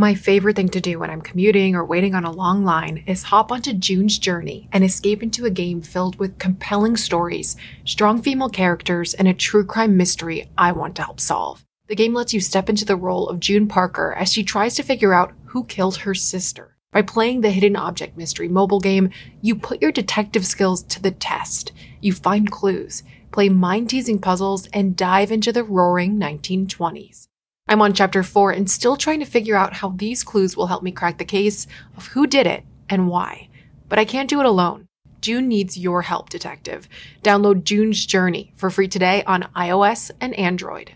My 0.00 0.14
favorite 0.14 0.54
thing 0.54 0.68
to 0.68 0.80
do 0.80 1.00
when 1.00 1.10
I'm 1.10 1.20
commuting 1.20 1.74
or 1.74 1.84
waiting 1.84 2.14
on 2.14 2.24
a 2.24 2.30
long 2.30 2.62
line 2.62 3.02
is 3.08 3.24
hop 3.24 3.50
onto 3.50 3.72
June's 3.72 4.16
Journey 4.16 4.68
and 4.70 4.84
escape 4.84 5.24
into 5.24 5.44
a 5.44 5.50
game 5.50 5.82
filled 5.82 6.20
with 6.20 6.38
compelling 6.38 6.96
stories, 6.96 7.56
strong 7.84 8.22
female 8.22 8.48
characters, 8.48 9.12
and 9.14 9.26
a 9.26 9.34
true 9.34 9.64
crime 9.64 9.96
mystery 9.96 10.48
I 10.56 10.70
want 10.70 10.94
to 10.96 11.02
help 11.02 11.18
solve. 11.18 11.64
The 11.88 11.96
game 11.96 12.14
lets 12.14 12.32
you 12.32 12.38
step 12.38 12.68
into 12.68 12.84
the 12.84 12.94
role 12.94 13.28
of 13.28 13.40
June 13.40 13.66
Parker 13.66 14.14
as 14.16 14.32
she 14.32 14.44
tries 14.44 14.76
to 14.76 14.84
figure 14.84 15.12
out 15.12 15.32
who 15.46 15.64
killed 15.64 15.96
her 15.96 16.14
sister. 16.14 16.76
By 16.92 17.02
playing 17.02 17.40
the 17.40 17.50
Hidden 17.50 17.74
Object 17.74 18.16
Mystery 18.16 18.46
mobile 18.46 18.78
game, 18.78 19.10
you 19.42 19.56
put 19.56 19.82
your 19.82 19.90
detective 19.90 20.46
skills 20.46 20.84
to 20.84 21.02
the 21.02 21.10
test. 21.10 21.72
You 22.00 22.12
find 22.12 22.48
clues, 22.48 23.02
play 23.32 23.48
mind 23.48 23.90
teasing 23.90 24.20
puzzles, 24.20 24.68
and 24.72 24.94
dive 24.94 25.32
into 25.32 25.50
the 25.50 25.64
roaring 25.64 26.20
1920s. 26.20 27.27
I'm 27.70 27.82
on 27.82 27.92
chapter 27.92 28.22
4 28.22 28.52
and 28.52 28.70
still 28.70 28.96
trying 28.96 29.20
to 29.20 29.26
figure 29.26 29.54
out 29.54 29.74
how 29.74 29.90
these 29.90 30.24
clues 30.24 30.56
will 30.56 30.68
help 30.68 30.82
me 30.82 30.90
crack 30.90 31.18
the 31.18 31.24
case 31.24 31.66
of 31.98 32.06
who 32.08 32.26
did 32.26 32.46
it 32.46 32.64
and 32.88 33.08
why. 33.08 33.48
But 33.90 33.98
I 33.98 34.06
can't 34.06 34.30
do 34.30 34.40
it 34.40 34.46
alone. 34.46 34.86
June 35.20 35.48
needs 35.48 35.76
your 35.76 36.02
help, 36.02 36.30
detective. 36.30 36.88
Download 37.22 37.64
June's 37.64 38.06
Journey 38.06 38.52
for 38.56 38.70
free 38.70 38.88
today 38.88 39.22
on 39.24 39.48
iOS 39.54 40.10
and 40.20 40.32
Android. 40.38 40.94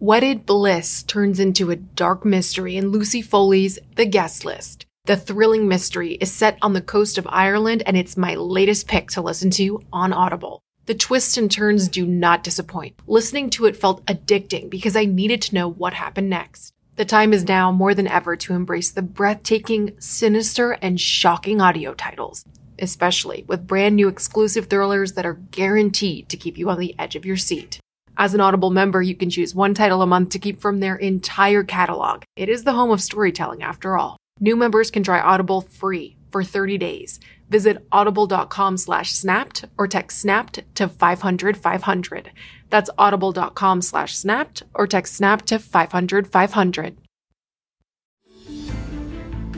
Wedded 0.00 0.44
Bliss 0.46 1.04
turns 1.04 1.38
into 1.38 1.70
a 1.70 1.76
dark 1.76 2.24
mystery 2.24 2.76
in 2.76 2.88
Lucy 2.88 3.22
Foley's 3.22 3.78
The 3.94 4.06
Guest 4.06 4.44
List. 4.44 4.86
The 5.04 5.16
thrilling 5.16 5.68
mystery 5.68 6.14
is 6.14 6.32
set 6.32 6.58
on 6.60 6.72
the 6.72 6.80
coast 6.80 7.18
of 7.18 7.28
Ireland 7.30 7.84
and 7.86 7.96
it's 7.96 8.16
my 8.16 8.34
latest 8.34 8.88
pick 8.88 9.10
to 9.10 9.20
listen 9.20 9.50
to 9.50 9.80
on 9.92 10.12
Audible. 10.12 10.62
The 10.86 10.94
twists 10.94 11.38
and 11.38 11.50
turns 11.50 11.88
do 11.88 12.04
not 12.04 12.44
disappoint. 12.44 12.94
Listening 13.06 13.48
to 13.50 13.64
it 13.64 13.74
felt 13.74 14.04
addicting 14.04 14.68
because 14.68 14.96
I 14.96 15.06
needed 15.06 15.40
to 15.42 15.54
know 15.54 15.70
what 15.70 15.94
happened 15.94 16.28
next. 16.28 16.74
The 16.96 17.06
time 17.06 17.32
is 17.32 17.48
now 17.48 17.72
more 17.72 17.94
than 17.94 18.06
ever 18.06 18.36
to 18.36 18.52
embrace 18.52 18.90
the 18.90 19.00
breathtaking, 19.00 19.94
sinister, 19.98 20.72
and 20.72 21.00
shocking 21.00 21.62
audio 21.62 21.94
titles, 21.94 22.44
especially 22.78 23.46
with 23.48 23.66
brand 23.66 23.96
new 23.96 24.08
exclusive 24.08 24.66
thrillers 24.66 25.14
that 25.14 25.24
are 25.24 25.40
guaranteed 25.50 26.28
to 26.28 26.36
keep 26.36 26.58
you 26.58 26.68
on 26.68 26.78
the 26.78 26.94
edge 26.98 27.16
of 27.16 27.24
your 27.24 27.38
seat. 27.38 27.80
As 28.18 28.34
an 28.34 28.40
Audible 28.40 28.70
member, 28.70 29.00
you 29.00 29.16
can 29.16 29.30
choose 29.30 29.54
one 29.54 29.72
title 29.72 30.02
a 30.02 30.06
month 30.06 30.28
to 30.30 30.38
keep 30.38 30.60
from 30.60 30.80
their 30.80 30.96
entire 30.96 31.64
catalog. 31.64 32.24
It 32.36 32.50
is 32.50 32.62
the 32.62 32.74
home 32.74 32.90
of 32.90 33.00
storytelling 33.00 33.62
after 33.62 33.96
all. 33.96 34.18
New 34.38 34.54
members 34.54 34.90
can 34.90 35.02
try 35.02 35.18
Audible 35.18 35.62
free 35.62 36.16
for 36.30 36.44
30 36.44 36.78
days. 36.78 37.20
Visit 37.48 37.86
audible.com 37.92 38.76
slash 38.76 39.12
snapped 39.12 39.64
or 39.78 39.86
text 39.86 40.18
snapped 40.18 40.60
to 40.74 40.88
500 40.88 41.56
500. 41.56 42.30
That's 42.70 42.90
audible.com 42.98 43.82
slash 43.82 44.16
snapped 44.16 44.62
or 44.74 44.86
text 44.86 45.14
snapped 45.14 45.46
to 45.46 45.58
500 45.58 46.26
500. 46.26 46.96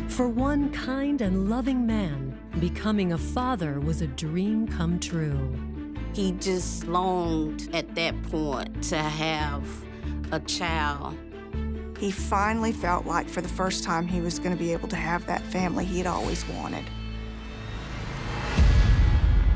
For 0.09 0.29
one 0.29 0.71
kind 0.73 1.21
and 1.21 1.51
loving 1.51 1.87
man, 1.87 2.39
becoming 2.59 3.13
a 3.13 3.19
father 3.19 3.81
was 3.81 4.01
a 4.01 4.07
dream 4.07 4.67
come 4.67 4.99
true. 4.99 5.55
He 6.15 6.33
just 6.33 6.87
longed 6.87 7.69
at 7.75 7.95
that 7.97 8.23
point 8.23 8.83
to 8.85 8.97
have 8.97 9.69
a 10.33 10.41
child. 10.41 11.15
He 11.99 12.11
finally 12.11 12.73
felt 12.73 13.07
like 13.07 13.29
for 13.29 13.43
the 13.43 13.49
first 13.49 13.85
time 13.85 14.07
he 14.07 14.21
was 14.23 14.39
going 14.39 14.53
to 14.53 14.59
be 14.59 14.73
able 14.73 14.89
to 14.89 14.97
have 14.97 15.27
that 15.27 15.43
family 15.43 15.85
he'd 15.85 16.07
always 16.07 16.47
wanted. 16.49 16.85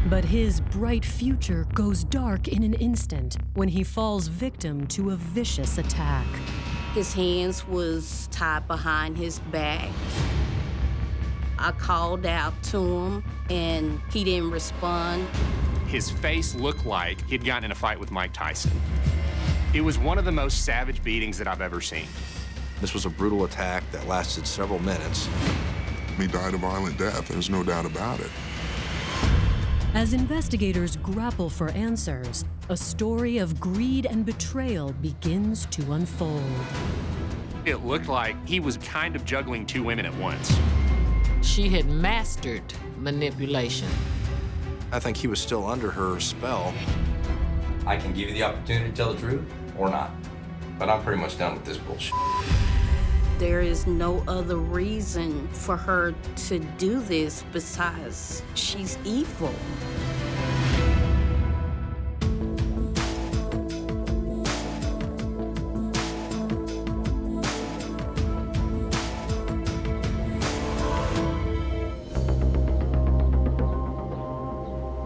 But 0.07 0.25
his 0.25 0.61
bright 0.61 1.05
future 1.05 1.67
goes 1.75 2.05
dark 2.05 2.49
in 2.49 2.63
an 2.63 2.75
instant 2.75 3.37
when 3.55 3.69
he 3.69 3.85
falls 3.85 4.29
victim 4.29 4.87
to 4.89 5.11
a 5.11 5.17
vicious 5.17 5.77
attack. 5.77 6.27
His 6.95 7.13
hands 7.13 7.69
was 7.69 8.29
tied 8.33 8.67
behind 8.67 9.19
his 9.19 9.39
back. 9.39 9.91
I 11.59 11.73
called 11.73 12.25
out 12.25 12.61
to 12.65 12.79
him 12.79 13.25
and 13.51 14.01
he 14.11 14.25
didn't 14.25 14.51
respond. 14.51 15.29
His 15.87 16.11
face 16.11 16.55
looked 16.55 16.87
like 16.87 17.25
he'd 17.29 17.45
gotten 17.45 17.65
in 17.65 17.73
a 17.73 17.75
fight 17.75 18.01
with 18.01 18.11
Mike 18.11 18.33
Tyson. 18.33 18.73
It 19.75 19.83
was 19.83 19.99
one 19.99 20.17
of 20.17 20.25
the 20.25 20.33
most 20.33 20.65
savage 20.65 21.05
beatings 21.05 21.37
that 21.37 21.47
I've 21.47 21.61
ever 21.61 21.83
seen. 21.83 22.07
This 22.81 22.95
was 22.95 23.05
a 23.05 23.11
brutal 23.11 23.45
attack 23.45 23.89
that 23.93 24.09
lasted 24.09 24.47
several 24.47 24.79
minutes. 24.79 25.29
He 26.17 26.27
died 26.27 26.55
a 26.55 26.57
violent 26.57 26.99
death, 26.99 27.29
there's 27.29 27.51
no 27.51 27.63
doubt 27.63 27.85
about 27.85 28.21
it. 28.21 28.31
As 29.93 30.13
investigators 30.13 30.95
grapple 30.95 31.51
for 31.51 31.69
answers, 31.71 32.45
a 32.69 32.77
story 32.77 33.39
of 33.39 33.59
greed 33.59 34.07
and 34.07 34.25
betrayal 34.25 34.93
begins 35.03 35.67
to 35.67 35.93
unfold. 35.93 36.45
It 37.65 37.85
looked 37.85 38.07
like 38.07 38.37
he 38.47 38.61
was 38.61 38.77
kind 38.77 39.17
of 39.17 39.25
juggling 39.25 39.67
two 39.67 39.83
women 39.83 40.07
at 40.07 40.15
once. 40.15 40.57
She 41.43 41.69
had 41.69 41.87
mastered 41.87 42.63
manipulation. 42.99 43.89
I 44.93 45.01
think 45.01 45.17
he 45.17 45.27
was 45.27 45.41
still 45.41 45.67
under 45.67 45.91
her 45.91 46.21
spell. 46.21 46.73
I 47.85 47.97
can 47.97 48.13
give 48.13 48.29
you 48.29 48.35
the 48.35 48.45
opportunity 48.45 48.91
to 48.91 48.97
tell 48.97 49.13
the 49.13 49.19
truth 49.19 49.53
or 49.77 49.91
not. 49.91 50.13
But 50.79 50.89
I'm 50.89 51.03
pretty 51.03 51.21
much 51.21 51.37
done 51.37 51.55
with 51.55 51.65
this 51.65 51.79
bullshit. 51.79 52.15
There 53.41 53.63
is 53.63 53.87
no 53.87 54.23
other 54.29 54.57
reason 54.57 55.49
for 55.49 55.75
her 55.75 56.15
to 56.49 56.59
do 56.77 57.01
this 57.01 57.43
besides 57.55 58.43
she's 58.55 58.99
evil. 59.03 59.55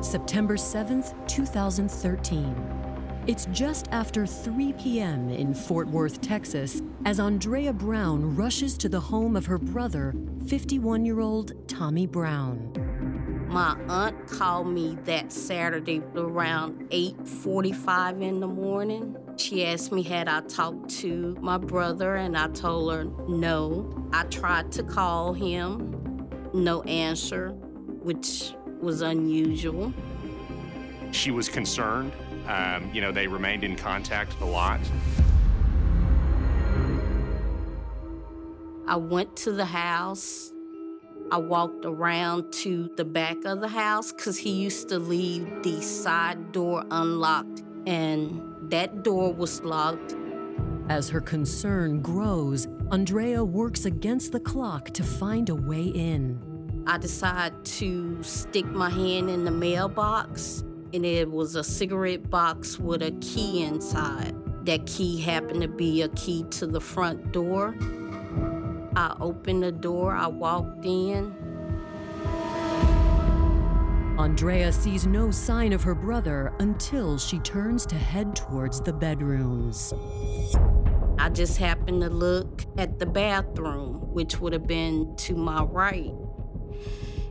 September 0.03 0.56
7th, 0.56 1.15
2013. 1.28 2.84
It's 3.27 3.47
just 3.53 3.89
after 3.91 4.27
3 4.27 4.75
p.m. 4.75 5.31
in 5.31 5.55
Fort 5.55 5.89
Worth, 5.89 6.21
Texas, 6.21 6.83
as 7.07 7.19
Andrea 7.19 7.73
Brown 7.73 8.37
rushes 8.37 8.77
to 8.77 8.89
the 8.91 9.01
home 9.01 9.35
of 9.35 9.47
her 9.47 9.57
brother, 9.57 10.15
51 10.47 11.07
year 11.07 11.21
old 11.21 11.67
Tommy 11.67 12.07
Brown. 12.07 12.71
My 13.49 13.79
aunt 13.89 14.27
called 14.27 14.69
me 14.69 14.99
that 15.05 15.33
Saturday 15.33 16.03
around 16.15 16.87
8:45 16.91 18.21
in 18.21 18.41
the 18.41 18.47
morning. 18.47 19.17
She 19.39 19.65
asked 19.65 19.91
me 19.91 20.03
had 20.03 20.29
I 20.29 20.43
talked 20.43 20.91
to 21.01 21.35
my 21.41 21.56
brother 21.56 22.17
and 22.17 22.37
I 22.37 22.49
told 22.49 22.93
her 22.93 23.05
no. 23.27 24.06
I 24.12 24.25
tried 24.25 24.71
to 24.73 24.83
call 24.83 25.33
him, 25.33 26.29
no 26.53 26.83
answer, 26.83 27.53
which 28.03 28.53
was 28.83 29.01
unusual. 29.01 29.95
She 31.11 31.31
was 31.31 31.49
concerned. 31.49 32.12
Um, 32.47 32.91
you 32.93 33.00
know, 33.00 33.12
they 33.12 33.27
remained 33.27 33.65
in 33.65 33.77
contact 33.77 34.38
a 34.41 34.44
lot. 34.44 34.81
I 38.87 38.97
went 38.97 39.34
to 39.38 39.53
the 39.53 39.65
house. 39.65 40.53
I 41.32 41.38
walked 41.38 41.87
around 41.87 42.53
to 42.53 42.91
the 42.97 43.05
back 43.05 43.44
of 43.47 43.60
the 43.60 43.69
house 43.69 44.12
because 44.12 44.37
he 44.37 44.50
used 44.50 44.91
to 44.91 44.99
leave 44.99 45.62
the 45.62 45.81
side 45.81 46.53
door 46.53 46.84
unlocked, 46.91 47.62
and 47.87 48.43
that 48.71 49.03
door 49.03 49.32
was 49.32 49.62
locked. 49.62 50.15
As 50.91 51.09
her 51.09 51.22
concern 51.22 52.03
grows, 52.03 52.69
Andrea 52.93 53.43
works 53.43 53.87
against 53.87 54.32
the 54.32 54.41
clock 54.41 54.91
to 54.91 55.03
find 55.03 55.49
a 55.49 55.55
way 55.55 55.84
in. 55.84 56.38
I 56.87 56.99
decide 56.99 57.65
to 57.65 58.22
stick 58.22 58.66
my 58.66 58.91
hand 58.91 59.31
in 59.31 59.47
the 59.47 59.50
mailbox, 59.50 60.62
and 60.94 61.05
it 61.05 61.28
was 61.28 61.56
a 61.56 61.65
cigarette 61.65 62.31
box 62.31 62.78
with 62.78 63.03
a 63.03 63.10
key 63.21 63.65
inside. 63.65 64.32
That 64.65 64.87
key 64.87 65.21
happened 65.21 65.60
to 65.62 65.69
be 65.69 66.03
a 66.03 66.09
key 66.10 66.44
to 66.53 66.66
the 66.66 66.81
front 66.81 67.32
door. 67.32 67.75
I 68.94 69.17
opened 69.20 69.64
the 69.64 69.73
door, 69.73 70.14
I 70.14 70.29
walked 70.29 70.87
in. 70.87 71.35
Andrea 74.19 74.73
sees 74.73 75.05
no 75.05 75.32
sign 75.32 75.73
of 75.73 75.82
her 75.82 75.96
brother 75.96 76.52
until 76.61 77.19
she 77.19 77.40
turns 77.40 77.85
to 77.87 77.97
head 77.97 78.37
towards 78.37 78.81
the 78.81 78.93
bedrooms. 78.93 79.93
I 81.19 81.29
just 81.29 81.58
happened 81.58 82.02
to 82.02 82.08
look 82.08 82.64
at 82.79 83.00
the 83.00 83.06
bathroom, 83.06 83.94
which 84.12 84.40
would 84.40 84.52
have 84.52 84.69
been 84.69 85.17
to 85.17 85.35
my 85.35 85.64
right. 85.64 86.14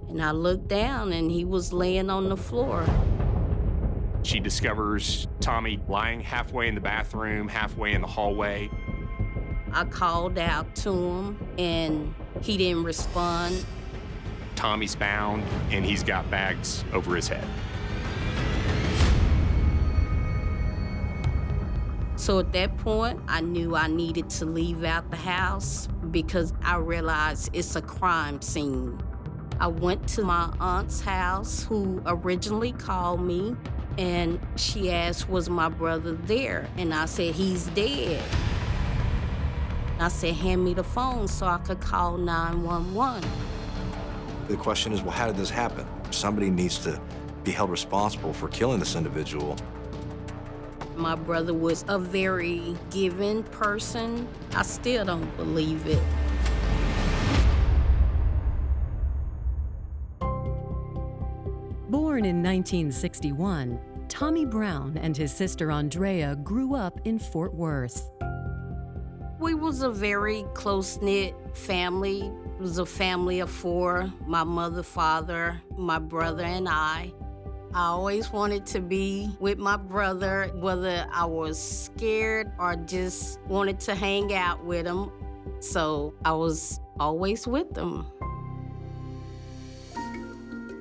And 0.10 0.22
I 0.22 0.32
looked 0.32 0.68
down 0.68 1.14
and 1.14 1.32
he 1.32 1.46
was 1.46 1.72
laying 1.72 2.10
on 2.10 2.28
the 2.28 2.38
floor. 2.38 2.86
She 4.24 4.40
discovers 4.40 5.28
Tommy 5.42 5.80
lying 5.88 6.22
halfway 6.22 6.68
in 6.68 6.76
the 6.76 6.82
bathroom, 6.82 7.48
halfway 7.48 7.94
in 7.94 8.02
the 8.02 8.08
hallway. 8.08 8.70
I 9.74 9.84
called 9.86 10.38
out 10.40 10.74
to 10.78 10.92
him 10.92 11.48
and 11.58 12.16
he 12.42 12.58
didn't 12.58 12.84
respond. 12.84 13.66
Tommy's 14.56 14.96
bound 14.96 15.44
and 15.72 15.86
he's 15.86 16.04
got 16.04 16.30
bags 16.32 16.86
over 16.94 17.16
his 17.16 17.28
head. 17.28 17.46
So 22.16 22.40
at 22.40 22.54
that 22.54 22.78
point, 22.78 23.20
I 23.28 23.42
knew 23.42 23.76
I 23.76 23.88
needed 23.88 24.30
to 24.32 24.46
leave 24.46 24.86
out 24.86 25.12
the 25.12 25.18
house 25.18 25.90
because 26.12 26.54
I 26.64 26.78
realized 26.78 27.50
it's 27.52 27.76
a 27.76 27.82
crime 27.82 28.42
scene. 28.42 29.02
I 29.60 29.68
went 29.68 30.08
to 30.10 30.24
my 30.24 30.54
aunt's 30.62 31.02
house, 31.02 31.64
who 31.64 32.02
originally 32.06 32.72
called 32.72 33.22
me, 33.22 33.56
and 33.98 34.40
she 34.56 34.92
asked, 34.92 35.30
Was 35.30 35.50
my 35.50 35.70
brother 35.70 36.14
there? 36.14 36.68
And 36.78 36.94
I 36.94 37.06
said, 37.06 37.36
He's 37.36 37.68
dead. 37.68 38.24
I 40.00 40.08
said, 40.08 40.34
Hand 40.36 40.64
me 40.64 40.74
the 40.74 40.84
phone 40.84 41.28
so 41.28 41.46
I 41.46 41.58
could 41.58 41.80
call 41.80 42.18
911. 42.18 43.30
The 44.48 44.58
question 44.58 44.92
is, 44.92 45.02
well, 45.02 45.12
how 45.12 45.28
did 45.28 45.38
this 45.38 45.50
happen? 45.50 45.88
Somebody 46.12 46.50
needs 46.50 46.78
to 46.80 47.00
be 47.44 47.52
held 47.52 47.70
responsible 47.70 48.34
for 48.34 48.50
killing 48.50 48.80
this 48.80 48.96
individual. 48.96 49.56
My 50.96 51.16
brother 51.16 51.54
was 51.54 51.86
a 51.88 51.98
very 51.98 52.76
giving 52.92 53.44
person. 53.44 54.28
I 54.54 54.64
still 54.64 55.06
don't 55.06 55.38
believe 55.38 55.88
it. 55.88 56.02
Born 62.14 62.26
in 62.26 62.44
1961, 62.44 63.80
Tommy 64.08 64.46
Brown 64.46 65.00
and 65.02 65.18
his 65.18 65.34
sister 65.34 65.72
Andrea 65.72 66.36
grew 66.36 66.76
up 66.76 67.00
in 67.06 67.18
Fort 67.18 67.56
Worth. 67.56 68.08
We 69.40 69.56
was 69.56 69.82
a 69.82 69.90
very 69.90 70.46
close-knit 70.54 71.34
family. 71.58 72.20
It 72.22 72.60
was 72.60 72.78
a 72.78 72.86
family 72.86 73.40
of 73.40 73.50
four, 73.50 74.14
my 74.28 74.44
mother, 74.44 74.84
father, 74.84 75.60
my 75.76 75.98
brother, 75.98 76.44
and 76.44 76.70
I. 76.70 77.12
I 77.74 77.88
always 77.88 78.32
wanted 78.32 78.68
to 78.68 78.80
be 78.80 79.36
with 79.40 79.58
my 79.58 79.78
brother, 79.78 80.52
whether 80.54 81.08
I 81.12 81.26
was 81.26 81.58
scared 81.58 82.52
or 82.60 82.76
just 82.76 83.42
wanted 83.48 83.80
to 83.80 83.96
hang 83.96 84.36
out 84.36 84.64
with 84.64 84.86
him. 84.86 85.12
So 85.62 86.14
I 86.24 86.34
was 86.34 86.80
always 87.00 87.48
with 87.48 87.76
him. 87.76 88.06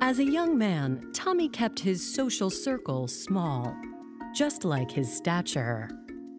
As 0.05 0.19
a 0.19 0.25
young 0.25 0.59
man, 0.59 1.13
Tommy 1.13 1.49
kept 1.49 1.79
his 1.79 2.03
social 2.03 2.51
circle 2.51 3.07
small, 3.07 3.73
just 4.35 4.65
like 4.65 4.91
his 4.91 5.17
stature. 5.17 5.89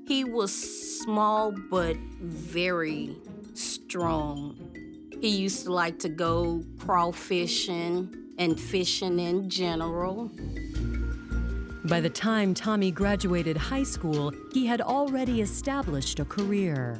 He 0.05 0.25
was 0.25 0.53
small 0.99 1.53
but 1.71 1.95
very 2.19 3.15
strong. 3.53 4.57
He 5.21 5.29
used 5.29 5.63
to 5.63 5.71
like 5.71 5.97
to 5.99 6.09
go 6.09 6.61
crawfishing 6.77 8.13
and 8.37 8.59
fishing 8.59 9.17
in 9.17 9.49
general. 9.49 10.29
By 11.85 12.01
the 12.01 12.09
time 12.09 12.53
Tommy 12.53 12.91
graduated 12.91 13.55
high 13.55 13.83
school, 13.83 14.33
he 14.51 14.65
had 14.65 14.81
already 14.81 15.39
established 15.39 16.19
a 16.19 16.25
career. 16.25 16.99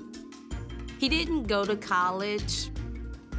He 0.98 1.10
didn't 1.10 1.44
go 1.44 1.65
to 1.65 1.75
college. 1.75 2.69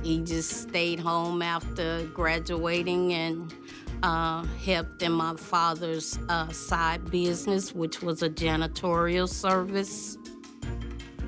He 0.05 0.21
just 0.21 0.69
stayed 0.69 1.01
home 1.01 1.41
after 1.41 2.05
graduating 2.13 3.15
and 3.15 3.55
uh, 4.03 4.45
helped 4.63 5.03
in 5.03 5.13
my 5.13 5.35
father's 5.35 6.19
uh, 6.29 6.51
side 6.51 7.11
business, 7.11 7.75
which 7.75 8.03
was 8.03 8.23
a 8.23 8.29
janitorial 8.29 9.27
service. 9.27 10.19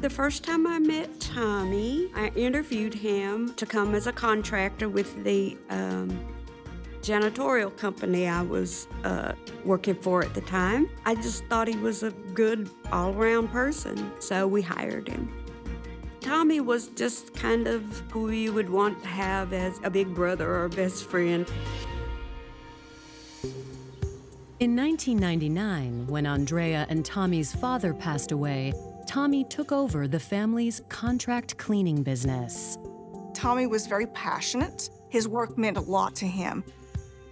The 0.02 0.10
first 0.10 0.44
time 0.44 0.66
I 0.66 0.78
met 0.78 1.20
Tommy, 1.20 2.10
I 2.14 2.30
interviewed 2.36 2.92
him 2.92 3.54
to 3.54 3.64
come 3.64 3.94
as 3.94 4.06
a 4.06 4.12
contractor 4.12 4.90
with 4.90 5.24
the 5.24 5.56
um, 5.70 6.10
janitorial 7.00 7.74
company 7.78 8.28
I 8.28 8.42
was 8.42 8.88
uh, 9.04 9.32
working 9.64 9.94
for 9.94 10.22
at 10.22 10.34
the 10.34 10.42
time. 10.42 10.90
I 11.06 11.14
just 11.14 11.46
thought 11.46 11.66
he 11.66 11.78
was 11.78 12.02
a 12.02 12.10
good 12.34 12.68
all 12.92 13.14
around 13.14 13.48
person, 13.48 14.12
so 14.20 14.46
we 14.46 14.60
hired 14.60 15.08
him. 15.08 15.45
Tommy 16.26 16.58
was 16.58 16.88
just 16.88 17.32
kind 17.34 17.68
of 17.68 18.02
who 18.10 18.32
you 18.32 18.52
would 18.52 18.68
want 18.68 19.00
to 19.00 19.06
have 19.06 19.52
as 19.52 19.78
a 19.84 19.90
big 19.90 20.12
brother 20.12 20.50
or 20.50 20.64
a 20.64 20.68
best 20.68 21.04
friend. 21.04 21.48
In 24.58 24.74
1999, 24.74 26.08
when 26.08 26.26
Andrea 26.26 26.84
and 26.88 27.04
Tommy's 27.04 27.54
father 27.54 27.94
passed 27.94 28.32
away, 28.32 28.72
Tommy 29.06 29.44
took 29.44 29.70
over 29.70 30.08
the 30.08 30.18
family's 30.18 30.82
contract 30.88 31.58
cleaning 31.58 32.02
business. 32.02 32.76
Tommy 33.32 33.68
was 33.68 33.86
very 33.86 34.06
passionate. 34.06 34.90
His 35.08 35.28
work 35.28 35.56
meant 35.56 35.76
a 35.76 35.82
lot 35.82 36.16
to 36.16 36.26
him. 36.26 36.64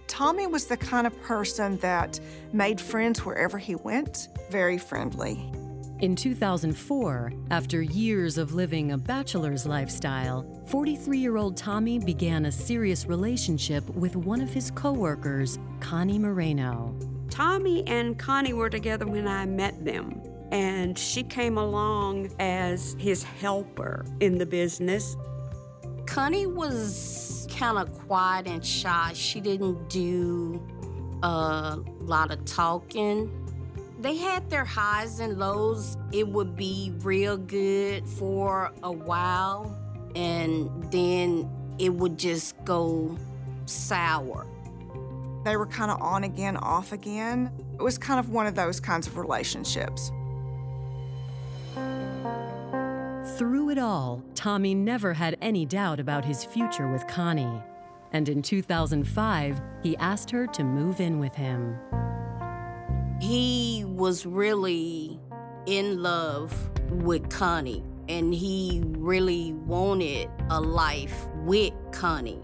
Tommy 0.07 0.47
was 0.47 0.67
the 0.67 0.77
kind 0.77 1.05
of 1.05 1.21
person 1.21 1.75
that 1.79 2.17
made 2.53 2.79
friends 2.79 3.25
wherever 3.25 3.57
he 3.57 3.75
went, 3.75 4.29
very 4.49 4.77
friendly. 4.77 5.51
In 6.05 6.15
2004, 6.15 7.33
after 7.49 7.81
years 7.81 8.37
of 8.37 8.53
living 8.53 8.91
a 8.91 8.97
bachelor's 8.97 9.65
lifestyle, 9.65 10.45
43 10.67 11.17
year 11.17 11.35
old 11.35 11.57
Tommy 11.57 11.97
began 11.97 12.45
a 12.45 12.51
serious 12.51 13.07
relationship 13.07 13.89
with 13.89 14.15
one 14.15 14.39
of 14.39 14.53
his 14.53 14.69
coworkers, 14.69 15.57
Connie 15.79 16.19
Moreno. 16.19 16.95
Tommy 17.31 17.87
and 17.87 18.19
Connie 18.19 18.53
were 18.53 18.69
together 18.69 19.07
when 19.07 19.27
I 19.27 19.47
met 19.47 19.83
them, 19.83 20.21
and 20.51 20.95
she 20.95 21.23
came 21.23 21.57
along 21.57 22.31
as 22.39 22.95
his 22.99 23.23
helper 23.23 24.05
in 24.19 24.37
the 24.37 24.45
business. 24.45 25.17
Connie 26.05 26.45
was 26.45 27.47
kind 27.49 27.79
of 27.79 27.91
quiet 28.05 28.45
and 28.45 28.63
shy. 28.63 29.11
She 29.15 29.41
didn't 29.41 29.89
do 29.89 30.61
a 31.23 31.79
lot 31.99 32.29
of 32.29 32.45
talking. 32.45 33.44
They 34.05 34.17
had 34.17 34.51
their 34.51 34.65
highs 34.65 35.19
and 35.19 35.39
lows. 35.39 35.97
It 36.11 36.27
would 36.27 36.55
be 36.55 36.93
real 36.99 37.37
good 37.37 38.07
for 38.07 38.71
a 38.83 38.91
while, 38.91 39.75
and 40.15 40.69
then 40.91 41.49
it 41.79 41.91
would 41.91 42.19
just 42.19 42.53
go 42.65 43.17
sour. 43.65 44.45
They 45.43 45.57
were 45.57 45.65
kind 45.65 45.89
of 45.89 45.99
on 46.03 46.23
again, 46.23 46.55
off 46.55 46.91
again. 46.91 47.49
It 47.73 47.81
was 47.81 47.97
kind 47.97 48.19
of 48.19 48.29
one 48.29 48.45
of 48.45 48.53
those 48.53 48.79
kinds 48.79 49.07
of 49.07 49.17
relationships. 49.17 50.11
Through 53.39 53.71
it 53.71 53.79
all, 53.79 54.21
Tommy 54.35 54.75
never 54.75 55.13
had 55.13 55.35
any 55.41 55.65
doubt 55.65 55.99
about 55.99 56.23
his 56.23 56.45
future 56.45 56.91
with 56.91 57.07
Connie. 57.07 57.63
And 58.11 58.29
in 58.29 58.43
2005, 58.43 59.61
he 59.81 59.97
asked 59.97 60.29
her 60.29 60.45
to 60.45 60.63
move 60.63 60.99
in 60.99 61.19
with 61.19 61.33
him. 61.33 61.75
He 63.19 63.83
was 63.87 64.25
really 64.25 65.19
in 65.65 66.01
love 66.01 66.53
with 66.91 67.29
Connie, 67.29 67.83
and 68.09 68.33
he 68.33 68.81
really 68.85 69.53
wanted 69.53 70.29
a 70.49 70.59
life 70.59 71.25
with 71.43 71.73
Connie. 71.91 72.41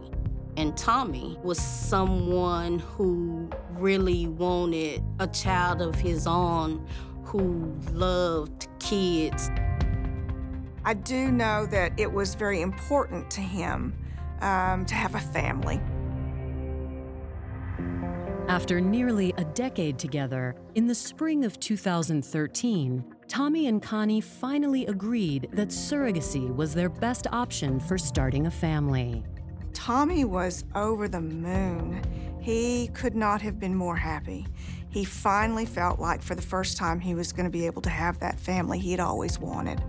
And 0.58 0.76
Tommy 0.78 1.38
was 1.44 1.60
someone 1.60 2.80
who 2.80 3.50
really 3.72 4.28
wanted 4.28 5.04
a 5.20 5.28
child 5.28 5.82
of 5.82 5.96
his 5.96 6.28
own 6.28 6.86
who 7.24 7.74
loved 7.94 8.68
kids. 8.80 9.50
I 10.84 10.94
do 10.94 11.32
know 11.32 11.66
that 11.68 11.98
it 11.98 12.12
was 12.12 12.36
very 12.36 12.62
important 12.62 13.30
to 13.32 13.42
him 13.42 13.94
um, 14.42 14.86
to 14.86 14.96
have 14.96 15.16
a 15.16 15.20
family. 15.20 15.80
After 18.52 18.82
nearly 18.82 19.34
a 19.38 19.46
decade 19.46 19.98
together, 19.98 20.58
in 20.76 20.86
the 20.86 20.94
spring 20.94 21.46
of 21.46 21.58
2013, 21.62 23.02
Tommy 23.30 23.68
and 23.68 23.82
Connie 23.82 24.20
finally 24.20 24.86
agreed 24.88 25.48
that 25.54 25.70
surrogacy 25.70 26.54
was 26.54 26.74
their 26.74 26.90
best 26.90 27.28
option 27.32 27.80
for 27.80 27.98
starting 27.98 28.48
a 28.48 28.52
family. 28.52 29.24
Tommy 29.72 30.26
was 30.26 30.66
over 30.76 31.08
the 31.08 31.22
moon. 31.22 32.04
He 32.42 32.90
could 32.90 33.16
not 33.16 33.42
have 33.42 33.58
been 33.58 33.74
more 33.74 33.96
happy. 33.96 34.46
He 34.90 35.06
finally 35.06 35.66
felt 35.66 36.02
like 36.02 36.22
for 36.22 36.36
the 36.36 36.42
first 36.42 36.76
time 36.76 37.00
he 37.00 37.16
was 37.16 37.32
going 37.32 37.46
to 37.46 37.50
be 37.50 37.66
able 37.66 37.82
to 37.84 37.90
have 37.90 38.20
that 38.20 38.38
family 38.38 38.80
he 38.80 38.92
had 38.92 39.00
always 39.00 39.40
wanted. 39.40 39.82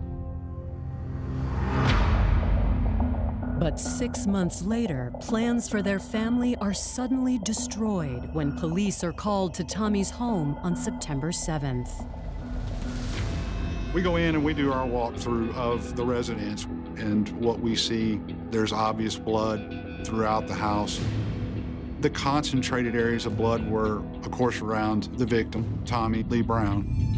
But 3.63 3.79
six 3.79 4.27
months 4.27 4.63
later, 4.63 5.13
plans 5.21 5.69
for 5.69 5.83
their 5.83 6.01
family 6.01 6.57
are 6.57 6.75
suddenly 6.75 7.39
destroyed 7.39 8.29
when 8.35 8.59
police 8.59 9.05
are 9.05 9.13
called 9.13 9.55
to 9.55 9.63
Tommy's 9.63 10.11
home 10.11 10.59
on 10.65 10.75
September 10.75 11.31
7th. 11.31 11.89
We 13.95 14.03
go 14.03 14.17
in 14.17 14.35
and 14.35 14.45
we 14.45 14.53
do 14.53 14.73
our 14.73 14.85
walkthrough 14.85 15.55
of 15.55 15.95
the 15.95 16.05
residence, 16.05 16.65
and 16.97 17.29
what 17.41 17.61
we 17.61 17.77
see, 17.77 18.21
there's 18.51 18.73
obvious 18.73 19.17
blood 19.17 20.01
throughout 20.05 20.49
the 20.49 20.55
house. 20.55 20.99
The 22.01 22.11
concentrated 22.11 22.97
areas 22.97 23.27
of 23.27 23.37
blood 23.37 23.65
were, 23.71 23.99
of 24.25 24.33
course, 24.33 24.61
around 24.61 25.05
the 25.19 25.25
victim, 25.25 25.81
Tommy 25.87 26.25
Lee 26.25 26.43
Brown. 26.43 27.12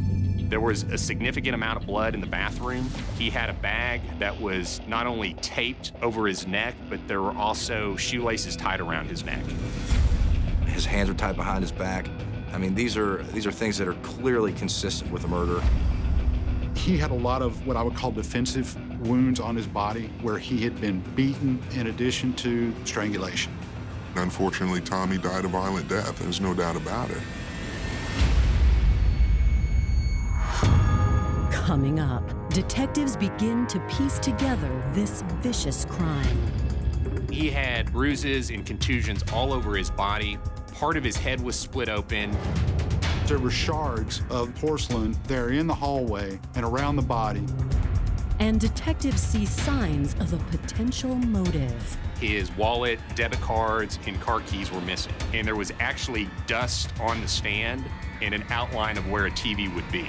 There 0.48 0.60
was 0.60 0.82
a 0.84 0.98
significant 0.98 1.54
amount 1.54 1.80
of 1.80 1.86
blood 1.86 2.14
in 2.14 2.20
the 2.20 2.26
bathroom. 2.26 2.90
He 3.18 3.30
had 3.30 3.48
a 3.48 3.54
bag 3.54 4.02
that 4.18 4.38
was 4.38 4.80
not 4.86 5.06
only 5.06 5.34
taped 5.34 5.92
over 6.02 6.26
his 6.26 6.46
neck, 6.46 6.74
but 6.90 7.00
there 7.08 7.22
were 7.22 7.32
also 7.32 7.96
shoelaces 7.96 8.54
tied 8.54 8.80
around 8.80 9.08
his 9.08 9.24
neck. 9.24 9.42
His 10.66 10.84
hands 10.84 11.08
were 11.08 11.14
tied 11.14 11.36
behind 11.36 11.62
his 11.62 11.72
back. 11.72 12.08
I 12.52 12.58
mean, 12.58 12.74
these 12.74 12.96
are 12.96 13.22
these 13.32 13.46
are 13.46 13.52
things 13.52 13.78
that 13.78 13.88
are 13.88 13.94
clearly 13.94 14.52
consistent 14.52 15.10
with 15.10 15.24
a 15.24 15.28
murder. 15.28 15.62
He 16.76 16.98
had 16.98 17.10
a 17.10 17.14
lot 17.14 17.40
of 17.40 17.66
what 17.66 17.76
I 17.76 17.82
would 17.82 17.94
call 17.94 18.12
defensive 18.12 18.76
wounds 19.06 19.40
on 19.40 19.56
his 19.56 19.66
body 19.66 20.10
where 20.22 20.38
he 20.38 20.62
had 20.62 20.80
been 20.80 21.00
beaten 21.16 21.62
in 21.74 21.86
addition 21.86 22.34
to 22.34 22.72
strangulation. 22.84 23.56
Unfortunately, 24.16 24.80
Tommy 24.80 25.18
died 25.18 25.44
a 25.44 25.48
violent 25.48 25.88
death. 25.88 26.18
There's 26.18 26.40
no 26.40 26.54
doubt 26.54 26.76
about 26.76 27.10
it. 27.10 27.22
Coming 31.64 31.98
up, 31.98 32.22
detectives 32.50 33.16
begin 33.16 33.66
to 33.68 33.80
piece 33.88 34.18
together 34.18 34.84
this 34.92 35.22
vicious 35.40 35.86
crime. 35.86 36.38
He 37.30 37.48
had 37.48 37.90
bruises 37.90 38.50
and 38.50 38.66
contusions 38.66 39.24
all 39.32 39.50
over 39.50 39.74
his 39.74 39.90
body. 39.90 40.36
Part 40.74 40.98
of 40.98 41.02
his 41.02 41.16
head 41.16 41.40
was 41.40 41.58
split 41.58 41.88
open. 41.88 42.36
There 43.26 43.38
were 43.38 43.50
shards 43.50 44.20
of 44.28 44.54
porcelain 44.56 45.16
there 45.26 45.52
in 45.52 45.66
the 45.66 45.74
hallway 45.74 46.38
and 46.54 46.66
around 46.66 46.96
the 46.96 47.02
body. 47.02 47.46
And 48.40 48.60
detectives 48.60 49.22
see 49.22 49.46
signs 49.46 50.12
of 50.20 50.34
a 50.34 50.38
potential 50.54 51.14
motive. 51.14 51.96
His 52.20 52.54
wallet, 52.58 52.98
debit 53.14 53.40
cards, 53.40 53.98
and 54.06 54.20
car 54.20 54.40
keys 54.40 54.70
were 54.70 54.82
missing. 54.82 55.14
And 55.32 55.46
there 55.46 55.56
was 55.56 55.72
actually 55.80 56.28
dust 56.46 56.92
on 57.00 57.22
the 57.22 57.28
stand 57.28 57.86
and 58.20 58.34
an 58.34 58.44
outline 58.50 58.98
of 58.98 59.08
where 59.10 59.24
a 59.24 59.30
TV 59.30 59.74
would 59.74 59.90
be. 59.90 60.06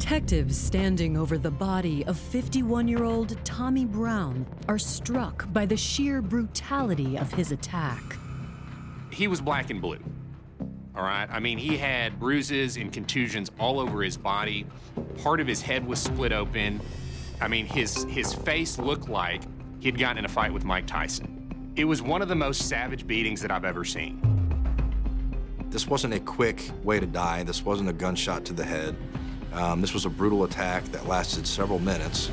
Detectives 0.00 0.56
standing 0.56 1.18
over 1.18 1.36
the 1.36 1.50
body 1.50 2.04
of 2.06 2.18
51 2.18 2.88
year 2.88 3.04
old 3.04 3.36
Tommy 3.44 3.84
Brown 3.84 4.46
are 4.66 4.78
struck 4.78 5.52
by 5.52 5.66
the 5.66 5.76
sheer 5.76 6.22
brutality 6.22 7.18
of 7.18 7.30
his 7.34 7.52
attack. 7.52 8.02
He 9.12 9.28
was 9.28 9.42
black 9.42 9.68
and 9.68 9.80
blue. 9.80 9.98
All 10.96 11.02
right. 11.02 11.28
I 11.30 11.38
mean, 11.38 11.58
he 11.58 11.76
had 11.76 12.18
bruises 12.18 12.78
and 12.78 12.90
contusions 12.90 13.50
all 13.60 13.78
over 13.78 14.02
his 14.02 14.16
body. 14.16 14.66
Part 15.22 15.38
of 15.38 15.46
his 15.46 15.60
head 15.60 15.86
was 15.86 16.00
split 16.00 16.32
open. 16.32 16.80
I 17.40 17.46
mean, 17.46 17.66
his 17.66 18.04
his 18.04 18.32
face 18.32 18.78
looked 18.78 19.08
like 19.10 19.42
he'd 19.80 19.98
gotten 19.98 20.18
in 20.18 20.24
a 20.24 20.28
fight 20.28 20.52
with 20.52 20.64
Mike 20.64 20.86
Tyson. 20.86 21.72
It 21.76 21.84
was 21.84 22.00
one 22.00 22.22
of 22.22 22.28
the 22.28 22.34
most 22.34 22.68
savage 22.68 23.06
beatings 23.06 23.42
that 23.42 23.50
I've 23.50 23.66
ever 23.66 23.84
seen. 23.84 24.18
This 25.68 25.86
wasn't 25.86 26.14
a 26.14 26.20
quick 26.20 26.68
way 26.82 26.98
to 26.98 27.06
die. 27.06 27.44
This 27.44 27.64
wasn't 27.64 27.90
a 27.90 27.92
gunshot 27.92 28.46
to 28.46 28.54
the 28.54 28.64
head. 28.64 28.96
Um, 29.52 29.80
this 29.80 29.92
was 29.92 30.04
a 30.06 30.10
brutal 30.10 30.44
attack 30.44 30.84
that 30.86 31.06
lasted 31.06 31.46
several 31.46 31.78
minutes. 31.78 32.30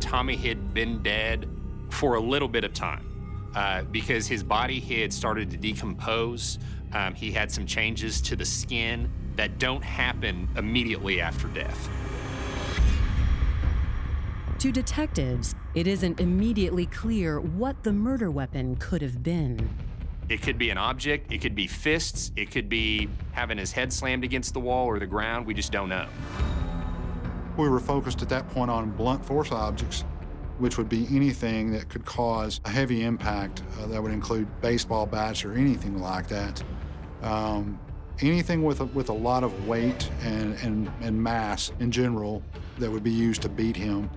Tommy 0.00 0.36
had 0.36 0.72
been 0.72 1.02
dead 1.02 1.48
for 1.90 2.14
a 2.14 2.20
little 2.20 2.48
bit 2.48 2.64
of 2.64 2.72
time 2.72 3.50
uh, 3.54 3.82
because 3.84 4.26
his 4.26 4.42
body 4.42 4.80
had 4.80 5.12
started 5.12 5.50
to 5.50 5.56
decompose. 5.56 6.58
Um, 6.92 7.14
he 7.14 7.32
had 7.32 7.50
some 7.50 7.66
changes 7.66 8.20
to 8.22 8.36
the 8.36 8.44
skin 8.44 9.10
that 9.36 9.58
don't 9.58 9.82
happen 9.82 10.48
immediately 10.56 11.20
after 11.20 11.48
death. 11.48 11.88
To 14.58 14.70
detectives, 14.70 15.54
it 15.74 15.86
isn't 15.88 16.20
immediately 16.20 16.86
clear 16.86 17.40
what 17.40 17.82
the 17.82 17.92
murder 17.92 18.30
weapon 18.30 18.76
could 18.76 19.02
have 19.02 19.22
been. 19.22 19.68
It 20.28 20.40
could 20.40 20.56
be 20.56 20.70
an 20.70 20.78
object, 20.78 21.32
it 21.32 21.40
could 21.42 21.54
be 21.54 21.66
fists, 21.66 22.32
it 22.34 22.50
could 22.50 22.68
be 22.68 23.08
having 23.32 23.58
his 23.58 23.72
head 23.72 23.92
slammed 23.92 24.24
against 24.24 24.54
the 24.54 24.60
wall 24.60 24.86
or 24.86 24.98
the 24.98 25.06
ground. 25.06 25.46
We 25.46 25.52
just 25.52 25.70
don't 25.70 25.90
know. 25.90 26.06
We 27.58 27.68
were 27.68 27.80
focused 27.80 28.22
at 28.22 28.28
that 28.30 28.48
point 28.48 28.70
on 28.70 28.90
blunt 28.90 29.24
force 29.24 29.52
objects, 29.52 30.02
which 30.58 30.78
would 30.78 30.88
be 30.88 31.06
anything 31.10 31.72
that 31.72 31.88
could 31.88 32.06
cause 32.06 32.60
a 32.64 32.70
heavy 32.70 33.02
impact. 33.02 33.62
Uh, 33.78 33.86
that 33.88 34.02
would 34.02 34.12
include 34.12 34.48
baseball 34.62 35.04
bats 35.06 35.44
or 35.44 35.52
anything 35.52 35.98
like 36.00 36.26
that. 36.28 36.62
Um, 37.22 37.78
anything 38.20 38.62
with 38.62 38.80
a, 38.80 38.86
with 38.86 39.10
a 39.10 39.12
lot 39.14 39.44
of 39.44 39.66
weight 39.68 40.10
and, 40.22 40.54
and, 40.62 40.90
and 41.00 41.22
mass 41.22 41.70
in 41.80 41.90
general 41.90 42.42
that 42.78 42.90
would 42.90 43.04
be 43.04 43.12
used 43.12 43.42
to 43.42 43.48
beat 43.48 43.76
him. 43.76 44.10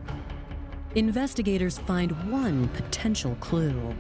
Investigators 0.96 1.78
find 1.80 2.12
one 2.32 2.70
potential 2.70 3.36
clue. 3.40 3.94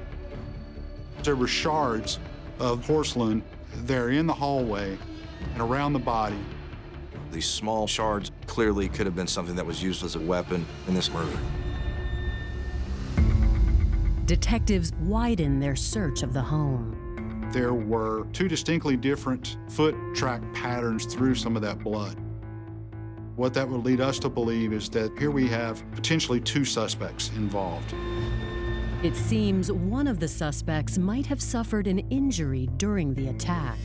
There 1.24 1.36
were 1.36 1.48
shards 1.48 2.20
of 2.60 2.86
porcelain 2.86 3.44
there 3.84 4.10
in 4.10 4.28
the 4.28 4.34
hallway 4.34 4.98
and 5.54 5.62
around 5.62 5.94
the 5.94 6.00
body. 6.00 6.40
These 7.32 7.46
small 7.48 7.88
shards 7.88 8.32
clearly 8.46 8.90
could 8.90 9.06
have 9.06 9.16
been 9.16 9.28
something 9.28 9.56
that 9.56 9.66
was 9.66 9.84
used 9.84 10.04
as 10.04 10.16
a 10.16 10.20
weapon 10.20 10.66
in 10.88 10.94
this 10.94 11.12
murder. 11.12 11.38
Detectives 14.26 14.92
widen 15.02 15.60
their 15.60 15.76
search 15.76 16.24
of 16.24 16.34
the 16.34 16.42
home. 16.42 17.50
There 17.54 17.74
were 17.74 18.26
two 18.34 18.48
distinctly 18.48 18.98
different 18.98 19.58
foot 19.70 19.96
track 20.14 20.42
patterns 20.54 21.06
through 21.06 21.36
some 21.36 21.56
of 21.56 21.62
that 21.62 21.80
blood. 21.80 22.18
What 23.38 23.54
that 23.54 23.70
would 23.70 23.86
lead 23.86 24.02
us 24.02 24.20
to 24.20 24.30
believe 24.30 24.74
is 24.74 24.90
that 24.90 25.18
here 25.18 25.32
we 25.32 25.48
have 25.48 25.84
potentially 25.92 26.42
two 26.42 26.66
suspects 26.66 27.30
involved. 27.36 27.94
It 29.04 29.16
seems 29.16 29.72
one 29.72 30.08
of 30.08 30.20
the 30.20 30.27
suspects 30.27 30.98
might 30.98 31.27
have 31.27 31.39
suffered 31.39 31.86
an 31.86 32.00
injury 32.10 32.68
during 32.77 33.13
the 33.13 33.27
attack. 33.27 33.77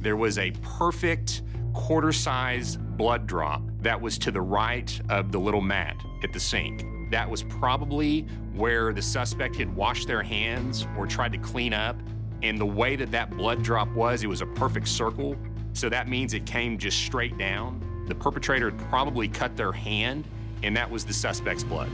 There 0.00 0.16
was 0.16 0.38
a 0.38 0.50
perfect 0.60 1.42
quarter 1.72 2.12
size 2.12 2.76
blood 2.76 3.28
drop 3.28 3.62
that 3.82 4.00
was 4.00 4.18
to 4.18 4.32
the 4.32 4.40
right 4.40 5.00
of 5.08 5.30
the 5.30 5.38
little 5.38 5.60
mat 5.60 5.96
at 6.24 6.32
the 6.32 6.40
sink. 6.40 6.84
That 7.12 7.30
was 7.30 7.44
probably 7.44 8.22
where 8.54 8.92
the 8.92 9.02
suspect 9.02 9.54
had 9.54 9.72
washed 9.72 10.08
their 10.08 10.22
hands 10.22 10.88
or 10.98 11.06
tried 11.06 11.30
to 11.30 11.38
clean 11.38 11.72
up. 11.72 11.96
And 12.42 12.58
the 12.58 12.66
way 12.66 12.96
that 12.96 13.12
that 13.12 13.30
blood 13.36 13.62
drop 13.62 13.88
was, 13.94 14.24
it 14.24 14.26
was 14.26 14.40
a 14.40 14.46
perfect 14.46 14.88
circle. 14.88 15.36
So 15.74 15.88
that 15.90 16.08
means 16.08 16.34
it 16.34 16.44
came 16.44 16.76
just 16.76 16.98
straight 16.98 17.38
down. 17.38 18.04
The 18.08 18.16
perpetrator 18.16 18.70
had 18.70 18.80
probably 18.90 19.28
cut 19.28 19.56
their 19.56 19.70
hand, 19.70 20.26
and 20.64 20.76
that 20.76 20.90
was 20.90 21.04
the 21.04 21.14
suspect's 21.14 21.62
blood. 21.62 21.88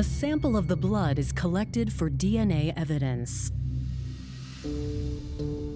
A 0.00 0.02
sample 0.02 0.56
of 0.56 0.66
the 0.66 0.76
blood 0.76 1.18
is 1.18 1.30
collected 1.30 1.92
for 1.92 2.08
DNA 2.08 2.72
evidence. 2.74 3.52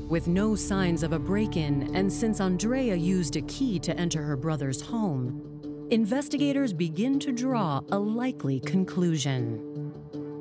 With 0.09 0.29
no 0.29 0.55
signs 0.55 1.03
of 1.03 1.13
a 1.13 1.19
break 1.19 1.59
in, 1.59 1.95
and 1.95 2.11
since 2.11 2.41
Andrea 2.41 2.95
used 2.95 3.37
a 3.37 3.43
key 3.43 3.79
to 3.81 3.95
enter 4.01 4.23
her 4.23 4.35
brother's 4.35 4.81
home, 4.81 5.87
investigators 5.91 6.73
begin 6.73 7.21
to 7.21 7.33
draw 7.33 7.83
a 7.93 7.99
likely 7.99 8.61
conclusion. 8.61 9.93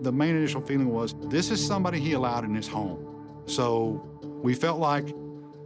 The 0.01 0.13
main 0.13 0.37
initial 0.37 0.61
feeling 0.61 0.87
was 0.87 1.13
this 1.23 1.51
is 1.51 1.61
somebody 1.61 1.99
he 1.99 2.13
allowed 2.13 2.45
in 2.45 2.55
his 2.55 2.69
home. 2.69 3.43
So 3.47 4.01
we 4.41 4.53
felt 4.53 4.79
like 4.79 5.13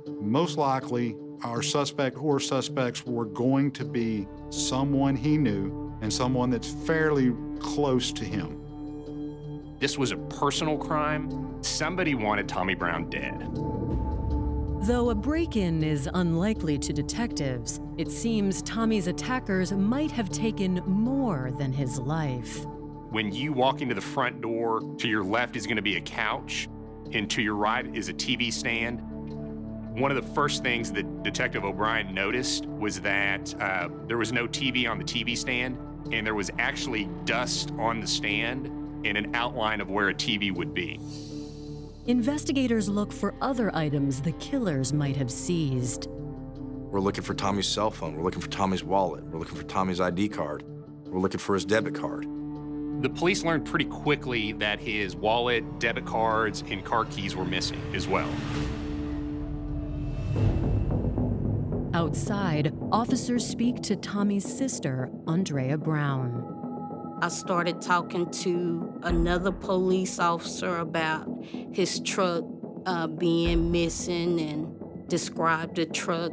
most 0.08 0.58
likely 0.58 1.16
our 1.44 1.62
suspect 1.62 2.18
or 2.18 2.40
suspects 2.40 3.06
were 3.06 3.26
going 3.26 3.70
to 3.74 3.86
be 3.86 4.28
someone 4.50 5.16
he 5.16 5.38
knew 5.38 5.87
and 6.02 6.12
someone 6.12 6.50
that's 6.50 6.70
fairly 6.70 7.34
close 7.60 8.12
to 8.14 8.24
him. 8.24 8.58
This 9.80 9.98
was 9.98 10.12
a 10.12 10.18
personal 10.18 10.78
crime. 10.78 11.64
Somebody 11.64 12.16
wanted 12.16 12.50
Tommy 12.50 12.76
Brown 12.76 13.10
dead. 13.10 13.48
Though 14.88 15.10
a 15.10 15.16
break 15.16 15.56
in 15.56 15.84
is 15.84 16.10
unlikely 16.14 16.78
to 16.80 16.94
detectives, 16.94 17.80
it 17.98 18.10
seems 18.12 18.62
Tommy's 18.62 19.08
attackers 19.08 19.72
might 19.72 20.12
have 20.12 20.30
taken 20.30 20.82
more 20.86 21.52
than 21.58 21.74
his 21.74 22.00
life. 22.00 22.66
When 23.10 23.32
you 23.32 23.54
walk 23.54 23.82
into 23.82 23.96
the 23.96 24.02
front 24.02 24.42
door, 24.42 24.82
to 24.98 25.08
your 25.08 25.24
left 25.24 25.56
is 25.56 25.66
going 25.66 25.78
to 25.78 25.82
be 25.82 25.98
a 25.98 26.02
couch, 26.02 26.70
and 27.12 27.30
to 27.32 27.42
your 27.42 27.56
right 27.56 27.86
is 27.96 28.10
a 28.10 28.14
TV 28.14 28.52
stand. 28.52 29.02
One 30.00 30.12
of 30.12 30.16
the 30.16 30.34
first 30.34 30.62
things 30.62 30.92
that 30.92 31.24
Detective 31.24 31.66
O'Brien 31.66 32.14
noticed 32.14 32.66
was 32.66 33.02
that 33.02 33.60
uh, 33.60 33.90
there 34.08 34.18
was 34.18 34.32
no 34.32 34.48
TV 34.48 34.90
on 34.90 34.98
the 34.98 35.04
TV 35.04 35.36
stand, 35.36 35.78
and 36.12 36.26
there 36.26 36.36
was 36.36 36.52
actually 36.60 37.10
dust 37.26 37.72
on 37.78 38.00
the 38.00 38.08
stand 38.08 38.68
and 39.06 39.18
an 39.18 39.36
outline 39.36 39.82
of 39.82 39.90
where 39.90 40.10
a 40.10 40.14
TV 40.14 40.54
would 40.54 40.74
be. 40.74 41.00
Investigators 42.08 42.88
look 42.88 43.12
for 43.12 43.36
other 43.42 43.76
items 43.76 44.22
the 44.22 44.32
killers 44.34 44.94
might 44.94 45.16
have 45.18 45.30
seized. 45.30 46.08
We're 46.10 47.02
looking 47.02 47.24
for 47.24 47.34
Tommy's 47.34 47.68
cell 47.68 47.92
phone. 47.92 48.16
We're 48.16 48.24
looking 48.24 48.42
for 48.42 48.50
Tommy's 48.50 48.84
wallet. 48.84 49.24
We're 49.26 49.40
looking 49.40 49.58
for 49.58 49.64
Tommy's 49.64 50.00
ID 50.00 50.30
card. 50.30 50.64
We're 51.06 51.20
looking 51.20 51.40
for 51.40 51.54
his 51.54 51.66
debit 51.66 51.96
card. 51.96 52.26
The 53.02 53.10
police 53.10 53.44
learned 53.44 53.66
pretty 53.66 53.86
quickly 53.86 54.54
that 54.54 54.80
his 54.80 55.16
wallet, 55.16 55.80
debit 55.80 56.06
cards, 56.06 56.64
and 56.70 56.84
car 56.84 57.06
keys 57.06 57.36
were 57.36 57.46
missing 57.46 57.82
as 57.94 58.08
well. 58.08 58.30
Outside, 61.98 62.76
officers 62.92 63.44
speak 63.44 63.82
to 63.82 63.96
Tommy's 63.96 64.46
sister, 64.46 65.10
Andrea 65.26 65.80
Brown. 65.80 67.18
I 67.24 67.28
started 67.30 67.82
talking 67.82 68.30
to 68.44 69.00
another 69.02 69.52
police 69.52 70.20
officer 70.20 70.78
about 70.78 71.28
his 71.74 72.00
truck 72.02 72.44
uh, 72.86 73.08
being 73.08 73.72
missing 73.72 74.40
and 74.40 75.10
described 75.10 75.78
the 75.78 75.88
truck. 75.88 76.32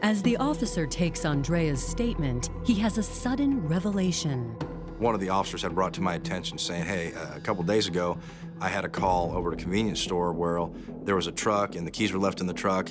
As 0.00 0.22
the 0.22 0.38
officer 0.38 0.86
takes 0.86 1.26
Andrea's 1.26 1.86
statement, 1.86 2.48
he 2.64 2.74
has 2.76 2.96
a 2.96 3.02
sudden 3.02 3.68
revelation. 3.68 4.56
One 4.98 5.14
of 5.14 5.20
the 5.20 5.28
officers 5.28 5.60
had 5.60 5.74
brought 5.74 5.92
to 5.94 6.00
my 6.00 6.14
attention 6.14 6.56
saying, 6.56 6.86
hey, 6.86 7.12
uh, 7.12 7.36
a 7.36 7.40
couple 7.40 7.62
days 7.62 7.88
ago, 7.88 8.16
I 8.62 8.68
had 8.68 8.84
a 8.84 8.88
call 8.88 9.32
over 9.34 9.50
to 9.50 9.56
a 9.56 9.58
convenience 9.58 10.00
store 10.00 10.32
where 10.34 10.68
there 11.04 11.16
was 11.16 11.26
a 11.26 11.32
truck 11.32 11.76
and 11.76 11.86
the 11.86 11.90
keys 11.90 12.12
were 12.12 12.18
left 12.18 12.40
in 12.40 12.46
the 12.46 12.52
truck. 12.52 12.90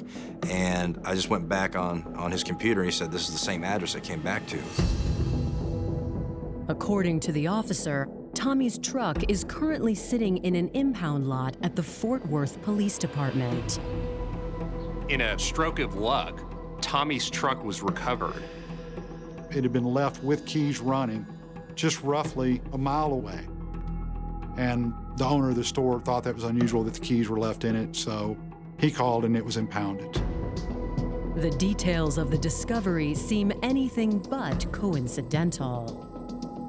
And 0.49 0.99
I 1.05 1.13
just 1.13 1.29
went 1.29 1.47
back 1.47 1.75
on, 1.75 2.15
on 2.15 2.31
his 2.31 2.43
computer 2.43 2.81
and 2.81 2.89
he 2.89 2.95
said, 2.95 3.11
this 3.11 3.27
is 3.27 3.33
the 3.33 3.39
same 3.39 3.63
address 3.63 3.95
I 3.95 3.99
came 3.99 4.21
back 4.21 4.47
to. 4.47 4.59
According 6.67 7.19
to 7.21 7.31
the 7.31 7.47
officer, 7.47 8.07
Tommy's 8.33 8.79
truck 8.79 9.29
is 9.29 9.43
currently 9.43 9.93
sitting 9.93 10.38
in 10.38 10.55
an 10.55 10.69
impound 10.69 11.27
lot 11.27 11.55
at 11.61 11.75
the 11.75 11.83
Fort 11.83 12.25
Worth 12.27 12.61
Police 12.63 12.97
Department. 12.97 13.79
In 15.09 15.21
a 15.21 15.38
stroke 15.38 15.79
of 15.79 15.95
luck, 15.95 16.41
Tommy's 16.81 17.29
truck 17.29 17.63
was 17.63 17.81
recovered. 17.81 18.41
It 19.51 19.63
had 19.63 19.73
been 19.73 19.85
left 19.85 20.23
with 20.23 20.45
keys 20.45 20.79
running 20.79 21.25
just 21.75 22.01
roughly 22.03 22.61
a 22.73 22.77
mile 22.77 23.13
away. 23.13 23.47
And 24.57 24.93
the 25.19 25.25
owner 25.25 25.49
of 25.49 25.55
the 25.57 25.63
store 25.63 25.99
thought 25.99 26.23
that 26.23 26.33
was 26.33 26.45
unusual 26.45 26.81
that 26.85 26.93
the 26.93 26.99
keys 27.01 27.27
were 27.27 27.38
left 27.38 27.65
in 27.65 27.75
it, 27.75 27.93
so 27.93 28.38
he 28.79 28.89
called 28.89 29.25
and 29.25 29.35
it 29.35 29.43
was 29.43 29.57
impounded. 29.57 30.13
The 31.35 31.53
details 31.57 32.17
of 32.17 32.31
the 32.31 32.38
discovery 32.38 33.13
seem 33.13 33.51
anything 33.61 34.19
but 34.19 34.71
coincidental. 34.71 36.05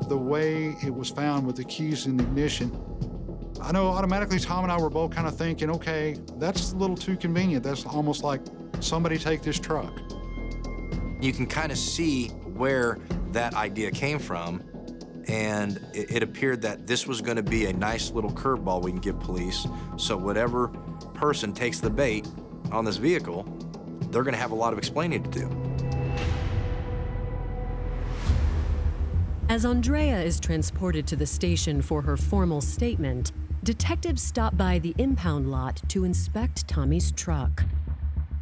The 0.08 0.16
way 0.16 0.74
it 0.84 0.92
was 0.92 1.10
found 1.10 1.46
with 1.46 1.56
the 1.56 1.64
keys 1.64 2.06
in 2.06 2.16
the 2.16 2.24
ignition, 2.24 2.76
I 3.62 3.70
know 3.70 3.86
automatically 3.86 4.40
Tom 4.40 4.64
and 4.64 4.72
I 4.72 4.78
were 4.80 4.90
both 4.90 5.12
kind 5.12 5.28
of 5.28 5.36
thinking, 5.36 5.70
okay, 5.70 6.16
that's 6.38 6.72
a 6.72 6.76
little 6.76 6.96
too 6.96 7.16
convenient. 7.16 7.62
That's 7.62 7.86
almost 7.86 8.24
like 8.24 8.40
somebody 8.80 9.16
take 9.16 9.42
this 9.42 9.60
truck. 9.60 9.96
You 11.20 11.32
can 11.32 11.46
kind 11.46 11.70
of 11.70 11.78
see 11.78 12.28
where 12.28 12.98
that 13.30 13.54
idea 13.54 13.92
came 13.92 14.18
from 14.18 14.64
and 15.28 15.76
it, 15.94 16.16
it 16.16 16.22
appeared 16.22 16.62
that 16.62 16.86
this 16.86 17.06
was 17.06 17.20
going 17.20 17.36
to 17.36 17.42
be 17.42 17.66
a 17.66 17.72
nice 17.72 18.10
little 18.10 18.30
curveball 18.30 18.82
we 18.82 18.90
can 18.90 19.00
give 19.00 19.18
police. 19.20 19.66
So 19.96 20.16
whatever 20.16 20.68
person 21.14 21.52
takes 21.52 21.80
the 21.80 21.90
bait 21.90 22.26
on 22.72 22.84
this 22.84 22.96
vehicle, 22.96 23.44
they're 24.10 24.22
going 24.22 24.34
to 24.34 24.40
have 24.40 24.50
a 24.50 24.56
lot 24.56 24.72
of 24.72 24.78
explaining 24.78 25.22
to 25.22 25.30
do. 25.30 25.70
As 29.48 29.64
Andrea 29.64 30.22
is 30.22 30.38
transported 30.38 31.08
to 31.08 31.16
the 31.16 31.26
station 31.26 31.82
for 31.82 32.02
her 32.02 32.16
formal 32.16 32.60
statement, 32.60 33.32
detectives 33.64 34.22
stop 34.22 34.56
by 34.56 34.78
the 34.78 34.94
impound 34.98 35.50
lot 35.50 35.82
to 35.88 36.04
inspect 36.04 36.68
Tommy's 36.68 37.10
truck. 37.12 37.64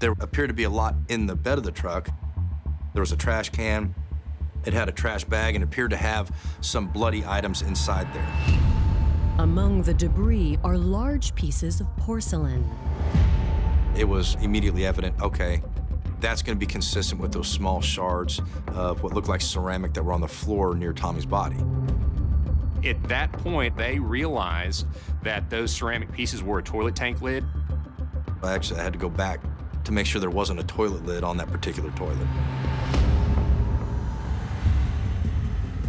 There 0.00 0.12
appeared 0.20 0.50
to 0.50 0.54
be 0.54 0.64
a 0.64 0.70
lot 0.70 0.94
in 1.08 1.26
the 1.26 1.34
bed 1.34 1.56
of 1.56 1.64
the 1.64 1.72
truck. 1.72 2.10
There 2.92 3.00
was 3.00 3.12
a 3.12 3.16
trash 3.16 3.48
can, 3.48 3.94
it 4.68 4.74
had 4.74 4.88
a 4.88 4.92
trash 4.92 5.24
bag 5.24 5.54
and 5.54 5.64
appeared 5.64 5.90
to 5.90 5.96
have 5.96 6.30
some 6.60 6.88
bloody 6.88 7.24
items 7.26 7.62
inside 7.62 8.06
there. 8.12 8.28
Among 9.38 9.82
the 9.82 9.94
debris 9.94 10.58
are 10.62 10.76
large 10.76 11.34
pieces 11.34 11.80
of 11.80 11.86
porcelain. 11.96 12.68
It 13.96 14.06
was 14.06 14.36
immediately 14.42 14.84
evident, 14.84 15.20
okay, 15.22 15.62
that's 16.20 16.42
going 16.42 16.54
to 16.54 16.60
be 16.60 16.70
consistent 16.70 17.18
with 17.18 17.32
those 17.32 17.48
small 17.48 17.80
shards 17.80 18.42
of 18.68 19.02
what 19.02 19.14
looked 19.14 19.28
like 19.28 19.40
ceramic 19.40 19.94
that 19.94 20.02
were 20.02 20.12
on 20.12 20.20
the 20.20 20.28
floor 20.28 20.74
near 20.74 20.92
Tommy's 20.92 21.24
body. 21.24 21.56
At 22.84 23.02
that 23.04 23.32
point, 23.32 23.74
they 23.74 23.98
realized 23.98 24.86
that 25.22 25.48
those 25.48 25.72
ceramic 25.72 26.12
pieces 26.12 26.42
were 26.42 26.58
a 26.58 26.62
toilet 26.62 26.94
tank 26.94 27.22
lid. 27.22 27.42
I 28.42 28.52
actually 28.52 28.80
had 28.80 28.92
to 28.92 28.98
go 28.98 29.08
back 29.08 29.40
to 29.84 29.92
make 29.92 30.04
sure 30.04 30.20
there 30.20 30.28
wasn't 30.28 30.60
a 30.60 30.64
toilet 30.64 31.06
lid 31.06 31.24
on 31.24 31.38
that 31.38 31.50
particular 31.50 31.90
toilet. 31.92 32.26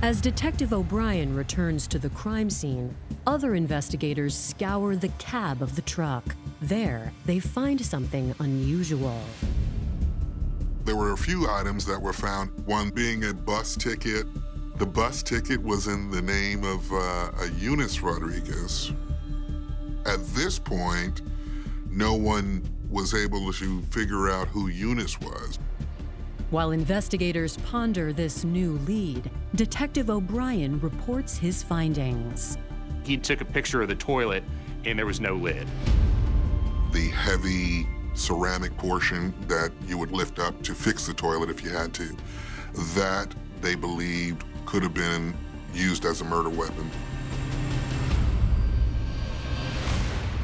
As 0.01 0.21
Detective 0.21 0.71
O'Brien 0.71 1.35
returns 1.35 1.85
to 1.87 1.99
the 1.99 2.09
crime 2.11 2.49
scene, 2.49 2.95
other 3.27 3.55
investigators 3.55 4.33
scour 4.33 4.95
the 4.95 5.09
cab 5.19 5.61
of 5.61 5.75
the 5.75 5.81
truck. 5.81 6.23
There, 6.61 7.11
they 7.25 7.39
find 7.39 7.85
something 7.85 8.33
unusual. 8.39 9.19
There 10.85 10.95
were 10.95 11.11
a 11.11 11.17
few 11.17 11.49
items 11.49 11.85
that 11.85 12.01
were 12.01 12.13
found, 12.13 12.65
one 12.65 12.91
being 12.91 13.25
a 13.25 13.33
bus 13.33 13.75
ticket. 13.75 14.25
The 14.77 14.85
bus 14.85 15.21
ticket 15.21 15.61
was 15.61 15.87
in 15.87 16.09
the 16.09 16.21
name 16.21 16.63
of 16.63 16.89
uh, 16.93 17.31
a 17.41 17.51
Eunice 17.59 17.99
Rodriguez. 17.99 18.93
At 20.05 20.25
this 20.27 20.57
point, 20.57 21.23
no 21.89 22.13
one 22.13 22.63
was 22.89 23.13
able 23.13 23.51
to 23.51 23.81
figure 23.81 24.29
out 24.29 24.47
who 24.47 24.69
Eunice 24.69 25.19
was. 25.19 25.59
While 26.51 26.71
investigators 26.71 27.57
ponder 27.57 28.11
this 28.11 28.43
new 28.43 28.79
lead, 28.87 29.29
Detective 29.53 30.09
O'Brien 30.09 30.79
reports 30.79 31.37
his 31.37 31.61
findings. 31.61 32.57
He 33.03 33.17
took 33.17 33.41
a 33.41 33.45
picture 33.45 33.83
of 33.83 33.87
the 33.87 33.95
toilet 33.95 34.43
and 34.83 34.97
there 34.97 35.05
was 35.05 35.21
no 35.21 35.35
lid. 35.35 35.67
The 36.91 37.09
heavy 37.09 37.87
ceramic 38.15 38.75
portion 38.77 39.31
that 39.47 39.71
you 39.85 39.99
would 39.99 40.11
lift 40.11 40.39
up 40.39 40.59
to 40.63 40.73
fix 40.73 41.05
the 41.05 41.13
toilet 41.13 41.51
if 41.51 41.63
you 41.63 41.69
had 41.69 41.93
to, 41.93 42.17
that 42.95 43.27
they 43.61 43.75
believed 43.75 44.43
could 44.65 44.81
have 44.81 44.95
been 44.95 45.35
used 45.75 46.03
as 46.03 46.21
a 46.21 46.25
murder 46.25 46.49
weapon. 46.49 46.89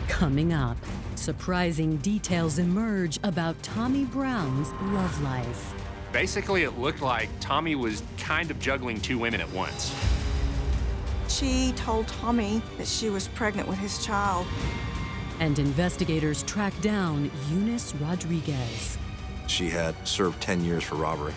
Coming 0.08 0.54
up, 0.54 0.78
surprising 1.16 1.98
details 1.98 2.60
emerge 2.60 3.18
about 3.24 3.62
Tommy 3.64 4.06
Brown's 4.06 4.72
love 4.94 5.22
life. 5.24 5.74
Basically, 6.16 6.64
it 6.64 6.80
looked 6.80 7.02
like 7.02 7.28
Tommy 7.42 7.76
was 7.76 8.02
kind 8.18 8.50
of 8.50 8.58
juggling 8.58 9.02
two 9.02 9.20
women 9.20 9.42
at 9.42 9.52
once. 9.52 9.94
She 11.28 11.74
told 11.74 12.08
Tommy 12.08 12.62
that 12.78 12.88
she 12.88 13.10
was 13.10 13.28
pregnant 13.28 13.68
with 13.68 13.78
his 13.80 14.06
child. 14.06 14.48
And 15.42 15.60
investigators 15.60 16.44
tracked 16.44 16.82
down 16.82 17.30
Eunice 17.52 17.94
Rodriguez. 17.96 18.98
She 19.48 19.70
had 19.70 19.94
served 20.08 20.40
10 20.40 20.64
years 20.64 20.86
for 20.86 20.96
robbery. 20.96 21.34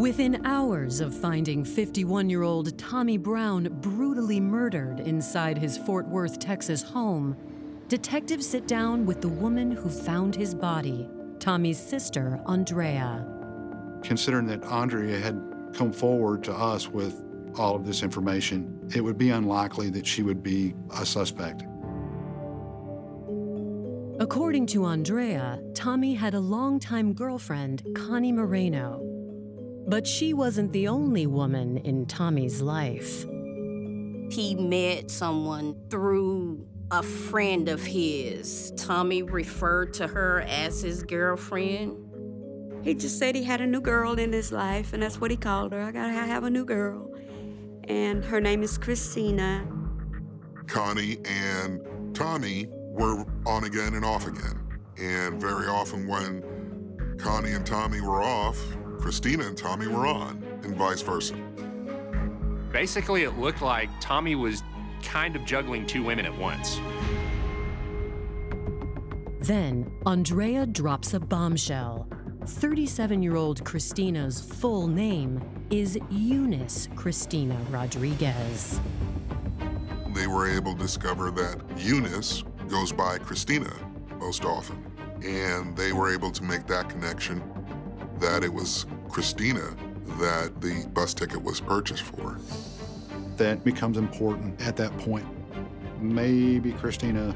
Within 0.00 0.46
hours 0.46 1.00
of 1.00 1.14
finding 1.14 1.62
51 1.62 2.30
year 2.30 2.42
old 2.42 2.78
Tommy 2.78 3.18
Brown 3.18 3.68
brutally 3.82 4.40
murdered 4.40 4.98
inside 5.00 5.58
his 5.58 5.76
Fort 5.76 6.08
Worth, 6.08 6.38
Texas 6.38 6.82
home, 6.82 7.36
detectives 7.88 8.48
sit 8.48 8.66
down 8.66 9.04
with 9.04 9.20
the 9.20 9.28
woman 9.28 9.70
who 9.70 9.90
found 9.90 10.34
his 10.34 10.54
body, 10.54 11.06
Tommy's 11.38 11.78
sister, 11.78 12.40
Andrea. 12.46 13.26
Considering 14.02 14.46
that 14.46 14.64
Andrea 14.64 15.18
had 15.18 15.38
come 15.74 15.92
forward 15.92 16.42
to 16.44 16.54
us 16.54 16.88
with 16.88 17.22
all 17.58 17.76
of 17.76 17.84
this 17.84 18.02
information, 18.02 18.80
it 18.96 19.02
would 19.02 19.18
be 19.18 19.28
unlikely 19.28 19.90
that 19.90 20.06
she 20.06 20.22
would 20.22 20.42
be 20.42 20.74
a 20.98 21.04
suspect. 21.04 21.64
According 24.18 24.64
to 24.68 24.86
Andrea, 24.86 25.60
Tommy 25.74 26.14
had 26.14 26.32
a 26.32 26.40
longtime 26.40 27.12
girlfriend, 27.12 27.86
Connie 27.94 28.32
Moreno. 28.32 29.10
But 29.86 30.06
she 30.06 30.34
wasn't 30.34 30.72
the 30.72 30.88
only 30.88 31.26
woman 31.26 31.78
in 31.78 32.06
Tommy's 32.06 32.62
life. 32.62 33.24
He 34.30 34.54
met 34.54 35.10
someone 35.10 35.74
through 35.90 36.66
a 36.90 37.02
friend 37.02 37.68
of 37.68 37.82
his. 37.82 38.72
Tommy 38.76 39.22
referred 39.22 39.94
to 39.94 40.06
her 40.06 40.42
as 40.42 40.82
his 40.82 41.02
girlfriend. 41.02 41.96
He 42.82 42.94
just 42.94 43.18
said 43.18 43.34
he 43.34 43.44
had 43.44 43.60
a 43.60 43.66
new 43.66 43.80
girl 43.80 44.18
in 44.18 44.32
his 44.32 44.52
life, 44.52 44.92
and 44.92 45.02
that's 45.02 45.20
what 45.20 45.30
he 45.30 45.36
called 45.36 45.72
her. 45.72 45.82
I 45.82 45.92
gotta 45.92 46.12
have 46.12 46.44
a 46.44 46.50
new 46.50 46.64
girl. 46.64 47.10
And 47.84 48.24
her 48.24 48.40
name 48.40 48.62
is 48.62 48.78
Christina. 48.78 49.66
Connie 50.66 51.18
and 51.24 52.14
Tommy 52.14 52.68
were 52.70 53.24
on 53.46 53.64
again 53.64 53.94
and 53.94 54.04
off 54.04 54.26
again. 54.26 54.60
And 54.98 55.40
very 55.40 55.66
often 55.66 56.06
when 56.06 57.16
Connie 57.18 57.52
and 57.52 57.66
Tommy 57.66 58.00
were 58.00 58.22
off, 58.22 58.58
Christina 59.00 59.46
and 59.46 59.56
Tommy 59.56 59.86
were 59.86 60.06
on, 60.06 60.42
and 60.62 60.76
vice 60.76 61.00
versa. 61.00 61.34
Basically, 62.70 63.24
it 63.24 63.38
looked 63.38 63.62
like 63.62 63.88
Tommy 64.00 64.34
was 64.34 64.62
kind 65.02 65.34
of 65.34 65.44
juggling 65.44 65.86
two 65.86 66.04
women 66.04 66.26
at 66.26 66.36
once. 66.36 66.78
Then, 69.40 69.90
Andrea 70.04 70.66
drops 70.66 71.14
a 71.14 71.20
bombshell. 71.20 72.06
37 72.46 73.22
year 73.22 73.36
old 73.36 73.64
Christina's 73.64 74.40
full 74.40 74.86
name 74.86 75.40
is 75.70 75.98
Eunice 76.10 76.88
Christina 76.94 77.56
Rodriguez. 77.70 78.80
They 80.14 80.26
were 80.26 80.48
able 80.48 80.74
to 80.74 80.78
discover 80.78 81.30
that 81.30 81.60
Eunice 81.78 82.44
goes 82.68 82.92
by 82.92 83.18
Christina 83.18 83.72
most 84.18 84.44
often. 84.44 84.84
And 85.24 85.76
they 85.76 85.92
were 85.92 86.12
able 86.12 86.30
to 86.30 86.42
make 86.42 86.66
that 86.66 86.88
connection 86.88 87.42
that 88.20 88.44
it 88.44 88.52
was 88.52 88.86
Christina 89.08 89.74
that 90.18 90.60
the 90.60 90.86
bus 90.92 91.14
ticket 91.14 91.42
was 91.42 91.60
purchased 91.60 92.02
for. 92.02 92.38
That 93.36 93.64
becomes 93.64 93.96
important 93.96 94.60
at 94.60 94.76
that 94.76 94.96
point. 94.98 95.26
maybe 96.00 96.72
Christina 96.72 97.34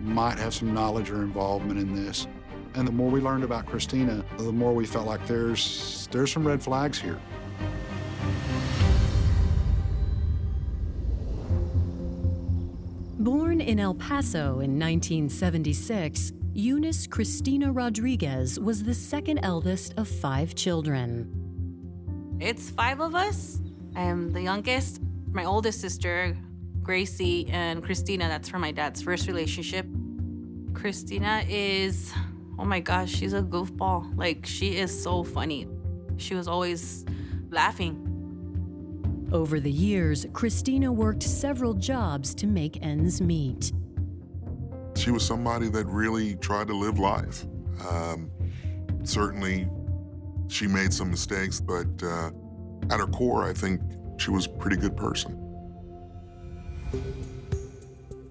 might 0.00 0.38
have 0.38 0.54
some 0.54 0.72
knowledge 0.72 1.10
or 1.10 1.22
involvement 1.22 1.78
in 1.78 1.94
this. 1.94 2.26
And 2.74 2.86
the 2.86 2.92
more 2.92 3.10
we 3.10 3.20
learned 3.20 3.44
about 3.44 3.66
Christina, 3.66 4.24
the 4.38 4.52
more 4.52 4.74
we 4.74 4.86
felt 4.86 5.06
like 5.06 5.26
there's, 5.26 6.08
there's 6.10 6.32
some 6.32 6.46
red 6.46 6.62
flags 6.62 7.00
here. 7.00 7.18
Born 13.18 13.60
in 13.60 13.80
El 13.80 13.94
Paso 13.94 14.60
in 14.60 14.78
1976, 14.78 16.32
Eunice 16.56 17.06
Christina 17.06 17.70
Rodriguez 17.70 18.58
was 18.58 18.82
the 18.82 18.94
second 18.94 19.40
eldest 19.42 19.92
of 19.98 20.08
five 20.08 20.54
children. 20.54 22.38
It's 22.40 22.70
five 22.70 22.98
of 23.00 23.14
us. 23.14 23.60
I 23.94 24.00
am 24.00 24.30
the 24.30 24.40
youngest. 24.40 25.02
My 25.30 25.44
oldest 25.44 25.82
sister, 25.82 26.34
Gracie, 26.82 27.46
and 27.50 27.84
Christina, 27.84 28.26
that's 28.28 28.48
from 28.48 28.62
my 28.62 28.72
dad's 28.72 29.02
first 29.02 29.26
relationship. 29.26 29.86
Christina 30.72 31.44
is, 31.46 32.10
oh 32.58 32.64
my 32.64 32.80
gosh, 32.80 33.14
she's 33.14 33.34
a 33.34 33.42
goofball. 33.42 34.16
Like, 34.16 34.46
she 34.46 34.78
is 34.78 35.02
so 35.02 35.24
funny. 35.24 35.68
She 36.16 36.34
was 36.34 36.48
always 36.48 37.04
laughing. 37.50 39.28
Over 39.30 39.60
the 39.60 39.70
years, 39.70 40.24
Christina 40.32 40.90
worked 40.90 41.22
several 41.22 41.74
jobs 41.74 42.34
to 42.36 42.46
make 42.46 42.82
ends 42.82 43.20
meet. 43.20 43.72
She 45.06 45.12
was 45.12 45.24
somebody 45.24 45.68
that 45.68 45.86
really 45.86 46.34
tried 46.34 46.66
to 46.66 46.74
live 46.74 46.98
life. 46.98 47.44
Um, 47.88 48.28
certainly, 49.04 49.68
she 50.48 50.66
made 50.66 50.92
some 50.92 51.12
mistakes, 51.12 51.60
but 51.60 51.86
uh, 52.02 52.32
at 52.90 52.98
her 52.98 53.06
core, 53.06 53.44
I 53.44 53.52
think 53.52 53.80
she 54.16 54.32
was 54.32 54.46
a 54.46 54.48
pretty 54.48 54.76
good 54.76 54.96
person. 54.96 55.40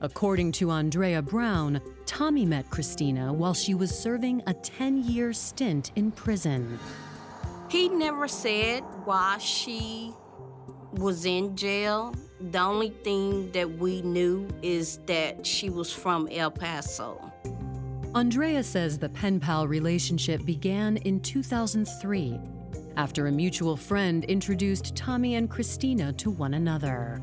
According 0.02 0.52
to 0.52 0.70
Andrea 0.70 1.22
Brown, 1.22 1.80
Tommy 2.06 2.46
met 2.46 2.70
Christina 2.70 3.32
while 3.32 3.54
she 3.54 3.74
was 3.74 3.98
serving 3.98 4.44
a 4.46 4.54
10 4.54 5.06
year 5.06 5.32
stint 5.32 5.94
in 5.96 6.12
prison. 6.12 6.78
He 7.70 7.88
never 7.88 8.28
said 8.28 8.82
why 9.06 9.38
she 9.38 10.12
was 10.92 11.26
in 11.26 11.56
jail. 11.56 12.14
The 12.52 12.60
only 12.60 12.90
thing 12.90 13.52
that 13.54 13.80
we 13.80 14.04
knew 14.04 14.48
is 14.62 15.00
that 15.08 15.46
she 15.46 15.72
was 15.72 15.92
from 15.92 16.28
El 16.32 16.52
Paso. 16.52 17.32
Andrea 18.14 18.64
says 18.64 19.00
the 19.00 19.10
pen 19.10 19.40
pal 19.40 19.68
relationship 19.68 20.46
began 20.46 20.98
in 20.98 21.20
2003 21.22 22.40
after 22.98 23.28
a 23.28 23.32
mutual 23.32 23.76
friend 23.76 24.24
introduced 24.26 24.96
Tommy 24.96 25.36
and 25.36 25.50
Christina 25.50 26.14
to 26.14 26.30
one 26.30 26.54
another. 26.54 27.20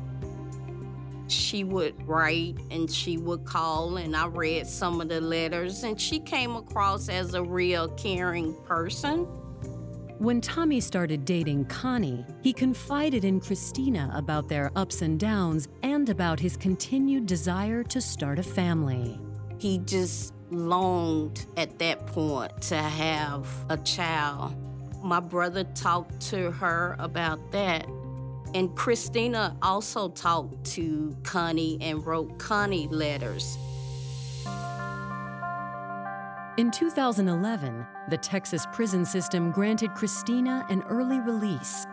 She 1.27 1.63
would 1.63 2.05
write 2.05 2.57
and 2.69 2.91
she 2.91 3.17
would 3.17 3.45
call, 3.45 3.95
and 3.97 4.15
I 4.17 4.27
read 4.27 4.67
some 4.67 4.99
of 4.99 5.07
the 5.07 5.21
letters, 5.21 5.83
and 5.83 5.99
she 5.99 6.19
came 6.19 6.57
across 6.57 7.07
as 7.07 7.33
a 7.33 7.41
real 7.41 7.87
caring 7.89 8.53
person. 8.65 9.25
When 10.23 10.39
Tommy 10.39 10.79
started 10.79 11.25
dating 11.25 11.65
Connie, 11.65 12.25
he 12.43 12.53
confided 12.53 13.25
in 13.25 13.41
Christina 13.41 14.09
about 14.15 14.47
their 14.47 14.71
ups 14.73 15.01
and 15.01 15.19
downs 15.19 15.67
and 15.81 16.07
about 16.07 16.39
his 16.39 16.55
continued 16.55 17.25
desire 17.25 17.83
to 17.83 17.99
start 17.99 18.39
a 18.39 18.43
family. 18.43 19.19
He 19.57 19.79
just 19.79 20.33
longed 20.49 21.45
at 21.57 21.77
that 21.79 22.07
point 22.07 22.53
to 22.61 22.77
have 22.77 23.49
a 23.67 23.75
child. 23.75 24.55
My 25.03 25.19
brother 25.19 25.65
talked 25.75 26.21
to 26.29 26.51
her 26.51 26.95
about 26.99 27.51
that. 27.51 27.85
And 28.53 28.73
Christina 28.77 29.57
also 29.61 30.07
talked 30.07 30.63
to 30.67 31.17
Connie 31.23 31.77
and 31.81 32.05
wrote 32.05 32.39
Connie 32.39 32.87
letters. 32.87 33.57
In 36.57 36.69
2011, 36.69 37.83
the 38.09 38.17
Texas 38.17 38.67
prison 38.71 39.05
system 39.05 39.49
granted 39.49 39.95
Christina 39.95 40.63
an 40.69 40.83
early 40.83 41.19
release, 41.19 41.87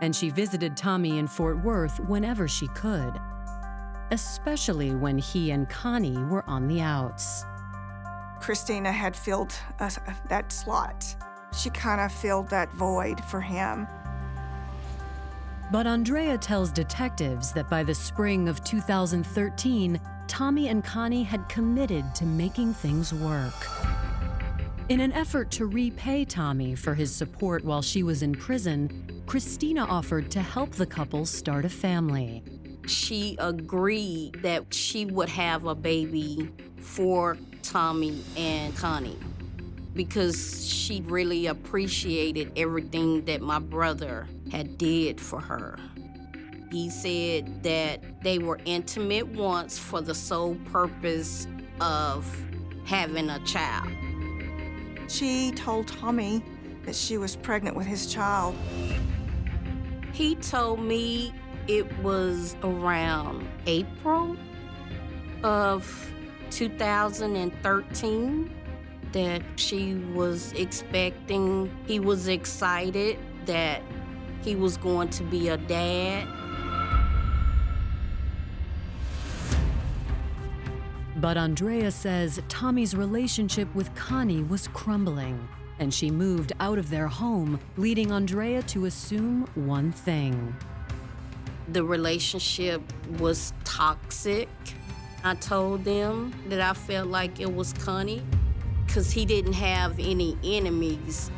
and 0.00 0.16
she 0.16 0.30
visited 0.30 0.74
Tommy 0.74 1.18
in 1.18 1.26
Fort 1.26 1.62
Worth 1.62 2.00
whenever 2.00 2.48
she 2.48 2.68
could, 2.68 3.20
especially 4.10 4.94
when 4.94 5.18
he 5.18 5.50
and 5.50 5.68
Connie 5.68 6.16
were 6.16 6.48
on 6.48 6.66
the 6.66 6.80
outs. 6.80 7.44
Christina 8.40 8.90
had 8.90 9.14
filled 9.14 9.52
uh, 9.80 9.90
that 10.30 10.50
slot. 10.50 11.04
She 11.54 11.68
kind 11.68 12.00
of 12.00 12.10
filled 12.10 12.48
that 12.48 12.72
void 12.72 13.22
for 13.24 13.42
him. 13.42 13.86
But 15.70 15.86
Andrea 15.86 16.38
tells 16.38 16.72
detectives 16.72 17.52
that 17.52 17.68
by 17.68 17.82
the 17.82 17.94
spring 17.94 18.48
of 18.48 18.64
2013, 18.64 20.00
Tommy 20.30 20.68
and 20.68 20.84
Connie 20.84 21.24
had 21.24 21.48
committed 21.48 22.14
to 22.14 22.24
making 22.24 22.72
things 22.72 23.12
work. 23.12 23.52
In 24.88 25.00
an 25.00 25.12
effort 25.12 25.50
to 25.50 25.66
repay 25.66 26.24
Tommy 26.24 26.76
for 26.76 26.94
his 26.94 27.12
support 27.12 27.64
while 27.64 27.82
she 27.82 28.04
was 28.04 28.22
in 28.22 28.36
prison, 28.36 29.22
Christina 29.26 29.84
offered 29.84 30.30
to 30.30 30.40
help 30.40 30.70
the 30.70 30.86
couple 30.86 31.26
start 31.26 31.64
a 31.64 31.68
family. 31.68 32.44
She 32.86 33.36
agreed 33.40 34.40
that 34.42 34.72
she 34.72 35.04
would 35.04 35.28
have 35.28 35.64
a 35.64 35.74
baby 35.74 36.48
for 36.78 37.36
Tommy 37.64 38.22
and 38.36 38.74
Connie 38.76 39.18
because 39.94 40.64
she 40.64 41.00
really 41.06 41.46
appreciated 41.46 42.52
everything 42.56 43.24
that 43.24 43.40
my 43.40 43.58
brother 43.58 44.28
had 44.52 44.78
did 44.78 45.20
for 45.20 45.40
her. 45.40 45.76
He 46.70 46.88
said 46.88 47.62
that 47.64 48.00
they 48.22 48.38
were 48.38 48.58
intimate 48.64 49.26
once 49.28 49.78
for 49.78 50.00
the 50.00 50.14
sole 50.14 50.56
purpose 50.66 51.48
of 51.80 52.24
having 52.84 53.28
a 53.28 53.40
child. 53.40 53.88
She 55.08 55.50
told 55.52 55.88
Tommy 55.88 56.44
that 56.84 56.94
she 56.94 57.18
was 57.18 57.34
pregnant 57.34 57.76
with 57.76 57.86
his 57.86 58.12
child. 58.12 58.54
He 60.12 60.36
told 60.36 60.80
me 60.80 61.34
it 61.66 61.92
was 61.98 62.56
around 62.62 63.48
April 63.66 64.36
of 65.42 66.12
2013 66.50 68.54
that 69.12 69.42
she 69.56 69.94
was 70.14 70.52
expecting. 70.52 71.70
He 71.86 71.98
was 71.98 72.28
excited 72.28 73.18
that 73.46 73.82
he 74.42 74.54
was 74.54 74.76
going 74.76 75.08
to 75.10 75.24
be 75.24 75.48
a 75.48 75.56
dad. 75.56 76.28
But 81.20 81.36
Andrea 81.36 81.90
says 81.90 82.40
Tommy's 82.48 82.96
relationship 82.96 83.72
with 83.74 83.94
Connie 83.94 84.42
was 84.42 84.68
crumbling, 84.68 85.46
and 85.78 85.92
she 85.92 86.10
moved 86.10 86.54
out 86.60 86.78
of 86.78 86.88
their 86.88 87.08
home, 87.08 87.60
leading 87.76 88.10
Andrea 88.10 88.62
to 88.62 88.86
assume 88.86 89.46
one 89.54 89.92
thing. 89.92 90.56
The 91.68 91.84
relationship 91.84 92.80
was 93.18 93.52
toxic. 93.64 94.48
I 95.22 95.34
told 95.34 95.84
them 95.84 96.32
that 96.48 96.62
I 96.62 96.72
felt 96.72 97.08
like 97.08 97.38
it 97.38 97.54
was 97.54 97.74
Connie 97.74 98.22
because 98.86 99.10
he 99.10 99.26
didn't 99.26 99.52
have 99.52 99.98
any 99.98 100.38
enemies. 100.42 101.30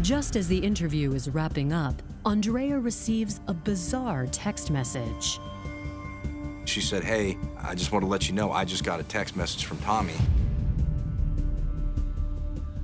Just 0.00 0.34
as 0.34 0.48
the 0.48 0.58
interview 0.58 1.12
is 1.12 1.30
wrapping 1.30 1.72
up, 1.72 2.02
Andrea 2.26 2.76
receives 2.76 3.40
a 3.46 3.54
bizarre 3.54 4.26
text 4.26 4.72
message. 4.72 5.38
She 6.68 6.82
said, 6.82 7.02
Hey, 7.02 7.38
I 7.62 7.74
just 7.74 7.92
want 7.92 8.04
to 8.04 8.06
let 8.06 8.28
you 8.28 8.34
know 8.34 8.52
I 8.52 8.66
just 8.66 8.84
got 8.84 9.00
a 9.00 9.02
text 9.02 9.36
message 9.36 9.64
from 9.64 9.78
Tommy. 9.78 10.12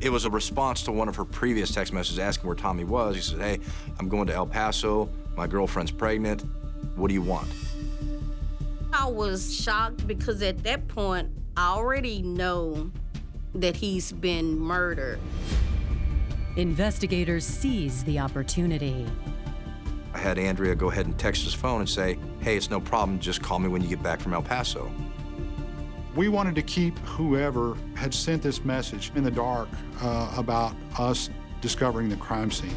It 0.00 0.10
was 0.10 0.24
a 0.24 0.30
response 0.30 0.82
to 0.84 0.92
one 0.92 1.06
of 1.06 1.16
her 1.16 1.24
previous 1.24 1.70
text 1.70 1.92
messages 1.92 2.18
asking 2.18 2.46
where 2.46 2.56
Tommy 2.56 2.84
was. 2.84 3.14
He 3.14 3.20
said, 3.20 3.40
Hey, 3.40 3.60
I'm 3.98 4.08
going 4.08 4.26
to 4.28 4.34
El 4.34 4.46
Paso. 4.46 5.10
My 5.36 5.46
girlfriend's 5.46 5.90
pregnant. 5.90 6.44
What 6.96 7.08
do 7.08 7.14
you 7.14 7.20
want? 7.20 7.46
I 8.90 9.06
was 9.06 9.54
shocked 9.54 10.06
because 10.06 10.40
at 10.40 10.62
that 10.62 10.88
point, 10.88 11.28
I 11.56 11.74
already 11.74 12.22
know 12.22 12.90
that 13.54 13.76
he's 13.76 14.12
been 14.12 14.58
murdered. 14.58 15.20
Investigators 16.56 17.44
seize 17.44 18.02
the 18.04 18.18
opportunity. 18.18 19.06
I 20.14 20.18
had 20.18 20.38
Andrea 20.38 20.76
go 20.76 20.90
ahead 20.90 21.06
and 21.06 21.18
text 21.18 21.42
his 21.42 21.52
phone 21.52 21.80
and 21.80 21.88
say, 21.88 22.18
hey, 22.40 22.56
it's 22.56 22.70
no 22.70 22.80
problem, 22.80 23.18
just 23.18 23.42
call 23.42 23.58
me 23.58 23.68
when 23.68 23.82
you 23.82 23.88
get 23.88 24.02
back 24.02 24.20
from 24.20 24.32
El 24.32 24.42
Paso. 24.42 24.90
We 26.14 26.28
wanted 26.28 26.54
to 26.54 26.62
keep 26.62 26.96
whoever 27.00 27.76
had 27.96 28.14
sent 28.14 28.40
this 28.40 28.64
message 28.64 29.10
in 29.16 29.24
the 29.24 29.30
dark 29.30 29.68
uh, 30.00 30.32
about 30.36 30.76
us 30.98 31.30
discovering 31.60 32.08
the 32.08 32.16
crime 32.16 32.52
scene. 32.52 32.70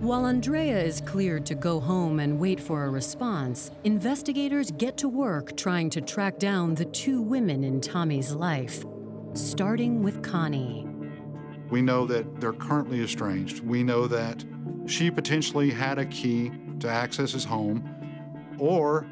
While 0.00 0.26
Andrea 0.26 0.82
is 0.82 1.02
cleared 1.02 1.44
to 1.46 1.54
go 1.54 1.78
home 1.80 2.20
and 2.20 2.38
wait 2.38 2.60
for 2.60 2.84
a 2.84 2.90
response, 2.90 3.70
investigators 3.84 4.70
get 4.70 4.96
to 4.98 5.08
work 5.08 5.56
trying 5.56 5.90
to 5.90 6.00
track 6.00 6.38
down 6.38 6.74
the 6.74 6.84
two 6.86 7.20
women 7.20 7.64
in 7.64 7.80
Tommy's 7.80 8.32
life, 8.32 8.84
starting 9.34 10.02
with 10.02 10.22
Connie. 10.22 10.86
We 11.70 11.82
know 11.82 12.06
that 12.06 12.40
they're 12.40 12.52
currently 12.52 13.02
estranged. 13.02 13.60
We 13.60 13.82
know 13.82 14.06
that 14.06 14.44
she 14.86 15.10
potentially 15.10 15.70
had 15.70 15.98
a 15.98 16.06
key 16.06 16.52
to 16.80 16.88
access 16.88 17.32
his 17.32 17.44
home, 17.44 17.88
or 18.58 19.06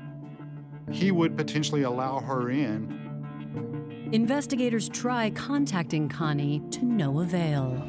he 0.91 1.11
would 1.11 1.37
potentially 1.37 1.83
allow 1.83 2.21
her 2.21 2.51
in. 2.51 4.09
Investigators 4.13 4.89
try 4.89 5.31
contacting 5.31 6.09
Connie 6.09 6.63
to 6.71 6.85
no 6.85 7.21
avail. 7.21 7.83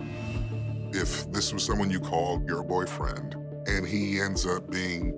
If 0.91 1.31
this 1.31 1.53
was 1.53 1.63
someone 1.63 1.91
you 1.91 1.99
called 1.99 2.47
your 2.47 2.63
boyfriend 2.63 3.35
and 3.67 3.85
he 3.85 4.19
ends 4.19 4.45
up 4.45 4.71
being 4.71 5.13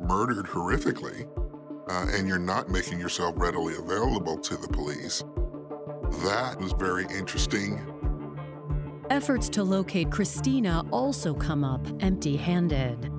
murdered 0.00 0.46
horrifically, 0.46 1.28
uh, 1.88 2.06
and 2.10 2.28
you're 2.28 2.38
not 2.38 2.68
making 2.68 2.98
yourself 3.00 3.34
readily 3.38 3.74
available 3.76 4.38
to 4.38 4.56
the 4.56 4.68
police, 4.68 5.22
that 6.24 6.58
was 6.60 6.72
very 6.72 7.04
interesting. 7.16 7.78
Efforts 9.10 9.48
to 9.48 9.64
locate 9.64 10.08
Christina 10.08 10.84
also 10.92 11.34
come 11.34 11.64
up 11.64 11.84
empty 11.98 12.36
handed. 12.36 13.10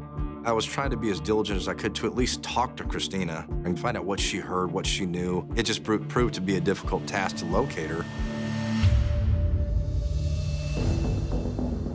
I 0.45 0.53
was 0.53 0.63
trying 0.63 0.89
to 0.91 0.95
be 0.95 1.09
as 1.09 1.19
diligent 1.19 1.59
as 1.59 1.67
I 1.67 1.73
could 1.73 1.93
to 1.95 2.07
at 2.07 2.15
least 2.15 2.41
talk 2.41 2.77
to 2.77 2.85
Christina 2.85 3.45
and 3.65 3.77
find 3.77 3.97
out 3.97 4.05
what 4.05 4.17
she 4.17 4.37
heard, 4.37 4.71
what 4.71 4.85
she 4.85 5.05
knew. 5.05 5.45
It 5.57 5.63
just 5.63 5.83
proved, 5.83 6.07
proved 6.07 6.33
to 6.35 6.41
be 6.41 6.55
a 6.55 6.61
difficult 6.61 7.05
task 7.07 7.35
to 7.37 7.45
locate 7.45 7.89
her. 7.89 8.03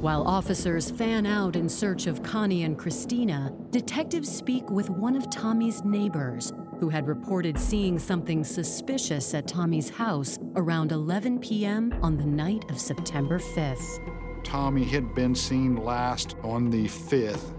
While 0.03 0.29
officers 0.29 0.91
fan 0.91 1.25
out 1.25 1.57
in 1.57 1.67
search 1.67 2.07
of 2.07 2.23
Connie 2.23 2.65
and 2.65 2.79
Christina, 2.79 3.51
detectives 3.71 4.31
speak 4.31 4.69
with 4.71 4.91
one 4.91 5.17
of 5.17 5.31
Tommy's 5.31 5.83
neighbors 5.85 6.53
who 6.79 6.89
had 6.89 7.07
reported 7.07 7.59
seeing 7.59 7.99
something 7.99 8.45
suspicious 8.45 9.35
at 9.35 9.49
Tommy's 9.49 9.89
house 9.89 10.39
around 10.57 10.93
11 10.93 11.39
p.m. 11.41 11.95
on 12.03 12.17
the 12.17 12.27
night 12.27 12.71
of 12.71 12.79
September 12.79 13.39
5th. 13.39 14.45
Tommy 14.45 14.85
had 14.85 15.15
been 15.15 15.35
seen 15.35 15.77
last 15.77 16.37
on 16.43 16.71
the 16.71 16.85
5th, 16.85 17.53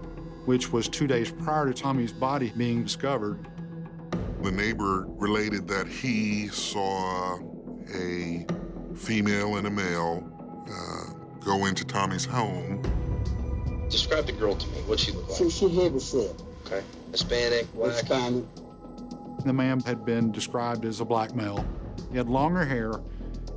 which 0.46 0.72
was 0.72 0.88
two 0.88 1.06
days 1.06 1.30
prior 1.30 1.66
to 1.66 1.74
Tommy's 1.74 2.12
body 2.12 2.52
being 2.56 2.84
discovered. 2.84 3.46
The 4.42 4.52
neighbor 4.52 5.06
related 5.08 5.66
that 5.68 5.88
he 5.88 6.48
saw 6.48 7.38
a 7.94 8.46
female 8.94 9.56
and 9.56 9.66
a 9.66 9.70
male 9.70 10.26
uh, 10.70 11.12
go 11.44 11.66
into 11.66 11.84
Tommy's 11.84 12.24
home. 12.24 12.82
Describe 13.90 14.26
the 14.26 14.32
girl 14.32 14.54
to 14.54 14.66
me. 14.68 14.78
What 14.86 15.00
she 15.00 15.12
look 15.12 15.28
like? 15.28 15.36
So 15.38 15.48
She, 15.48 15.68
she 15.68 15.74
heavy 15.74 15.98
set. 15.98 16.42
Okay. 16.66 16.82
Hispanic, 17.10 17.72
black. 17.74 17.92
Hispanic. 17.92 18.44
The 19.44 19.52
man 19.52 19.80
had 19.80 20.04
been 20.04 20.32
described 20.32 20.84
as 20.84 21.00
a 21.00 21.04
black 21.04 21.34
male. 21.34 21.64
He 22.10 22.16
had 22.16 22.28
longer 22.28 22.64
hair, 22.64 22.92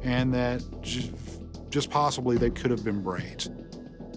and 0.03 0.33
that 0.33 0.63
just 1.69 1.89
possibly 1.89 2.37
they 2.37 2.49
could 2.49 2.71
have 2.71 2.83
been 2.83 3.01
braids. 3.01 3.49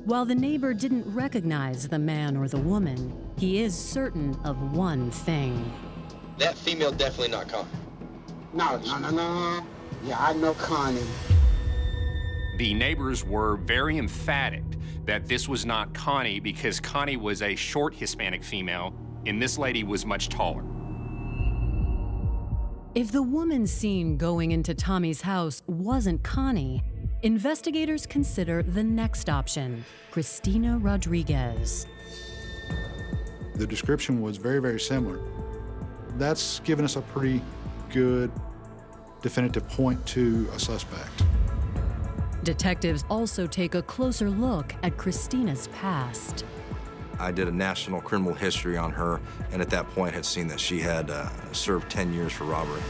While 0.05 0.27
the 0.27 0.35
neighbor 0.35 0.75
didn't 0.75 1.11
recognize 1.15 1.89
the 1.89 1.99
man 1.99 2.37
or 2.37 2.47
the 2.47 2.59
woman, 2.59 3.17
he 3.39 3.63
is 3.63 3.75
certain 3.75 4.39
of 4.45 4.77
one 4.77 5.11
thing. 5.11 5.73
That 6.39 6.59
female 6.59 6.93
definitely 6.93 7.29
not 7.29 7.49
Connie. 7.49 7.69
No, 8.53 8.77
no, 8.79 8.99
no, 8.99 9.11
no. 9.11 9.67
Yeah, 10.05 10.19
I 10.19 10.35
know 10.35 10.53
Connie. 10.55 11.01
The 12.59 12.75
neighbors 12.75 13.25
were 13.25 13.57
very 13.57 13.97
emphatic 13.97 14.63
that 15.07 15.27
this 15.27 15.49
was 15.49 15.65
not 15.65 15.95
Connie 15.95 16.41
because 16.41 16.81
Connie 16.81 17.17
was 17.17 17.41
a 17.41 17.55
short 17.55 17.95
Hispanic 17.95 18.45
female 18.45 18.95
and 19.27 19.41
this 19.41 19.59
lady 19.59 19.85
was 19.85 20.05
much 20.05 20.29
taller. 20.29 20.65
If 22.95 23.11
the 23.11 23.25
woman 23.25 23.67
seen 23.67 24.17
going 24.17 24.53
into 24.53 24.73
Tommy's 24.73 25.21
house 25.21 25.65
wasn't 25.67 26.23
Connie, 26.23 26.81
investigators 27.23 28.07
consider 28.07 28.63
the 28.63 28.85
next 28.85 29.29
option 29.29 29.85
Christina 30.13 30.79
Rodriguez. 30.79 31.89
The 33.57 33.67
description 33.67 34.21
was 34.21 34.37
very, 34.37 34.61
very 34.61 34.79
similar. 34.79 35.19
That's 36.19 36.61
given 36.61 36.85
us 36.85 36.95
a 36.95 37.01
pretty 37.01 37.43
good 37.91 38.31
definitive 39.23 39.69
point 39.71 40.07
to 40.07 40.49
a 40.55 40.59
suspect. 40.61 41.25
Detectives 42.45 43.05
also 43.11 43.49
take 43.49 43.75
a 43.75 43.83
closer 43.83 44.31
look 44.31 44.73
at 44.85 44.97
Christina's 44.97 45.67
past. 45.69 46.45
I 47.19 47.31
did 47.31 47.49
a 47.49 47.53
national 47.53 48.01
criminal 48.01 48.35
history 48.35 48.77
on 48.77 48.93
her, 48.93 49.21
and 49.53 49.61
at 49.61 49.71
that 49.71 49.89
point 49.91 50.15
had 50.15 50.25
seen 50.25 50.49
that 50.49 50.61
she 50.61 50.81
had 50.81 51.11
uh, 51.11 51.29
served 51.53 51.91
10 51.91 52.13
years 52.13 52.33
for 52.33 52.45
robbery. 52.45 52.83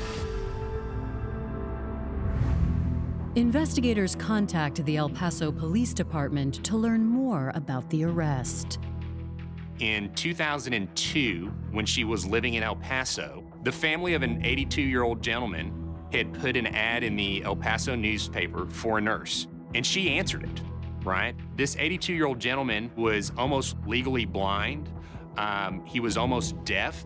Investigators 3.36 4.14
contact 4.14 4.84
the 4.84 4.96
El 4.96 5.08
Paso 5.08 5.50
Police 5.50 5.92
Department 5.92 6.64
to 6.64 6.76
learn 6.76 7.04
more 7.04 7.50
about 7.56 7.88
the 7.90 8.04
arrest. 8.04 8.78
In 9.80 10.14
2002, 10.14 11.52
when 11.72 11.84
she 11.84 12.04
was 12.04 12.24
living 12.24 12.54
in 12.54 12.62
El 12.62 12.76
Paso, 12.76 13.42
the 13.64 13.72
family 13.72 14.14
of 14.14 14.22
an 14.22 14.44
82 14.44 14.80
year 14.80 15.02
old 15.02 15.20
gentleman 15.20 15.72
had 16.12 16.32
put 16.32 16.56
an 16.56 16.68
ad 16.68 17.02
in 17.02 17.16
the 17.16 17.42
El 17.42 17.56
Paso 17.56 17.96
newspaper 17.96 18.66
for 18.66 18.98
a 18.98 19.00
nurse, 19.00 19.48
and 19.74 19.84
she 19.84 20.10
answered 20.10 20.44
it, 20.44 20.62
right? 21.04 21.34
This 21.56 21.76
82 21.78 22.12
year 22.12 22.26
old 22.26 22.38
gentleman 22.38 22.90
was 22.96 23.32
almost 23.36 23.76
legally 23.86 24.24
blind, 24.24 24.90
um, 25.36 25.84
he 25.84 26.00
was 26.00 26.16
almost 26.16 26.62
deaf, 26.64 27.04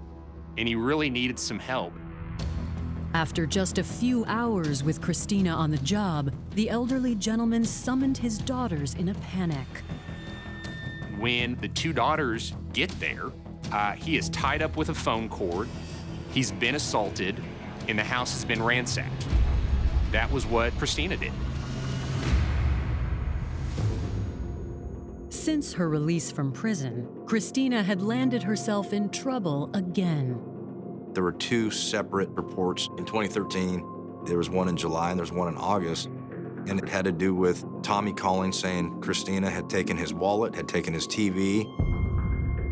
and 0.56 0.68
he 0.68 0.74
really 0.74 1.10
needed 1.10 1.38
some 1.38 1.58
help. 1.58 1.92
After 3.14 3.46
just 3.46 3.78
a 3.78 3.84
few 3.84 4.24
hours 4.26 4.84
with 4.84 5.00
Christina 5.00 5.50
on 5.50 5.70
the 5.70 5.78
job, 5.78 6.32
the 6.54 6.68
elderly 6.68 7.14
gentleman 7.14 7.64
summoned 7.64 8.18
his 8.18 8.38
daughters 8.38 8.94
in 8.94 9.08
a 9.08 9.14
panic. 9.14 9.66
When 11.18 11.56
the 11.56 11.68
two 11.68 11.92
daughters 11.92 12.54
get 12.74 12.90
there, 13.00 13.32
uh, 13.72 13.92
he 13.92 14.16
is 14.16 14.28
tied 14.28 14.62
up 14.62 14.76
with 14.76 14.90
a 14.90 14.94
phone 14.94 15.28
cord, 15.28 15.68
he's 16.32 16.52
been 16.52 16.74
assaulted, 16.74 17.42
and 17.88 17.98
the 17.98 18.04
house 18.04 18.32
has 18.34 18.44
been 18.44 18.62
ransacked. 18.62 19.26
That 20.12 20.30
was 20.30 20.46
what 20.46 20.76
Christina 20.78 21.16
did. 21.16 21.32
Since 25.48 25.72
her 25.72 25.88
release 25.88 26.30
from 26.30 26.52
prison, 26.52 27.08
Christina 27.24 27.82
had 27.82 28.02
landed 28.02 28.42
herself 28.42 28.92
in 28.92 29.08
trouble 29.08 29.70
again. 29.72 30.38
There 31.14 31.22
were 31.22 31.32
two 31.32 31.70
separate 31.70 32.28
reports 32.32 32.90
in 32.98 33.06
2013. 33.06 33.82
There 34.26 34.36
was 34.36 34.50
one 34.50 34.68
in 34.68 34.76
July 34.76 35.08
and 35.08 35.18
there's 35.18 35.32
one 35.32 35.48
in 35.48 35.56
August. 35.56 36.10
And 36.66 36.78
it 36.78 36.86
had 36.86 37.06
to 37.06 37.12
do 37.12 37.34
with 37.34 37.64
Tommy 37.82 38.12
calling 38.12 38.52
saying 38.52 39.00
Christina 39.00 39.48
had 39.48 39.70
taken 39.70 39.96
his 39.96 40.12
wallet, 40.12 40.54
had 40.54 40.68
taken 40.68 40.92
his 40.92 41.08
TV. 41.08 41.64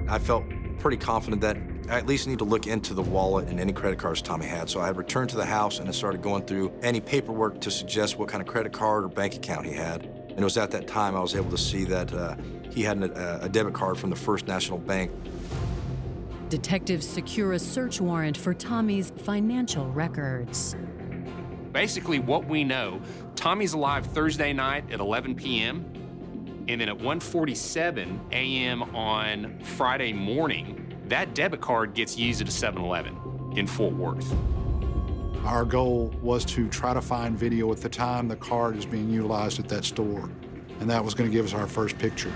I 0.06 0.18
felt 0.18 0.44
pretty 0.78 0.98
confident 0.98 1.40
that 1.40 1.56
I 1.88 1.96
at 1.96 2.06
least 2.06 2.28
need 2.28 2.40
to 2.40 2.44
look 2.44 2.66
into 2.66 2.92
the 2.92 3.00
wallet 3.00 3.48
and 3.48 3.58
any 3.58 3.72
credit 3.72 3.98
cards 3.98 4.20
Tommy 4.20 4.44
had. 4.44 4.68
So 4.68 4.80
I 4.80 4.90
returned 4.90 5.30
to 5.30 5.36
the 5.36 5.46
house 5.46 5.78
and 5.78 5.88
I 5.88 5.92
started 5.92 6.20
going 6.20 6.44
through 6.44 6.74
any 6.82 7.00
paperwork 7.00 7.62
to 7.62 7.70
suggest 7.70 8.18
what 8.18 8.28
kind 8.28 8.42
of 8.42 8.46
credit 8.46 8.74
card 8.74 9.04
or 9.04 9.08
bank 9.08 9.34
account 9.34 9.64
he 9.64 9.72
had. 9.72 10.25
And 10.36 10.42
it 10.42 10.44
was 10.44 10.58
at 10.58 10.70
that 10.72 10.86
time 10.86 11.16
I 11.16 11.20
was 11.20 11.34
able 11.34 11.50
to 11.50 11.56
see 11.56 11.84
that 11.84 12.12
uh, 12.12 12.36
he 12.70 12.82
had 12.82 13.02
a, 13.02 13.44
a 13.44 13.48
debit 13.48 13.72
card 13.72 13.96
from 13.96 14.10
the 14.10 14.16
First 14.16 14.46
National 14.46 14.76
Bank. 14.76 15.10
Detectives 16.50 17.08
secure 17.08 17.54
a 17.54 17.58
search 17.58 18.02
warrant 18.02 18.36
for 18.36 18.52
Tommy's 18.52 19.10
financial 19.16 19.90
records. 19.92 20.76
Basically, 21.72 22.18
what 22.18 22.46
we 22.46 22.64
know, 22.64 23.00
Tommy's 23.34 23.72
alive 23.72 24.04
Thursday 24.04 24.52
night 24.52 24.92
at 24.92 25.00
11 25.00 25.36
p.m. 25.36 25.86
And 26.68 26.82
then 26.82 26.90
at 26.90 26.98
1:47 26.98 28.18
a.m. 28.32 28.82
on 28.94 29.58
Friday 29.60 30.12
morning, 30.12 30.94
that 31.08 31.34
debit 31.34 31.62
card 31.62 31.94
gets 31.94 32.18
used 32.18 32.42
at 32.42 32.48
a 32.48 32.50
7-Eleven 32.50 33.52
in 33.56 33.66
Fort 33.66 33.94
Worth. 33.94 34.34
Our 35.46 35.64
goal 35.64 36.12
was 36.22 36.44
to 36.46 36.68
try 36.68 36.92
to 36.92 37.00
find 37.00 37.38
video 37.38 37.70
at 37.70 37.80
the 37.80 37.88
time 37.88 38.26
the 38.26 38.34
card 38.34 38.76
is 38.76 38.84
being 38.84 39.08
utilized 39.08 39.60
at 39.60 39.68
that 39.68 39.84
store, 39.84 40.28
and 40.80 40.90
that 40.90 41.04
was 41.04 41.14
going 41.14 41.30
to 41.30 41.32
give 41.32 41.46
us 41.46 41.54
our 41.54 41.68
first 41.68 41.96
picture. 41.98 42.32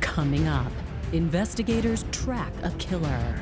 Coming 0.00 0.48
up, 0.48 0.72
investigators 1.12 2.04
track 2.10 2.52
a 2.64 2.70
killer. 2.78 3.40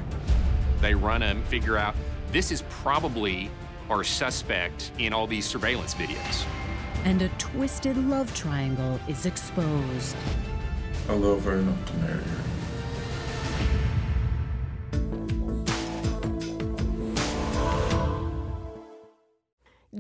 They 0.83 0.95
run 0.95 1.23
him, 1.23 1.43
figure 1.45 1.79
out 1.79 1.97
this 2.31 2.53
is 2.53 2.63
probably 2.69 3.51
our 3.89 4.05
suspect 4.05 4.93
in 4.99 5.15
all 5.15 5.27
these 5.27 5.47
surveillance 5.47 5.95
videos. 5.95 6.45
And 7.07 7.23
a 7.23 7.31
twisted 7.39 7.97
love 7.97 8.35
triangle 8.35 9.01
is 9.09 9.25
exposed. 9.25 10.15
I 11.09 11.15
love 11.15 11.43
her 11.47 11.55
enough 11.55 11.87
to 11.87 11.97
marry 11.97 12.23
her. 12.23 12.54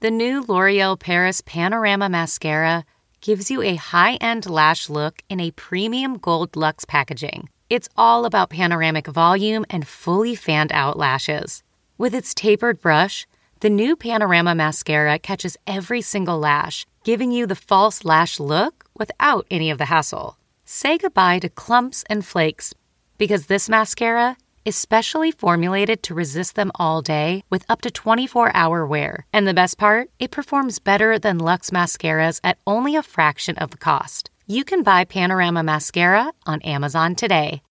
The 0.00 0.10
new 0.10 0.40
L'Oreal 0.40 0.98
Paris 0.98 1.42
Panorama 1.42 2.08
Mascara 2.08 2.86
gives 3.20 3.50
you 3.50 3.60
a 3.60 3.74
high-end 3.74 4.48
lash 4.48 4.88
look 4.88 5.22
in 5.28 5.40
a 5.40 5.50
premium 5.50 6.16
gold 6.16 6.56
luxe 6.56 6.86
packaging. 6.86 7.50
It's 7.68 7.90
all 7.98 8.24
about 8.24 8.48
panoramic 8.48 9.06
volume 9.06 9.66
and 9.68 9.86
fully 9.86 10.34
fanned 10.34 10.72
out 10.72 10.96
lashes. 10.96 11.62
With 11.98 12.14
its 12.14 12.32
tapered 12.32 12.80
brush, 12.80 13.26
the 13.60 13.68
new 13.68 13.94
Panorama 13.94 14.54
Mascara 14.54 15.18
catches 15.18 15.58
every 15.66 16.00
single 16.00 16.38
lash, 16.38 16.86
giving 17.04 17.30
you 17.30 17.46
the 17.46 17.54
false 17.54 18.02
lash 18.02 18.40
look 18.40 18.86
without 18.96 19.46
any 19.50 19.70
of 19.70 19.76
the 19.76 19.92
hassle. 19.92 20.38
Say 20.64 20.96
goodbye 20.96 21.40
to 21.40 21.50
clumps 21.50 22.04
and 22.08 22.24
flakes 22.24 22.72
because 23.18 23.48
this 23.48 23.68
mascara 23.68 24.38
is 24.70 24.76
specially 24.76 25.32
formulated 25.32 26.00
to 26.00 26.14
resist 26.14 26.54
them 26.54 26.70
all 26.76 27.02
day 27.02 27.42
with 27.50 27.68
up 27.68 27.80
to 27.80 27.90
24 27.90 28.54
hour 28.54 28.86
wear. 28.86 29.26
And 29.32 29.44
the 29.44 29.60
best 29.62 29.78
part, 29.78 30.10
it 30.20 30.30
performs 30.30 30.78
better 30.78 31.18
than 31.18 31.38
Luxe 31.38 31.70
mascaras 31.70 32.38
at 32.44 32.58
only 32.68 32.94
a 32.94 33.02
fraction 33.02 33.58
of 33.58 33.72
the 33.72 33.82
cost. 33.90 34.30
You 34.46 34.62
can 34.62 34.84
buy 34.84 35.04
Panorama 35.04 35.64
Mascara 35.64 36.30
on 36.46 36.62
Amazon 36.62 37.16
today. 37.16 37.62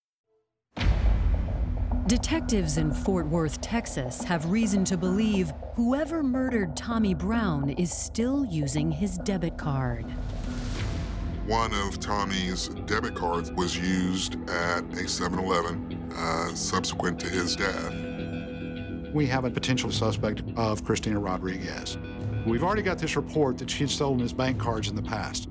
Detectives 2.08 2.78
in 2.78 2.92
Fort 2.92 3.28
Worth, 3.28 3.62
Texas 3.62 4.22
have 4.24 4.52
reason 4.52 4.84
to 4.84 4.98
believe 4.98 5.54
whoever 5.76 6.22
murdered 6.22 6.76
Tommy 6.76 7.14
Brown 7.14 7.70
is 7.70 7.94
still 7.94 8.44
using 8.44 8.92
his 8.92 9.18
debit 9.20 9.58
card. 9.58 10.06
One 11.50 11.74
of 11.74 12.00
Tommy's 12.00 12.68
debit 12.86 13.16
cards 13.16 13.52
was 13.52 13.76
used 13.76 14.36
at 14.52 14.82
a 14.94 15.08
7 15.08 15.40
Eleven 15.40 16.12
uh, 16.16 16.54
subsequent 16.54 17.20
to 17.22 17.28
his 17.28 17.56
death. 17.56 17.92
We 19.12 19.26
have 19.26 19.46
a 19.46 19.50
potential 19.50 19.90
suspect 19.90 20.44
of 20.56 20.86
Christina 20.86 21.20
Rodriguez. 21.20 21.98
We've 22.46 22.64
already 22.64 22.84
got 22.84 23.00
this 23.00 23.16
report 23.16 23.58
that 23.58 23.72
she 23.72 23.80
had 23.80 23.90
stolen 23.90 24.20
his 24.20 24.32
bank 24.32 24.60
cards 24.60 24.90
in 24.90 24.96
the 24.96 25.02
past. 25.02 25.50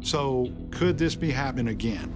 So, 0.00 0.52
could 0.72 0.98
this 0.98 1.14
be 1.14 1.30
happening 1.30 1.68
again? 1.68 2.12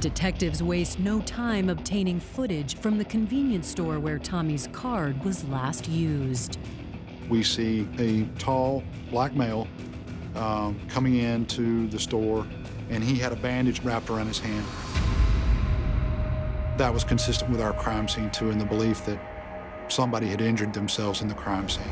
Detectives 0.00 0.64
waste 0.64 0.98
no 0.98 1.20
time 1.20 1.68
obtaining 1.68 2.18
footage 2.18 2.74
from 2.74 2.98
the 2.98 3.04
convenience 3.04 3.68
store 3.68 4.00
where 4.00 4.18
Tommy's 4.18 4.66
card 4.72 5.24
was 5.24 5.44
last 5.44 5.88
used. 5.88 6.58
We 7.28 7.44
see 7.44 7.88
a 7.98 8.24
tall 8.40 8.82
black 9.12 9.36
male 9.36 9.68
um, 10.34 10.78
coming 10.88 11.16
into 11.16 11.86
the 11.88 11.98
store, 11.98 12.46
and 12.90 13.02
he 13.02 13.16
had 13.16 13.32
a 13.32 13.36
bandage 13.36 13.82
wrapped 13.82 14.10
around 14.10 14.26
his 14.26 14.38
hand. 14.38 14.64
That 16.78 16.92
was 16.92 17.04
consistent 17.04 17.50
with 17.50 17.60
our 17.60 17.72
crime 17.72 18.08
scene, 18.08 18.30
too, 18.30 18.50
in 18.50 18.58
the 18.58 18.64
belief 18.64 19.04
that 19.06 19.20
somebody 19.88 20.26
had 20.26 20.40
injured 20.40 20.72
themselves 20.72 21.20
in 21.22 21.28
the 21.28 21.34
crime 21.34 21.68
scene. 21.68 21.84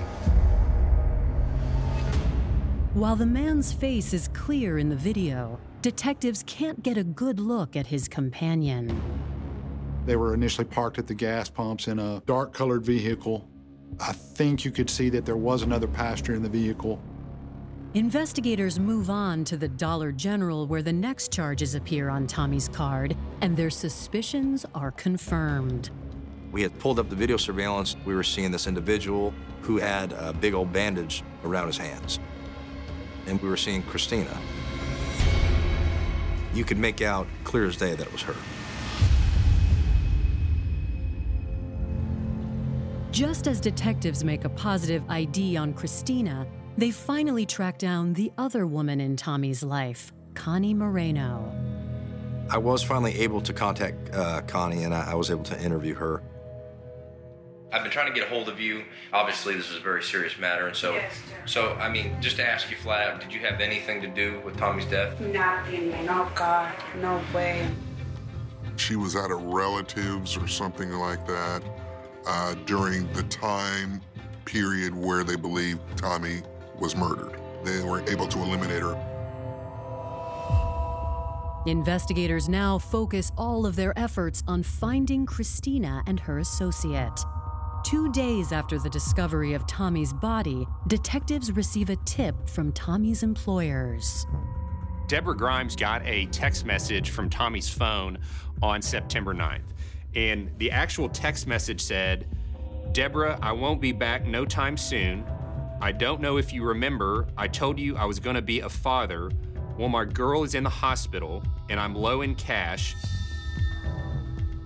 While 2.95 3.17
the 3.17 3.27
man's 3.27 3.73
face 3.73 4.13
is 4.13 4.29
clear 4.29 4.79
in 4.79 4.89
the 4.89 4.97
video, 4.97 5.59
detectives 5.81 6.43
can't 6.47 6.83
get 6.83 6.99
a 6.99 7.05
good 7.05 7.41
look 7.41 7.75
at 7.75 7.87
his 7.87 8.07
companion. 8.07 9.01
They 10.05 10.17
were 10.17 10.35
initially 10.35 10.67
parked 10.67 10.99
at 10.99 11.07
the 11.07 11.15
gas 11.15 11.49
pumps 11.49 11.89
in 11.89 11.99
a 11.99 12.21
dark 12.27 12.53
colored 12.53 12.85
vehicle. 12.85 13.49
I 14.01 14.13
think 14.13 14.65
you 14.65 14.71
could 14.71 14.91
see 14.91 15.09
that 15.11 15.25
there 15.25 15.37
was 15.37 15.63
another 15.63 15.87
passenger 15.87 16.35
in 16.35 16.43
the 16.43 16.49
vehicle. 16.49 17.01
Investigators 17.95 18.81
move 18.81 19.11
on 19.11 19.45
to 19.45 19.55
the 19.55 19.69
Dollar 19.69 20.13
General 20.13 20.67
where 20.67 20.81
the 20.81 20.95
next 20.95 21.31
charges 21.31 21.75
appear 21.75 22.09
on 22.09 22.27
Tommy's 22.27 22.67
card, 22.67 23.15
and 23.43 23.55
their 23.55 23.69
suspicions 23.69 24.65
are 24.75 24.93
confirmed. 24.93 25.91
We 26.53 26.63
had 26.63 26.79
pulled 26.79 26.99
up 26.99 27.11
the 27.11 27.17
video 27.17 27.37
surveillance. 27.37 27.97
We 28.07 28.15
were 28.15 28.23
seeing 28.23 28.51
this 28.51 28.67
individual 28.67 29.35
who 29.61 29.77
had 29.77 30.13
a 30.13 30.33
big 30.33 30.55
old 30.55 30.73
bandage 30.73 31.23
around 31.45 31.67
his 31.67 31.77
hands. 31.77 32.19
And 33.27 33.39
we 33.43 33.49
were 33.51 33.59
seeing 33.59 33.83
Christina. 33.83 34.41
You 36.55 36.65
could 36.65 36.79
make 36.79 37.03
out 37.03 37.27
clear 37.45 37.67
as 37.67 37.77
day 37.77 37.95
that 37.95 38.07
it 38.07 38.13
was 38.13 38.23
her. 38.23 38.35
Just 43.11 43.47
as 43.47 43.61
detectives 43.61 44.25
make 44.25 44.47
a 44.47 44.49
positive 44.49 45.03
ID 45.11 45.59
on 45.59 45.75
Christina, 45.75 46.47
they 46.77 46.91
finally 46.91 47.47
track 47.47 47.79
down 47.79 48.15
the 48.15 48.33
other 48.39 48.67
woman 48.67 49.01
in 49.01 49.17
Tommy's 49.17 49.63
life, 49.63 50.13
Connie 50.35 50.75
Moreno. 50.75 51.53
I 52.51 52.59
was 52.59 52.83
finally 52.83 53.19
able 53.21 53.41
to 53.43 53.53
contact 53.53 54.15
uh, 54.15 54.43
Connie 54.43 54.85
and 54.85 54.95
I, 54.95 55.13
I 55.13 55.15
was 55.15 55.31
able 55.31 55.45
to 55.45 55.61
interview 55.63 55.95
her. 55.95 56.23
I've 57.73 57.83
been 57.83 57.91
trying 57.91 58.13
to 58.13 58.19
get 58.19 58.27
a 58.27 58.31
hold 58.31 58.51
of 58.51 58.61
you. 58.61 58.85
Obviously, 59.15 59.55
this 59.55 59.71
is 59.71 59.79
a 59.79 59.81
very 59.81 60.03
serious 60.03 60.39
matter, 60.39 60.67
and 60.67 60.77
so, 60.77 60.95
Yes, 60.95 61.15
so 61.47 61.73
I 61.75 61.89
mean, 61.89 62.21
just 62.21 62.37
to 62.37 62.47
ask 62.47 62.71
you 62.71 62.77
flat 62.77 63.09
out, 63.09 63.21
did 63.21 63.33
you 63.33 63.41
have 63.41 63.63
anything 63.63 64.03
to 64.03 64.09
do 64.09 64.43
with 64.45 64.59
Tommy's 64.59 64.85
death? 64.85 65.19
Nothing, 65.21 65.91
man. 65.91 66.07
Oh, 66.11 66.31
God. 66.35 66.71
No 67.01 67.19
way. 67.35 67.67
She 68.77 68.97
was 68.97 69.17
at 69.17 69.31
a 69.31 69.35
relative's 69.35 70.37
or 70.37 70.47
something 70.49 70.91
like 70.91 71.27
that 71.27 71.63
uh, 72.27 72.55
during 72.67 73.11
the 73.15 73.23
time 73.25 74.03
period 74.45 74.95
where 74.95 75.25
they 75.25 75.37
believed 75.37 75.81
Tommy 75.97 76.43
was 76.83 76.97
murdered. 76.97 77.41
They 77.63 77.83
were 77.85 78.03
able 78.11 78.27
to 78.27 78.39
eliminate 78.41 78.83
her. 78.83 78.99
Investigators 81.67 82.49
now 82.49 82.77
focus 82.77 83.31
all 83.39 83.65
of 83.65 83.77
their 83.77 83.97
efforts 83.97 84.43
on 84.49 84.65
finding 84.65 85.25
Christina 85.25 86.03
and 86.09 86.19
her 86.19 86.41
associate. 86.41 87.21
Two 87.85 88.11
days 88.11 88.51
after 88.51 88.81
the 88.81 88.91
discovery 88.91 89.55
of 89.55 89.65
Tommy's 89.69 90.13
body, 90.13 90.67
detectives 90.89 91.53
receive 91.53 91.89
a 91.89 91.97
tip 92.05 92.49
from 92.49 92.73
Tommy's 92.73 93.23
employers. 93.23 94.27
Deborah 95.07 95.37
Grimes 95.37 95.77
got 95.77 96.05
a 96.05 96.27
text 96.27 96.67
message 96.67 97.11
from 97.11 97.31
Tommy's 97.31 97.69
phone 97.69 98.19
on 98.61 98.83
September 98.83 99.33
9th. 99.35 99.61
And 100.17 100.51
the 100.59 100.71
actual 100.73 101.09
text 101.09 101.47
message 101.47 101.81
said, 101.81 102.27
Deborah, 102.93 103.39
I 103.41 103.53
won't 103.53 103.81
be 103.81 103.93
back 103.93 104.27
no 104.27 104.45
time 104.45 104.77
soon. 104.77 105.25
I 105.83 105.91
don't 105.91 106.21
know 106.21 106.37
if 106.37 106.53
you 106.53 106.63
remember, 106.63 107.27
I 107.37 107.49
told 107.49 107.77
you 107.77 107.97
I 107.97 108.05
was 108.05 108.21
going 108.21 108.37
to 108.37 108.43
be 108.43 108.61
a 108.61 108.69
father. 108.69 109.33
Well, 109.77 109.89
my 109.89 110.05
girl 110.05 110.45
is 110.45 110.55
in 110.55 110.63
the 110.63 110.71
hospital 110.71 111.43
and 111.69 111.81
I'm 111.81 111.97
low 111.97 112.23
in 112.23 112.37
cash. 112.37 112.95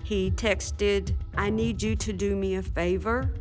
He 0.03 0.29
texted, 0.29 1.15
I 1.35 1.49
need 1.49 1.81
you 1.81 1.95
to 1.95 2.13
do 2.13 2.35
me 2.35 2.53
a 2.57 2.61
favor. 2.61 3.33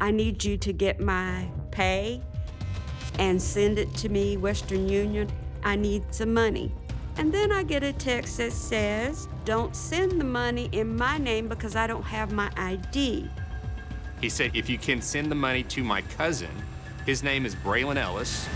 I 0.00 0.10
need 0.10 0.42
you 0.42 0.56
to 0.56 0.72
get 0.72 0.98
my 0.98 1.48
pay 1.70 2.20
and 3.20 3.40
send 3.40 3.78
it 3.78 3.94
to 3.98 4.08
me, 4.08 4.36
Western 4.36 4.88
Union. 4.88 5.30
I 5.62 5.76
need 5.76 6.12
some 6.12 6.34
money. 6.34 6.74
And 7.16 7.32
then 7.32 7.52
I 7.52 7.62
get 7.62 7.84
a 7.84 7.92
text 7.92 8.38
that 8.38 8.52
says, 8.52 9.28
Don't 9.44 9.76
send 9.76 10.20
the 10.20 10.24
money 10.24 10.68
in 10.72 10.96
my 10.96 11.16
name 11.16 11.46
because 11.46 11.76
I 11.76 11.86
don't 11.86 12.02
have 12.02 12.32
my 12.32 12.50
ID. 12.56 13.30
He 14.22 14.28
said, 14.28 14.52
if 14.54 14.70
you 14.70 14.78
can 14.78 15.02
send 15.02 15.32
the 15.32 15.34
money 15.34 15.64
to 15.64 15.82
my 15.82 16.00
cousin, 16.02 16.48
his 17.06 17.22
name 17.22 17.44
is 17.44 17.54
Braylon 17.54 17.96
Ellis. 17.96 18.48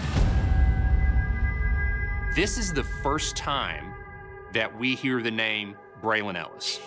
This 2.35 2.59
is 2.59 2.73
the 2.73 2.85
first 3.03 3.37
time 3.37 3.93
that 4.53 4.77
we 4.79 4.95
hear 4.95 5.23
the 5.23 5.31
name 5.31 5.77
Braylon 6.03 6.37
Ellis. 6.37 6.81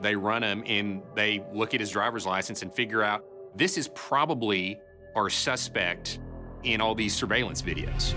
They 0.00 0.16
run 0.16 0.42
him 0.42 0.64
and 0.66 1.02
they 1.14 1.44
look 1.52 1.74
at 1.74 1.80
his 1.80 1.90
driver's 1.90 2.26
license 2.26 2.62
and 2.62 2.72
figure 2.72 3.02
out 3.02 3.24
this 3.54 3.76
is 3.76 3.88
probably 3.94 4.80
our 5.14 5.30
suspect 5.30 6.18
in 6.64 6.80
all 6.80 6.94
these 6.94 7.14
surveillance 7.14 7.62
videos. 7.62 8.14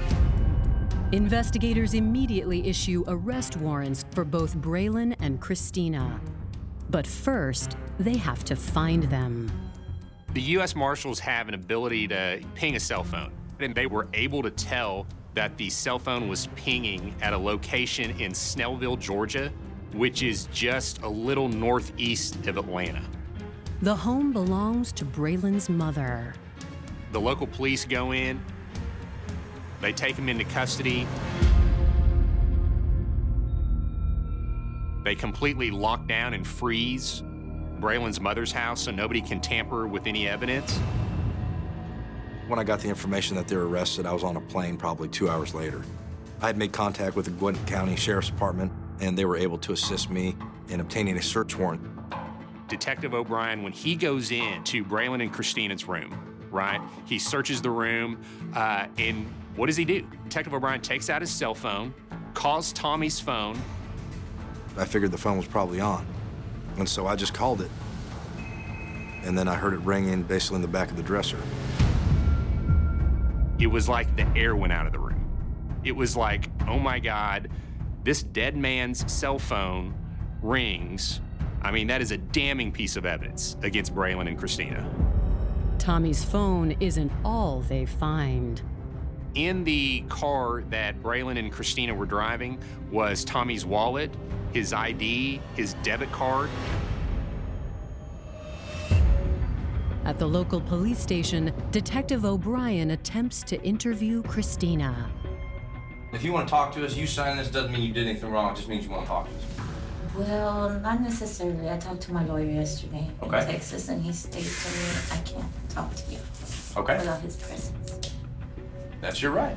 Investigators 1.11 1.93
immediately 1.93 2.67
issue 2.67 3.03
arrest 3.07 3.57
warrants 3.57 4.05
for 4.11 4.25
both 4.25 4.55
Braylon 4.57 5.15
and 5.19 5.39
Christina. 5.39 6.19
But 6.89 7.05
first, 7.05 7.77
they 7.99 8.17
have 8.17 8.43
to 8.45 8.55
find 8.55 9.03
them. 9.03 9.64
The 10.35 10.41
U.S. 10.41 10.75
Marshals 10.75 11.17
have 11.19 11.47
an 11.47 11.53
ability 11.53 12.09
to 12.09 12.41
ping 12.55 12.75
a 12.75 12.79
cell 12.81 13.05
phone, 13.05 13.31
and 13.61 13.73
they 13.73 13.85
were 13.85 14.09
able 14.13 14.43
to 14.43 14.49
tell 14.49 15.07
that 15.33 15.55
the 15.55 15.69
cell 15.69 15.97
phone 15.97 16.27
was 16.27 16.49
pinging 16.57 17.15
at 17.21 17.31
a 17.31 17.37
location 17.37 18.11
in 18.19 18.33
Snellville, 18.33 18.99
Georgia, 18.99 19.49
which 19.93 20.23
is 20.23 20.49
just 20.51 21.01
a 21.03 21.07
little 21.07 21.47
northeast 21.47 22.47
of 22.47 22.57
Atlanta. 22.57 23.01
The 23.81 23.95
home 23.95 24.33
belongs 24.33 24.91
to 24.93 25.05
Braylon's 25.05 25.69
mother. 25.69 26.35
The 27.13 27.21
local 27.21 27.47
police 27.47 27.85
go 27.85 28.11
in, 28.11 28.43
they 29.79 29.93
take 29.93 30.17
him 30.17 30.27
into 30.27 30.43
custody. 30.43 31.07
They 35.05 35.15
completely 35.15 35.71
lock 35.71 36.09
down 36.09 36.33
and 36.33 36.45
freeze 36.45 37.23
Braylon's 37.79 38.19
mother's 38.19 38.51
house 38.51 38.81
so 38.81 38.91
nobody 38.91 39.21
can 39.21 39.41
tamper 39.41 39.87
with 39.87 40.07
any 40.07 40.27
evidence. 40.27 40.79
When 42.47 42.59
I 42.59 42.63
got 42.63 42.79
the 42.79 42.89
information 42.89 43.35
that 43.37 43.47
they 43.47 43.55
were 43.55 43.67
arrested, 43.67 44.05
I 44.05 44.13
was 44.13 44.23
on 44.23 44.35
a 44.35 44.41
plane 44.41 44.77
probably 44.77 45.07
two 45.07 45.29
hours 45.29 45.53
later. 45.53 45.83
I 46.41 46.47
had 46.47 46.57
made 46.57 46.71
contact 46.73 47.15
with 47.15 47.25
the 47.25 47.31
Gwinnett 47.31 47.65
County 47.65 47.95
Sheriff's 47.95 48.29
Department, 48.29 48.71
and 48.99 49.17
they 49.17 49.25
were 49.25 49.37
able 49.37 49.57
to 49.59 49.71
assist 49.71 50.09
me 50.09 50.35
in 50.69 50.79
obtaining 50.79 51.17
a 51.17 51.21
search 51.21 51.57
warrant. 51.57 51.81
Detective 52.67 53.13
O'Brien, 53.13 53.63
when 53.63 53.71
he 53.71 53.95
goes 53.95 54.31
in 54.31 54.63
to 54.65 54.83
Braylon 54.83 55.21
and 55.21 55.31
Christina's 55.31 55.87
room, 55.87 56.17
right, 56.51 56.81
he 57.05 57.19
searches 57.19 57.61
the 57.61 57.69
room, 57.69 58.21
uh, 58.55 58.87
and 58.97 59.25
what 59.55 59.67
does 59.67 59.77
he 59.77 59.85
do? 59.85 60.05
Detective 60.25 60.53
O'Brien 60.53 60.81
takes 60.81 61.09
out 61.09 61.21
his 61.21 61.31
cell 61.31 61.55
phone, 61.55 61.93
calls 62.33 62.73
Tommy's 62.73 63.19
phone. 63.19 63.59
I 64.77 64.85
figured 64.85 65.11
the 65.11 65.17
phone 65.17 65.37
was 65.37 65.47
probably 65.47 65.79
on, 65.79 66.05
and 66.77 66.87
so 66.87 67.07
I 67.07 67.15
just 67.15 67.33
called 67.33 67.61
it. 67.61 67.71
And 69.23 69.37
then 69.37 69.47
I 69.47 69.55
heard 69.55 69.73
it 69.73 69.79
ringing 69.79 70.23
basically 70.23 70.57
in 70.57 70.61
the 70.61 70.67
back 70.67 70.91
of 70.91 70.97
the 70.97 71.03
dresser. 71.03 71.39
It 73.57 73.67
was 73.67 73.89
like 73.89 74.15
the 74.15 74.27
air 74.35 74.55
went 74.55 74.73
out 74.73 74.85
of 74.85 74.91
the 74.91 74.99
room. 74.99 75.25
It 75.83 75.95
was 75.95 76.15
like, 76.15 76.49
oh 76.67 76.79
my 76.79 76.99
God, 76.99 77.49
this 78.03 78.21
dead 78.21 78.55
man's 78.55 79.11
cell 79.11 79.39
phone 79.39 79.95
rings. 80.41 81.21
I 81.61 81.71
mean, 81.71 81.87
that 81.87 82.01
is 82.01 82.11
a 82.11 82.17
damning 82.17 82.71
piece 82.71 82.95
of 82.95 83.05
evidence 83.05 83.57
against 83.63 83.95
Braylon 83.95 84.27
and 84.27 84.37
Christina. 84.37 84.87
Tommy's 85.79 86.23
phone 86.23 86.75
isn't 86.79 87.11
all 87.23 87.61
they 87.61 87.85
find. 87.85 88.61
In 89.35 89.65
the 89.65 90.01
car 90.07 90.63
that 90.69 91.03
Braylon 91.03 91.37
and 91.37 91.51
Christina 91.51 91.93
were 91.93 92.05
driving 92.05 92.57
was 92.89 93.25
Tommy's 93.25 93.65
wallet, 93.65 94.09
his 94.53 94.71
ID, 94.71 95.41
his 95.57 95.73
debit 95.83 96.09
card. 96.13 96.49
At 100.05 100.19
the 100.19 100.25
local 100.25 100.61
police 100.61 100.99
station, 100.99 101.51
Detective 101.71 102.23
O'Brien 102.23 102.91
attempts 102.91 103.43
to 103.43 103.61
interview 103.63 104.23
Christina. 104.23 105.09
If 106.13 106.23
you 106.23 106.31
want 106.31 106.47
to 106.47 106.51
talk 106.51 106.73
to 106.75 106.85
us, 106.85 106.95
you 106.95 107.05
sign 107.05 107.35
this 107.35 107.49
doesn't 107.49 107.73
mean 107.73 107.81
you 107.81 107.91
did 107.93 108.07
anything 108.07 108.31
wrong. 108.31 108.53
It 108.53 108.55
just 108.55 108.69
means 108.69 108.85
you 108.85 108.91
want 108.91 109.03
to 109.03 109.07
talk 109.09 109.27
to 109.27 109.35
us. 109.35 109.43
Well, 110.15 110.79
not 110.79 111.01
necessarily. 111.01 111.69
I 111.69 111.77
talked 111.77 112.01
to 112.03 112.13
my 112.13 112.23
lawyer 112.23 112.45
yesterday 112.45 113.09
Okay. 113.21 113.39
in 113.41 113.47
Texas, 113.47 113.89
and 113.89 114.01
he 114.01 114.13
stated 114.13 114.49
to 114.49 114.69
me 114.69 114.85
I 115.11 115.17
can't 115.17 115.69
talk 115.69 115.93
to 115.93 116.11
you 116.13 116.19
Okay. 116.77 116.97
without 116.99 117.19
his 117.19 117.35
presence. 117.35 118.14
That's 119.05 119.21
your 119.21 119.33
right. 119.33 119.55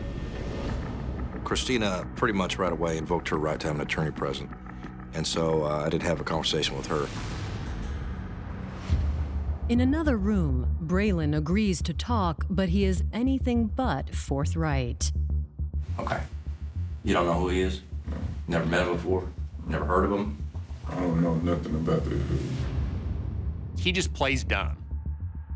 Christina 1.42 2.07
pretty 2.16 2.34
much 2.34 2.59
right 2.59 2.70
away 2.70 2.99
invoked 2.99 3.30
her 3.30 3.38
right 3.38 3.59
to 3.61 3.66
have 3.68 3.76
an 3.76 3.80
attorney 3.80 4.11
present. 4.11 4.51
And 5.14 5.26
so 5.26 5.64
uh, 5.64 5.84
I 5.86 5.88
did 5.88 6.03
have 6.03 6.20
a 6.20 6.24
conversation 6.24 6.76
with 6.76 6.86
her. 6.88 7.09
In 9.70 9.80
another 9.80 10.18
room, 10.18 10.76
Braylon 10.84 11.34
agrees 11.34 11.80
to 11.84 11.94
talk, 11.94 12.44
but 12.51 12.68
he 12.68 12.84
is 12.84 13.03
anything 13.11 13.68
but 13.68 14.14
forthright. 14.14 15.12
Okay. 15.99 16.20
You 17.03 17.14
don't 17.14 17.24
know 17.24 17.40
who 17.40 17.49
he 17.49 17.62
is? 17.62 17.80
Never 18.49 18.66
met 18.66 18.86
him 18.86 18.96
before? 18.96 19.26
Never 19.66 19.86
heard 19.86 20.05
of 20.05 20.12
him? 20.12 20.36
I 20.90 20.94
don't 20.96 21.22
know 21.22 21.36
nothing 21.36 21.74
about 21.74 22.05
the 22.05 22.20
He 23.78 23.92
just 23.92 24.12
plays 24.12 24.44
dumb. 24.44 24.76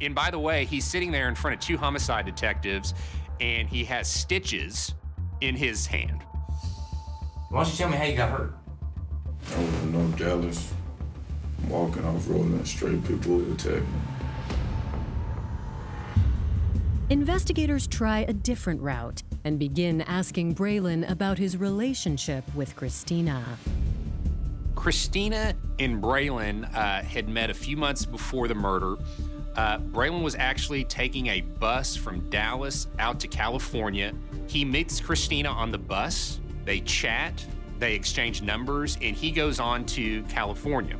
And 0.00 0.14
by 0.14 0.30
the 0.30 0.38
way, 0.38 0.64
he's 0.64 0.84
sitting 0.84 1.12
there 1.12 1.28
in 1.28 1.34
front 1.34 1.54
of 1.54 1.60
two 1.60 1.76
homicide 1.76 2.26
detectives 2.26 2.94
and 3.42 3.68
he 3.68 3.82
has 3.82 4.08
stitches 4.08 4.94
in 5.40 5.56
his 5.56 5.84
hand. 5.84 6.22
Why 7.50 7.64
don't 7.64 7.72
you 7.72 7.76
tell 7.76 7.88
me 7.88 7.96
how 7.96 8.04
you 8.04 8.16
got 8.16 8.30
hurt? 8.30 8.54
I 9.54 9.58
was 9.58 9.82
in 9.82 9.92
North 9.92 10.16
Dallas. 10.16 10.72
I'm 11.58 11.68
walking 11.68 12.04
off 12.04 12.28
rolling 12.28 12.64
straight, 12.64 13.04
people 13.04 13.38
would 13.38 13.50
attack 13.50 13.82
me. 13.82 13.88
Investigators 17.10 17.88
try 17.88 18.20
a 18.20 18.32
different 18.32 18.80
route 18.80 19.24
and 19.44 19.58
begin 19.58 20.02
asking 20.02 20.54
Braylon 20.54 21.10
about 21.10 21.36
his 21.36 21.56
relationship 21.56 22.44
with 22.54 22.74
Christina. 22.76 23.44
Christina 24.76 25.54
and 25.80 26.00
Braylon 26.02 26.72
uh, 26.74 27.02
had 27.02 27.28
met 27.28 27.50
a 27.50 27.54
few 27.54 27.76
months 27.76 28.06
before 28.06 28.46
the 28.46 28.54
murder. 28.54 28.96
Uh, 29.56 29.78
Braylon 29.78 30.22
was 30.22 30.34
actually 30.34 30.84
taking 30.84 31.26
a 31.26 31.42
bus 31.42 31.94
from 31.94 32.20
Dallas 32.30 32.86
out 32.98 33.20
to 33.20 33.28
California. 33.28 34.12
He 34.46 34.64
meets 34.64 35.00
Christina 35.00 35.50
on 35.50 35.70
the 35.70 35.78
bus. 35.78 36.40
They 36.64 36.80
chat, 36.80 37.44
they 37.78 37.94
exchange 37.94 38.40
numbers, 38.40 38.96
and 39.02 39.14
he 39.14 39.30
goes 39.30 39.60
on 39.60 39.84
to 39.86 40.22
California. 40.24 40.96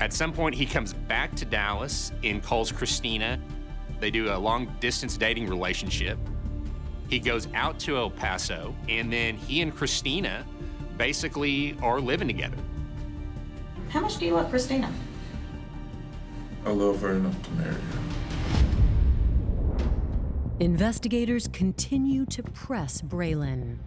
At 0.00 0.12
some 0.12 0.32
point, 0.32 0.54
he 0.54 0.66
comes 0.66 0.92
back 0.92 1.34
to 1.36 1.44
Dallas 1.44 2.12
and 2.22 2.42
calls 2.42 2.70
Christina. 2.70 3.40
They 4.00 4.10
do 4.10 4.30
a 4.32 4.36
long 4.36 4.74
distance 4.80 5.16
dating 5.16 5.46
relationship. 5.46 6.18
He 7.08 7.18
goes 7.18 7.48
out 7.54 7.78
to 7.80 7.96
El 7.96 8.10
Paso, 8.10 8.74
and 8.88 9.10
then 9.10 9.36
he 9.36 9.62
and 9.62 9.74
Christina 9.74 10.44
basically 10.98 11.76
are 11.80 12.00
living 12.00 12.28
together. 12.28 12.56
How 13.88 14.00
much 14.00 14.18
do 14.18 14.26
you 14.26 14.34
love 14.34 14.50
Christina? 14.50 14.92
I 16.64 16.70
love 16.70 17.00
her 17.02 17.12
enough 17.12 17.40
to 17.42 17.50
marry 17.52 17.74
her. 17.74 17.98
Investigators 20.60 21.48
continue 21.48 22.24
to 22.26 22.42
press 22.42 23.02
Braylon. 23.02 23.78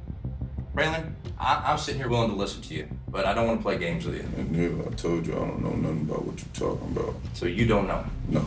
Braylon, 0.75 1.13
I- 1.39 1.63
I'm 1.71 1.77
sitting 1.77 1.99
here 1.99 2.09
willing 2.09 2.29
to 2.29 2.35
listen 2.35 2.61
to 2.63 2.73
you, 2.75 2.87
but 3.07 3.25
I 3.25 3.33
don't 3.33 3.47
want 3.47 3.59
to 3.59 3.63
play 3.63 3.77
games 3.79 4.05
with 4.05 4.15
you. 4.15 4.29
And 4.37 4.55
nigga, 4.55 4.85
I 4.91 4.93
told 4.95 5.25
you 5.25 5.33
I 5.33 5.39
don't 5.39 5.63
know 5.63 5.71
nothing 5.71 6.01
about 6.01 6.25
what 6.25 6.37
you're 6.39 6.69
talking 6.71 6.95
about. 6.95 7.15
So 7.33 7.45
you 7.47 7.65
don't 7.65 7.87
know? 7.87 8.05
No. 8.29 8.45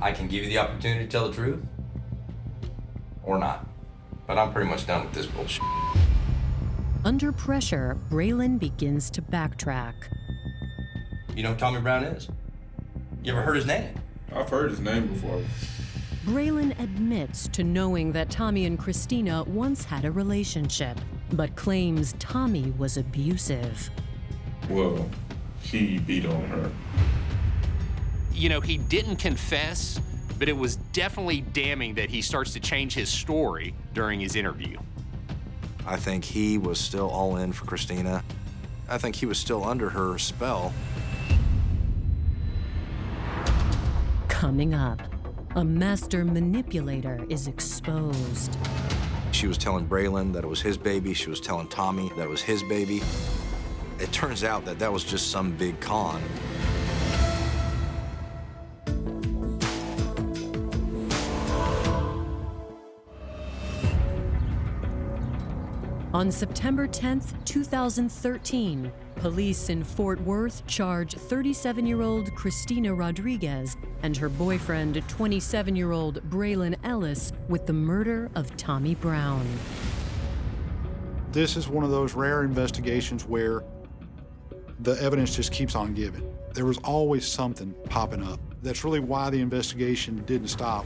I 0.00 0.12
can 0.12 0.28
give 0.28 0.44
you 0.44 0.48
the 0.48 0.58
opportunity 0.58 1.04
to 1.04 1.10
tell 1.10 1.28
the 1.28 1.34
truth 1.34 1.60
or 3.24 3.38
not. 3.38 3.66
But 4.26 4.38
I'm 4.38 4.52
pretty 4.52 4.70
much 4.70 4.86
done 4.86 5.04
with 5.04 5.12
this 5.12 5.26
bullshit. 5.26 5.62
Under 7.04 7.32
pressure, 7.32 7.98
Braylon 8.10 8.58
begins 8.58 9.10
to 9.10 9.22
backtrack. 9.22 9.94
You 11.38 11.44
know 11.44 11.52
who 11.52 11.56
Tommy 11.56 11.80
Brown 11.80 12.02
is? 12.02 12.28
You 13.22 13.30
ever 13.30 13.42
heard 13.42 13.54
his 13.54 13.64
name? 13.64 13.94
I've 14.34 14.50
heard 14.50 14.70
his 14.72 14.80
name 14.80 15.06
before. 15.06 15.40
Braylon 16.24 16.76
admits 16.80 17.46
to 17.52 17.62
knowing 17.62 18.10
that 18.10 18.28
Tommy 18.28 18.64
and 18.64 18.76
Christina 18.76 19.44
once 19.44 19.84
had 19.84 20.04
a 20.04 20.10
relationship, 20.10 20.98
but 21.34 21.54
claims 21.54 22.16
Tommy 22.18 22.72
was 22.72 22.96
abusive. 22.96 23.88
Well, 24.68 25.08
he 25.62 26.00
beat 26.00 26.26
on 26.26 26.42
her. 26.46 26.72
you 28.32 28.48
know, 28.48 28.60
he 28.60 28.76
didn't 28.76 29.18
confess, 29.18 30.00
but 30.40 30.48
it 30.48 30.56
was 30.56 30.74
definitely 30.92 31.42
damning 31.42 31.94
that 31.94 32.10
he 32.10 32.20
starts 32.20 32.52
to 32.54 32.58
change 32.58 32.94
his 32.94 33.08
story 33.08 33.76
during 33.94 34.18
his 34.18 34.34
interview. 34.34 34.76
I 35.86 35.98
think 35.98 36.24
he 36.24 36.58
was 36.58 36.80
still 36.80 37.08
all 37.08 37.36
in 37.36 37.52
for 37.52 37.64
Christina. 37.64 38.24
I 38.88 38.98
think 38.98 39.14
he 39.14 39.26
was 39.26 39.38
still 39.38 39.62
under 39.64 39.88
her 39.90 40.18
spell. 40.18 40.72
Coming 44.48 44.72
up, 44.72 45.02
a 45.56 45.62
master 45.62 46.24
manipulator 46.24 47.20
is 47.28 47.48
exposed. 47.48 48.56
She 49.30 49.46
was 49.46 49.58
telling 49.58 49.86
Braylon 49.86 50.32
that 50.32 50.42
it 50.42 50.46
was 50.46 50.62
his 50.62 50.78
baby. 50.78 51.12
She 51.12 51.28
was 51.28 51.38
telling 51.38 51.68
Tommy 51.68 52.10
that 52.16 52.22
it 52.22 52.30
was 52.30 52.40
his 52.40 52.62
baby. 52.62 53.02
It 53.98 54.10
turns 54.10 54.44
out 54.44 54.64
that 54.64 54.78
that 54.78 54.90
was 54.90 55.04
just 55.04 55.30
some 55.30 55.50
big 55.50 55.78
con. 55.80 56.22
On 66.18 66.32
September 66.32 66.88
10th, 66.88 67.32
2013, 67.44 68.90
police 69.14 69.68
in 69.68 69.84
Fort 69.84 70.20
Worth 70.22 70.66
charge 70.66 71.14
37 71.14 71.86
year 71.86 72.02
old 72.02 72.34
Christina 72.34 72.92
Rodriguez 72.92 73.76
and 74.02 74.16
her 74.16 74.28
boyfriend, 74.28 75.00
27 75.06 75.76
year 75.76 75.92
old 75.92 76.28
Braylon 76.28 76.74
Ellis, 76.82 77.32
with 77.48 77.66
the 77.66 77.72
murder 77.72 78.32
of 78.34 78.56
Tommy 78.56 78.96
Brown. 78.96 79.46
This 81.30 81.56
is 81.56 81.68
one 81.68 81.84
of 81.84 81.92
those 81.92 82.14
rare 82.14 82.42
investigations 82.42 83.24
where 83.24 83.62
the 84.80 85.00
evidence 85.00 85.36
just 85.36 85.52
keeps 85.52 85.76
on 85.76 85.94
giving. 85.94 86.28
There 86.52 86.64
was 86.64 86.78
always 86.78 87.28
something 87.28 87.72
popping 87.90 88.24
up. 88.24 88.40
That's 88.64 88.82
really 88.82 88.98
why 88.98 89.30
the 89.30 89.40
investigation 89.40 90.24
didn't 90.26 90.48
stop. 90.48 90.84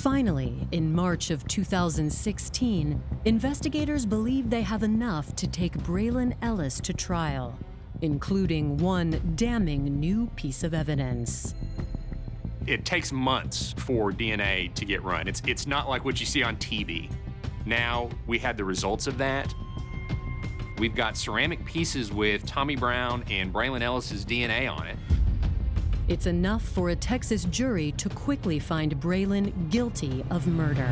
Finally, 0.00 0.66
in 0.72 0.90
March 0.90 1.30
of 1.30 1.46
2016, 1.46 3.02
investigators 3.26 4.06
believe 4.06 4.48
they 4.48 4.62
have 4.62 4.82
enough 4.82 5.36
to 5.36 5.46
take 5.46 5.74
Braylon 5.80 6.32
Ellis 6.40 6.80
to 6.80 6.94
trial, 6.94 7.54
including 8.00 8.78
one 8.78 9.34
damning 9.36 10.00
new 10.00 10.26
piece 10.36 10.64
of 10.64 10.72
evidence. 10.72 11.54
It 12.66 12.86
takes 12.86 13.12
months 13.12 13.74
for 13.76 14.10
DNA 14.10 14.72
to 14.72 14.86
get 14.86 15.02
run. 15.02 15.28
It's, 15.28 15.42
it's 15.46 15.66
not 15.66 15.86
like 15.86 16.02
what 16.02 16.18
you 16.18 16.24
see 16.24 16.42
on 16.42 16.56
TV. 16.56 17.12
Now 17.66 18.08
we 18.26 18.38
had 18.38 18.56
the 18.56 18.64
results 18.64 19.06
of 19.06 19.18
that. 19.18 19.54
We've 20.78 20.94
got 20.94 21.18
ceramic 21.18 21.62
pieces 21.66 22.10
with 22.10 22.46
Tommy 22.46 22.74
Brown 22.74 23.22
and 23.30 23.52
Braylon 23.52 23.82
Ellis's 23.82 24.24
DNA 24.24 24.66
on 24.66 24.86
it. 24.86 24.96
It's 26.10 26.26
enough 26.26 26.62
for 26.62 26.90
a 26.90 26.96
Texas 26.96 27.44
jury 27.44 27.92
to 27.92 28.08
quickly 28.08 28.58
find 28.58 29.00
Braylon 29.00 29.70
guilty 29.70 30.24
of 30.28 30.48
murder. 30.48 30.90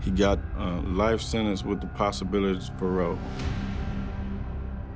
He 0.00 0.10
got 0.10 0.38
a 0.56 0.80
life 0.80 1.20
sentence 1.20 1.62
with 1.62 1.82
the 1.82 1.86
possibility 1.88 2.66
of 2.66 2.78
parole. 2.78 3.18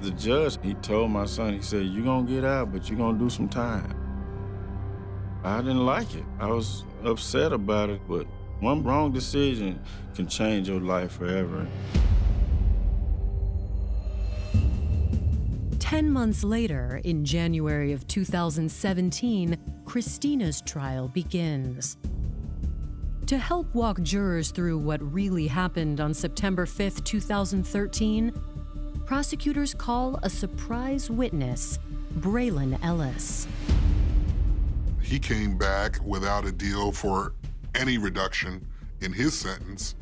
The 0.00 0.10
judge, 0.12 0.56
he 0.62 0.72
told 0.72 1.10
my 1.10 1.26
son, 1.26 1.52
he 1.52 1.60
said, 1.60 1.84
you're 1.84 2.02
gonna 2.02 2.26
get 2.26 2.46
out, 2.46 2.72
but 2.72 2.88
you're 2.88 2.98
gonna 2.98 3.18
do 3.18 3.28
some 3.28 3.46
time. 3.46 3.94
I 5.44 5.58
didn't 5.58 5.84
like 5.84 6.14
it. 6.14 6.24
I 6.40 6.46
was 6.46 6.86
upset 7.04 7.52
about 7.52 7.90
it, 7.90 8.00
but 8.08 8.26
one 8.60 8.84
wrong 8.84 9.12
decision 9.12 9.82
can 10.14 10.26
change 10.26 10.66
your 10.66 10.80
life 10.80 11.12
forever. 11.12 11.66
Ten 15.86 16.10
months 16.10 16.42
later, 16.42 17.00
in 17.04 17.24
January 17.24 17.92
of 17.92 18.08
2017, 18.08 19.56
Christina's 19.84 20.60
trial 20.62 21.06
begins. 21.06 21.96
To 23.26 23.38
help 23.38 23.72
walk 23.72 24.02
jurors 24.02 24.50
through 24.50 24.78
what 24.78 25.00
really 25.00 25.46
happened 25.46 26.00
on 26.00 26.12
September 26.12 26.66
5, 26.66 27.04
2013, 27.04 28.32
prosecutors 29.04 29.74
call 29.74 30.18
a 30.24 30.28
surprise 30.28 31.08
witness, 31.08 31.78
Braylon 32.18 32.82
Ellis. 32.82 33.46
He 35.00 35.20
came 35.20 35.56
back 35.56 36.04
without 36.04 36.44
a 36.44 36.50
deal 36.50 36.90
for 36.90 37.34
any 37.76 37.96
reduction 37.96 38.66
in 39.02 39.12
his 39.12 39.38
sentence 39.38 39.94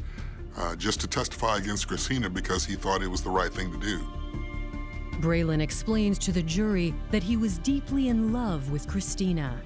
uh, 0.57 0.77
just 0.77 1.03
to 1.03 1.07
testify 1.07 1.59
against 1.59 1.89
Christina 1.89 2.31
because 2.31 2.65
he 2.65 2.75
thought 2.75 3.03
it 3.03 3.09
was 3.09 3.21
the 3.21 3.29
right 3.29 3.53
thing 3.53 3.71
to 3.71 3.79
do. 3.79 4.01
Braylon 5.21 5.61
explains 5.61 6.19
to 6.19 6.33
the 6.33 6.43
jury 6.43 6.95
that 7.11 7.23
he 7.23 7.37
was 7.37 7.59
deeply 7.59 8.09
in 8.09 8.33
love 8.33 8.71
with 8.71 8.87
Christina 8.89 9.61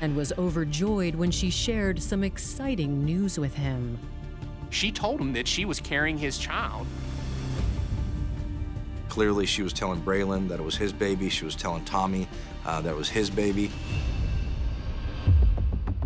and 0.00 0.16
was 0.16 0.32
overjoyed 0.38 1.14
when 1.14 1.30
she 1.30 1.50
shared 1.50 2.02
some 2.02 2.24
exciting 2.24 3.04
news 3.04 3.38
with 3.38 3.54
him. 3.54 3.98
She 4.70 4.90
told 4.90 5.20
him 5.20 5.32
that 5.34 5.46
she 5.46 5.64
was 5.64 5.80
carrying 5.80 6.18
his 6.18 6.38
child. 6.38 6.86
Clearly, 9.08 9.46
she 9.46 9.62
was 9.62 9.72
telling 9.72 10.00
Braylon 10.02 10.48
that 10.48 10.60
it 10.60 10.62
was 10.62 10.76
his 10.76 10.92
baby. 10.92 11.28
She 11.28 11.44
was 11.44 11.54
telling 11.54 11.84
Tommy 11.84 12.28
uh, 12.66 12.80
that 12.82 12.90
it 12.90 12.96
was 12.96 13.08
his 13.08 13.30
baby. 13.30 13.70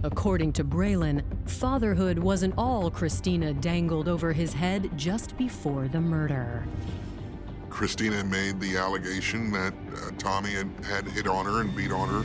According 0.02 0.52
to 0.54 0.64
Braylon, 0.64 1.22
fatherhood 1.48 2.18
wasn't 2.18 2.54
all 2.56 2.90
Christina 2.90 3.52
dangled 3.52 4.08
over 4.08 4.32
his 4.32 4.52
head 4.52 4.90
just 4.96 5.36
before 5.36 5.88
the 5.88 6.00
murder. 6.00 6.64
Christina 7.70 8.22
made 8.24 8.60
the 8.60 8.76
allegation 8.76 9.50
that 9.52 9.72
uh, 9.94 10.10
Tommy 10.18 10.50
had, 10.50 10.68
had 10.84 11.06
hit 11.06 11.26
on 11.26 11.46
her 11.46 11.60
and 11.60 11.74
beat 11.74 11.92
on 11.92 12.08
her. 12.08 12.24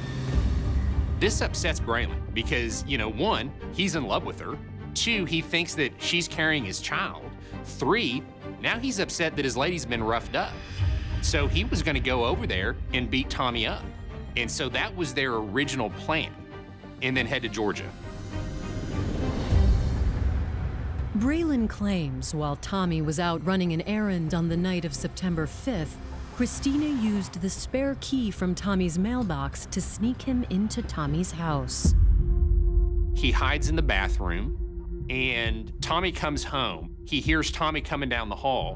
This 1.19 1.39
upsets 1.41 1.79
Braylon 1.79 2.19
because, 2.33 2.83
you 2.85 2.97
know, 2.97 3.09
one, 3.09 3.51
he's 3.73 3.95
in 3.95 4.05
love 4.05 4.25
with 4.25 4.39
her. 4.41 4.57
Two, 4.93 5.23
he 5.25 5.41
thinks 5.41 5.73
that 5.75 5.93
she's 6.01 6.27
carrying 6.27 6.65
his 6.65 6.81
child. 6.81 7.23
Three, 7.63 8.23
now 8.61 8.79
he's 8.79 8.99
upset 8.99 9.35
that 9.35 9.45
his 9.45 9.55
lady's 9.55 9.85
been 9.85 10.03
roughed 10.03 10.35
up. 10.35 10.51
So 11.21 11.47
he 11.47 11.63
was 11.63 11.81
going 11.81 11.95
to 11.95 12.01
go 12.01 12.25
over 12.25 12.45
there 12.45 12.75
and 12.93 13.09
beat 13.09 13.29
Tommy 13.29 13.65
up. 13.65 13.83
And 14.37 14.51
so 14.51 14.67
that 14.69 14.95
was 14.95 15.13
their 15.13 15.35
original 15.35 15.89
plan, 15.91 16.33
and 17.01 17.15
then 17.15 17.25
head 17.25 17.41
to 17.43 17.49
Georgia. 17.49 17.89
Braylon 21.15 21.69
claims 21.69 22.35
while 22.35 22.57
Tommy 22.57 23.01
was 23.01 23.21
out 23.21 23.45
running 23.45 23.71
an 23.71 23.79
errand 23.83 24.33
on 24.33 24.49
the 24.49 24.57
night 24.57 24.83
of 24.83 24.93
September 24.93 25.47
5th, 25.47 25.95
Christina 26.35 26.87
used 26.87 27.39
the 27.39 27.49
spare 27.49 27.95
key 28.01 28.31
from 28.31 28.53
Tommy's 28.53 28.99
mailbox 28.99 29.65
to 29.67 29.79
sneak 29.79 30.21
him 30.21 30.45
into 30.49 30.81
Tommy's 30.81 31.31
house. 31.31 31.95
He 33.13 33.31
hides 33.31 33.69
in 33.69 33.77
the 33.77 33.81
bathroom, 33.81 35.05
and 35.09 35.71
Tommy 35.81 36.11
comes 36.11 36.43
home. 36.43 36.93
He 37.05 37.21
hears 37.21 37.49
Tommy 37.49 37.79
coming 37.79 38.09
down 38.09 38.27
the 38.27 38.35
hall. 38.35 38.75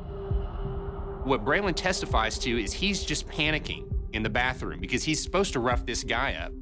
What 1.26 1.44
Braylon 1.44 1.76
testifies 1.76 2.40
to 2.40 2.58
is 2.58 2.72
he's 2.72 3.04
just 3.04 3.28
panicking 3.28 3.86
in 4.14 4.24
the 4.24 4.30
bathroom 4.30 4.80
because 4.80 5.04
he's 5.04 5.22
supposed 5.22 5.52
to 5.54 5.60
rough 5.60 5.86
this 5.86 6.06
guy 6.06 6.36
up. 6.36 6.54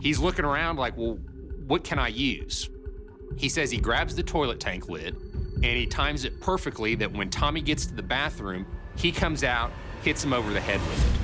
He's 0.00 0.20
looking 0.20 0.44
around 0.44 0.76
like, 0.76 0.96
well, 0.96 1.18
what 1.66 1.82
can 1.82 1.98
I 1.98 2.06
use? 2.06 2.70
He 3.36 3.48
says 3.48 3.70
he 3.70 3.78
grabs 3.78 4.14
the 4.14 4.22
toilet 4.22 4.60
tank 4.60 4.88
lid 4.88 5.16
and 5.62 5.64
he 5.64 5.86
times 5.86 6.24
it 6.24 6.40
perfectly 6.40 6.96
that 6.96 7.12
when 7.12 7.30
Tommy 7.30 7.60
gets 7.60 7.86
to 7.86 7.94
the 7.94 8.02
bathroom, 8.02 8.66
he 8.96 9.12
comes 9.12 9.44
out, 9.44 9.70
hits 10.02 10.24
him 10.24 10.32
over 10.32 10.52
the 10.52 10.60
head 10.60 10.80
with 10.80 11.14
it. 11.14 11.20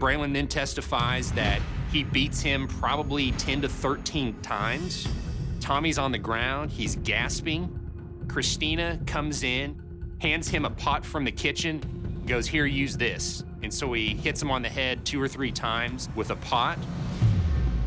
Braylon 0.00 0.32
then 0.32 0.48
testifies 0.48 1.32
that 1.32 1.60
he 1.92 2.04
beats 2.04 2.40
him 2.40 2.68
probably 2.68 3.32
10 3.32 3.62
to 3.62 3.68
13 3.68 4.40
times. 4.40 5.06
Tommy's 5.60 5.98
on 5.98 6.12
the 6.12 6.18
ground, 6.18 6.70
he's 6.70 6.96
gasping. 6.96 7.74
Christina 8.28 8.98
comes 9.06 9.42
in, 9.42 9.80
hands 10.20 10.48
him 10.48 10.64
a 10.64 10.70
pot 10.70 11.04
from 11.04 11.24
the 11.24 11.32
kitchen, 11.32 12.22
goes, 12.26 12.46
Here, 12.46 12.66
use 12.66 12.96
this. 12.96 13.44
And 13.62 13.72
so 13.72 13.92
he 13.92 14.10
hits 14.10 14.40
him 14.40 14.50
on 14.50 14.62
the 14.62 14.68
head 14.68 15.04
two 15.04 15.20
or 15.20 15.28
three 15.28 15.50
times 15.50 16.08
with 16.14 16.30
a 16.30 16.36
pot. 16.36 16.78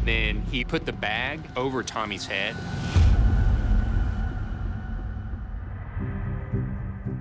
Then 0.06 0.42
he 0.52 0.64
put 0.64 0.86
the 0.86 0.94
bag 0.94 1.40
over 1.56 1.84
Tommy's 1.84 2.26
head. 2.26 2.56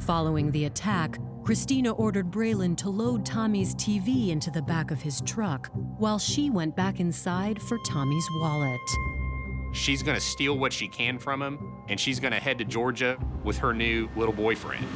Following 0.01 0.51
the 0.51 0.65
attack, 0.65 1.19
Christina 1.45 1.93
ordered 1.93 2.31
Braylon 2.31 2.77
to 2.79 2.91
load 2.91 3.25
Tommy's 3.25 3.75
TV 3.75 4.31
into 4.31 4.51
the 4.51 4.63
back 4.63 4.91
of 4.91 5.01
his 5.01 5.21
truck 5.23 5.69
while 5.99 6.19
she 6.19 6.51
went 6.51 6.75
back 6.77 7.01
inside 7.01 7.61
for 7.61 7.79
Tommy's 7.87 8.27
wallet. 8.37 8.81
She's 9.73 10.03
gonna 10.03 10.21
steal 10.21 10.59
what 10.59 10.73
she 10.73 10.89
can 10.89 11.19
from 11.19 11.43
him, 11.43 11.59
and 11.89 11.99
she's 11.99 12.19
gonna 12.19 12.41
head 12.41 12.59
to 12.59 12.65
Georgia 12.65 13.19
with 13.45 13.59
her 13.59 13.73
new 13.73 14.09
little 14.17 14.35
boyfriend. 14.35 14.87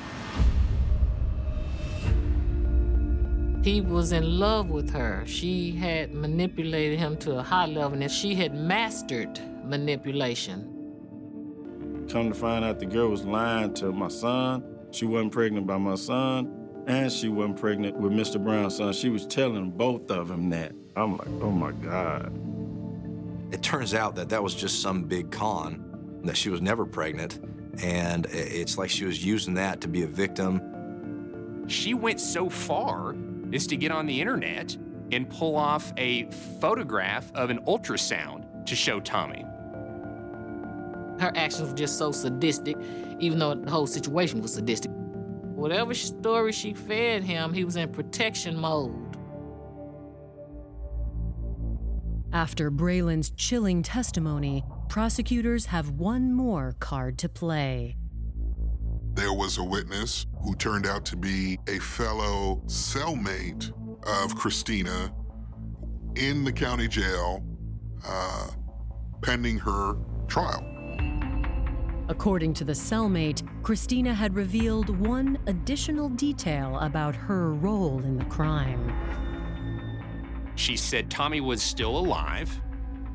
He 3.65 3.81
was 3.81 4.13
in 4.13 4.39
love 4.39 4.69
with 4.69 4.91
her. 4.91 5.23
She 5.25 5.73
had 5.73 6.13
manipulated 6.13 6.99
him 6.99 7.17
to 7.17 7.39
a 7.39 7.43
high 7.43 7.65
level, 7.65 7.99
and 8.03 8.13
she 8.13 8.35
had 8.35 8.55
mastered 8.55 9.41
manipulation. 9.65 10.71
Come 12.11 12.29
to 12.29 12.35
find 12.35 12.63
out 12.63 12.79
the 12.79 12.85
girl 12.85 13.09
was 13.09 13.25
lying 13.25 13.73
to 13.77 13.91
my 13.91 14.09
son. 14.09 14.63
She 14.91 15.07
wasn't 15.07 15.33
pregnant 15.33 15.67
by 15.67 15.79
my 15.79 15.95
son, 15.95 16.85
and 16.87 17.11
she 17.11 17.31
wasn't 17.31 17.57
pregnant 17.57 17.97
with 17.97 18.13
Mr. 18.13 18.37
Brown's 18.37 18.77
son. 18.77 18.93
She 18.93 19.09
was 19.09 19.25
telling 19.27 19.71
both 19.71 20.11
of 20.11 20.29
them 20.29 20.51
that. 20.51 20.73
I'm 20.95 21.17
like, 21.17 21.29
oh 21.41 21.51
my 21.51 21.73
God. 21.73 22.39
It 23.51 23.63
turns 23.63 23.95
out 23.95 24.15
that 24.17 24.29
that 24.29 24.43
was 24.43 24.55
just 24.55 24.83
some 24.83 25.05
big 25.05 25.31
con, 25.31 26.21
that 26.25 26.37
she 26.37 26.51
was 26.51 26.61
never 26.61 26.85
pregnant, 26.85 27.41
and 27.83 28.27
it's 28.27 28.77
like 28.77 28.91
she 28.91 29.07
was 29.07 29.25
using 29.25 29.55
that 29.55 29.81
to 29.81 29.89
be 29.89 30.03
a 30.03 30.07
victim. 30.07 31.65
She 31.67 31.95
went 31.95 32.21
so 32.21 32.51
far 32.51 33.17
as 33.53 33.67
to 33.67 33.77
get 33.77 33.93
on 33.93 34.07
the 34.07 34.21
internet 34.21 34.77
and 35.13 35.29
pull 35.29 35.57
off 35.57 35.93
a 35.97 36.25
photograph 36.61 37.31
of 37.35 37.51
an 37.51 37.59
ultrasound 37.67 38.67
to 38.67 38.75
show 38.75 39.01
Tommy. 39.01 39.45
Her 41.21 41.33
actions 41.37 41.69
were 41.69 41.77
just 41.77 41.99
so 41.99 42.11
sadistic, 42.11 42.77
even 43.21 43.39
though 43.39 43.55
the 43.55 43.71
whole 43.71 43.87
situation 43.87 44.43
was 44.43 44.55
sadistic. 44.55 44.91
Whatever 44.93 45.95
story 45.95 46.53
she 46.53 46.75
fed 46.75 47.23
him, 47.23 47.53
he 47.53 47.65
was 47.65 47.77
in 47.77 47.91
protection 47.93 48.59
mode. 48.59 49.17
After 52.33 52.71
Braylon's 52.71 53.31
chilling 53.31 53.83
testimony, 53.83 54.65
prosecutors 54.89 55.67
have 55.67 55.91
one 55.91 56.33
more 56.33 56.75
card 56.81 57.17
to 57.19 57.29
play. 57.29 57.97
There 59.15 59.33
was 59.33 59.59
a 59.59 59.65
witness 59.65 60.27
who 60.43 60.57
turned 60.57 60.87
out 60.87 61.05
to 61.07 61.17
be 61.17 61.59
a 61.69 61.79
fellow 61.79 62.61
cellmate 62.67 63.73
of 64.03 64.35
Christina 64.35 65.15
in 66.17 66.43
the 66.43 66.53
county 66.53 66.89
jail 66.89 67.45
uh, 68.05 68.49
pending 69.23 69.59
her 69.59 69.95
trial. 70.27 70.67
According 72.09 72.55
to 72.55 72.65
the 72.65 72.73
cellmate, 72.73 73.49
Christina 73.63 74.13
had 74.13 74.35
revealed 74.35 74.89
one 74.99 75.39
additional 75.47 76.09
detail 76.09 76.77
about 76.81 77.15
her 77.15 77.55
role 77.55 78.01
in 78.01 78.19
the 78.19 78.25
crime. 78.25 78.93
She 80.57 80.77
said 80.77 81.09
Tommy 81.09 81.41
was 81.41 81.63
still 81.63 81.97
alive, 81.97 82.61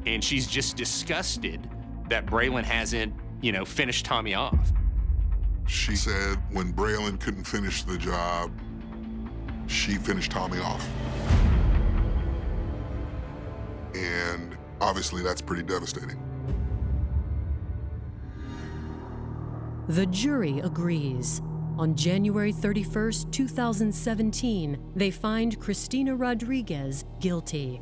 and 0.06 0.24
she's 0.24 0.48
just 0.48 0.78
disgusted 0.78 1.70
that 2.10 2.26
Braylon 2.26 2.64
hasn't, 2.64 3.14
you 3.42 3.52
know, 3.52 3.66
finished 3.66 4.06
Tommy 4.06 4.34
off. 4.34 4.72
She 5.70 5.96
said 5.96 6.40
when 6.52 6.74
Braylon 6.74 7.20
couldn't 7.20 7.44
finish 7.44 7.84
the 7.84 7.96
job, 7.96 8.52
she 9.68 9.94
finished 9.94 10.32
Tommy 10.32 10.58
off. 10.58 10.86
And 13.94 14.58
obviously, 14.82 15.22
that's 15.22 15.44
pretty 15.44 15.62
devastating. 15.62 16.20
The 19.90 20.08
jury 20.08 20.60
agrees. 20.60 21.44
On 21.78 21.96
January 21.96 22.52
31, 22.52 23.32
2017, 23.32 24.92
they 24.96 25.12
find 25.12 25.60
Christina 25.60 26.16
Rodriguez 26.16 27.06
guilty, 27.20 27.80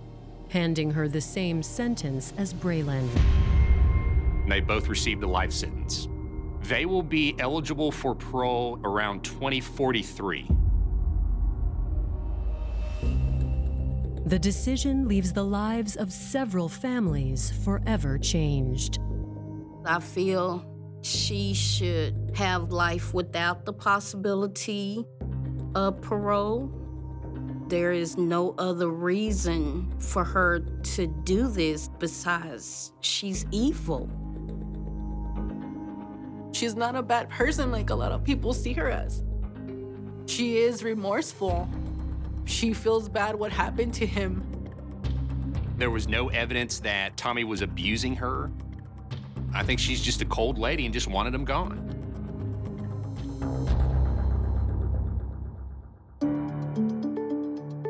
handing 0.49 0.91
her 0.91 1.07
the 1.07 1.21
same 1.21 1.63
sentence 1.63 2.33
as 2.37 2.53
Braylon. 2.53 3.07
They 4.47 4.59
both 4.59 4.89
received 4.89 5.23
a 5.23 5.27
life 5.27 5.53
sentence. 5.53 6.09
They 6.67 6.85
will 6.85 7.03
be 7.03 7.33
eligible 7.39 7.93
for 7.93 8.13
parole 8.13 8.79
around 8.83 9.23
2043. 9.23 10.49
The 14.25 14.37
decision 14.37 15.07
leaves 15.07 15.31
the 15.31 15.45
lives 15.45 15.95
of 15.95 16.11
several 16.11 16.67
families 16.67 17.51
forever 17.63 18.17
changed. 18.17 18.99
I 19.85 20.01
feel 20.01 20.65
she 21.03 21.53
should 21.53 22.31
have 22.35 22.73
life 22.73 23.13
without 23.13 23.65
the 23.65 23.71
possibility 23.71 25.05
of 25.73 26.01
parole. 26.01 26.69
There 27.69 27.93
is 27.93 28.17
no 28.17 28.53
other 28.57 28.89
reason 28.89 29.97
for 29.99 30.25
her 30.25 30.59
to 30.59 31.07
do 31.23 31.47
this 31.47 31.89
besides 31.97 32.91
she's 32.99 33.45
evil. 33.51 34.09
She's 36.57 36.75
not 36.75 36.95
a 36.95 37.03
bad 37.03 37.29
person 37.29 37.71
like 37.71 37.91
a 37.91 37.95
lot 37.95 38.11
of 38.11 38.23
people 38.23 38.51
see 38.51 38.73
her 38.73 38.89
as. 38.89 39.21
She 40.25 40.57
is 40.57 40.83
remorseful. 40.83 41.69
She 42.45 42.73
feels 42.73 43.07
bad 43.07 43.35
what 43.35 43.51
happened 43.51 43.93
to 43.93 44.07
him. 44.07 44.41
There 45.77 45.91
was 45.91 46.07
no 46.07 46.29
evidence 46.29 46.79
that 46.79 47.15
Tommy 47.15 47.43
was 47.43 47.61
abusing 47.61 48.15
her. 48.15 48.49
I 49.53 49.61
think 49.61 49.79
she's 49.79 50.01
just 50.01 50.23
a 50.23 50.25
cold 50.25 50.57
lady 50.57 50.85
and 50.85 50.93
just 50.95 51.05
wanted 51.07 51.35
him 51.35 51.45
gone. 51.45 51.93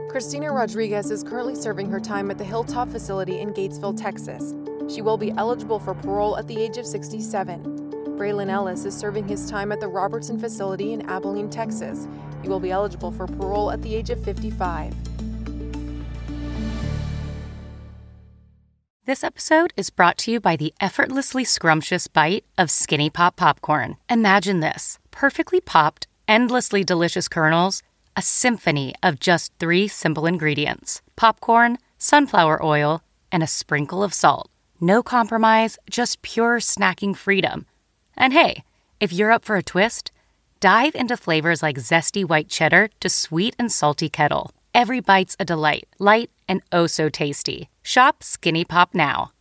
Christina 0.10 0.52
Rodriguez 0.52 1.10
is 1.10 1.24
currently 1.24 1.56
serving 1.56 1.90
her 1.90 2.02
time 2.02 2.30
at 2.32 2.38
the 2.38 2.44
Hilltop 2.44 2.90
facility 2.90 3.40
in 3.40 3.54
Gatesville, 3.54 3.96
Texas. 3.98 4.54
She 4.94 5.02
will 5.02 5.18
be 5.18 5.32
eligible 5.38 5.80
for 5.80 5.94
parole 5.94 6.38
at 6.38 6.48
the 6.48 6.60
age 6.60 6.78
of 6.78 6.86
67. 6.86 7.87
Braylon 8.18 8.50
Ellis 8.50 8.84
is 8.84 8.98
serving 8.98 9.28
his 9.28 9.48
time 9.48 9.72
at 9.72 9.80
the 9.80 9.88
Robertson 9.88 10.40
facility 10.40 10.92
in 10.92 11.08
Abilene, 11.08 11.52
Texas. 11.52 12.08
He 12.42 12.50
will 12.50 12.60
be 12.60 12.72
eligible 12.72 13.12
for 13.12 13.28
parole 13.28 13.70
at 13.70 13.84
the 13.84 13.94
age 13.94 14.10
of 14.10 14.24
55. 14.24 14.96
This 19.06 19.24
episode 19.24 19.72
is 19.78 19.92
brought 19.92 20.18
to 20.18 20.32
you 20.32 20.40
by 20.40 20.56
the 20.56 20.74
effortlessly 20.82 21.44
scrumptious 21.44 22.08
bite 22.08 22.44
of 22.58 22.72
Skinny 22.72 23.12
Pop 23.12 23.36
Popcorn. 23.36 23.98
Imagine 24.10 24.62
this 24.62 24.98
perfectly 25.12 25.62
popped, 25.62 26.08
endlessly 26.28 26.84
delicious 26.84 27.28
kernels, 27.28 27.84
a 28.16 28.24
symphony 28.24 28.96
of 29.04 29.20
just 29.20 29.54
three 29.60 29.88
simple 29.88 30.26
ingredients 30.26 31.04
popcorn, 31.16 31.78
sunflower 32.00 32.66
oil, 32.66 33.04
and 33.32 33.44
a 33.44 33.48
sprinkle 33.48 34.04
of 34.04 34.14
salt. 34.14 34.50
No 34.82 35.04
compromise, 35.04 35.78
just 35.88 36.24
pure 36.24 36.58
snacking 36.58 37.16
freedom. 37.16 37.68
And 38.18 38.34
hey, 38.34 38.64
if 39.00 39.14
you're 39.14 39.32
up 39.32 39.46
for 39.46 39.56
a 39.58 39.64
twist, 39.64 40.12
dive 40.60 40.96
into 40.96 41.16
flavors 41.16 41.62
like 41.62 41.78
zesty 41.78 42.28
white 42.28 42.50
cheddar 42.50 42.90
to 43.00 43.10
sweet 43.10 43.56
and 43.60 43.72
salty 43.72 44.10
kettle. 44.10 44.52
Every 44.74 45.00
bite's 45.00 45.36
a 45.40 45.46
delight, 45.46 45.88
light 46.00 46.32
and 46.48 46.62
oh 46.72 46.88
so 46.88 47.10
tasty. 47.10 47.70
Shop 47.84 48.24
Skinny 48.24 48.66
Pop 48.66 48.94
now. 48.94 49.32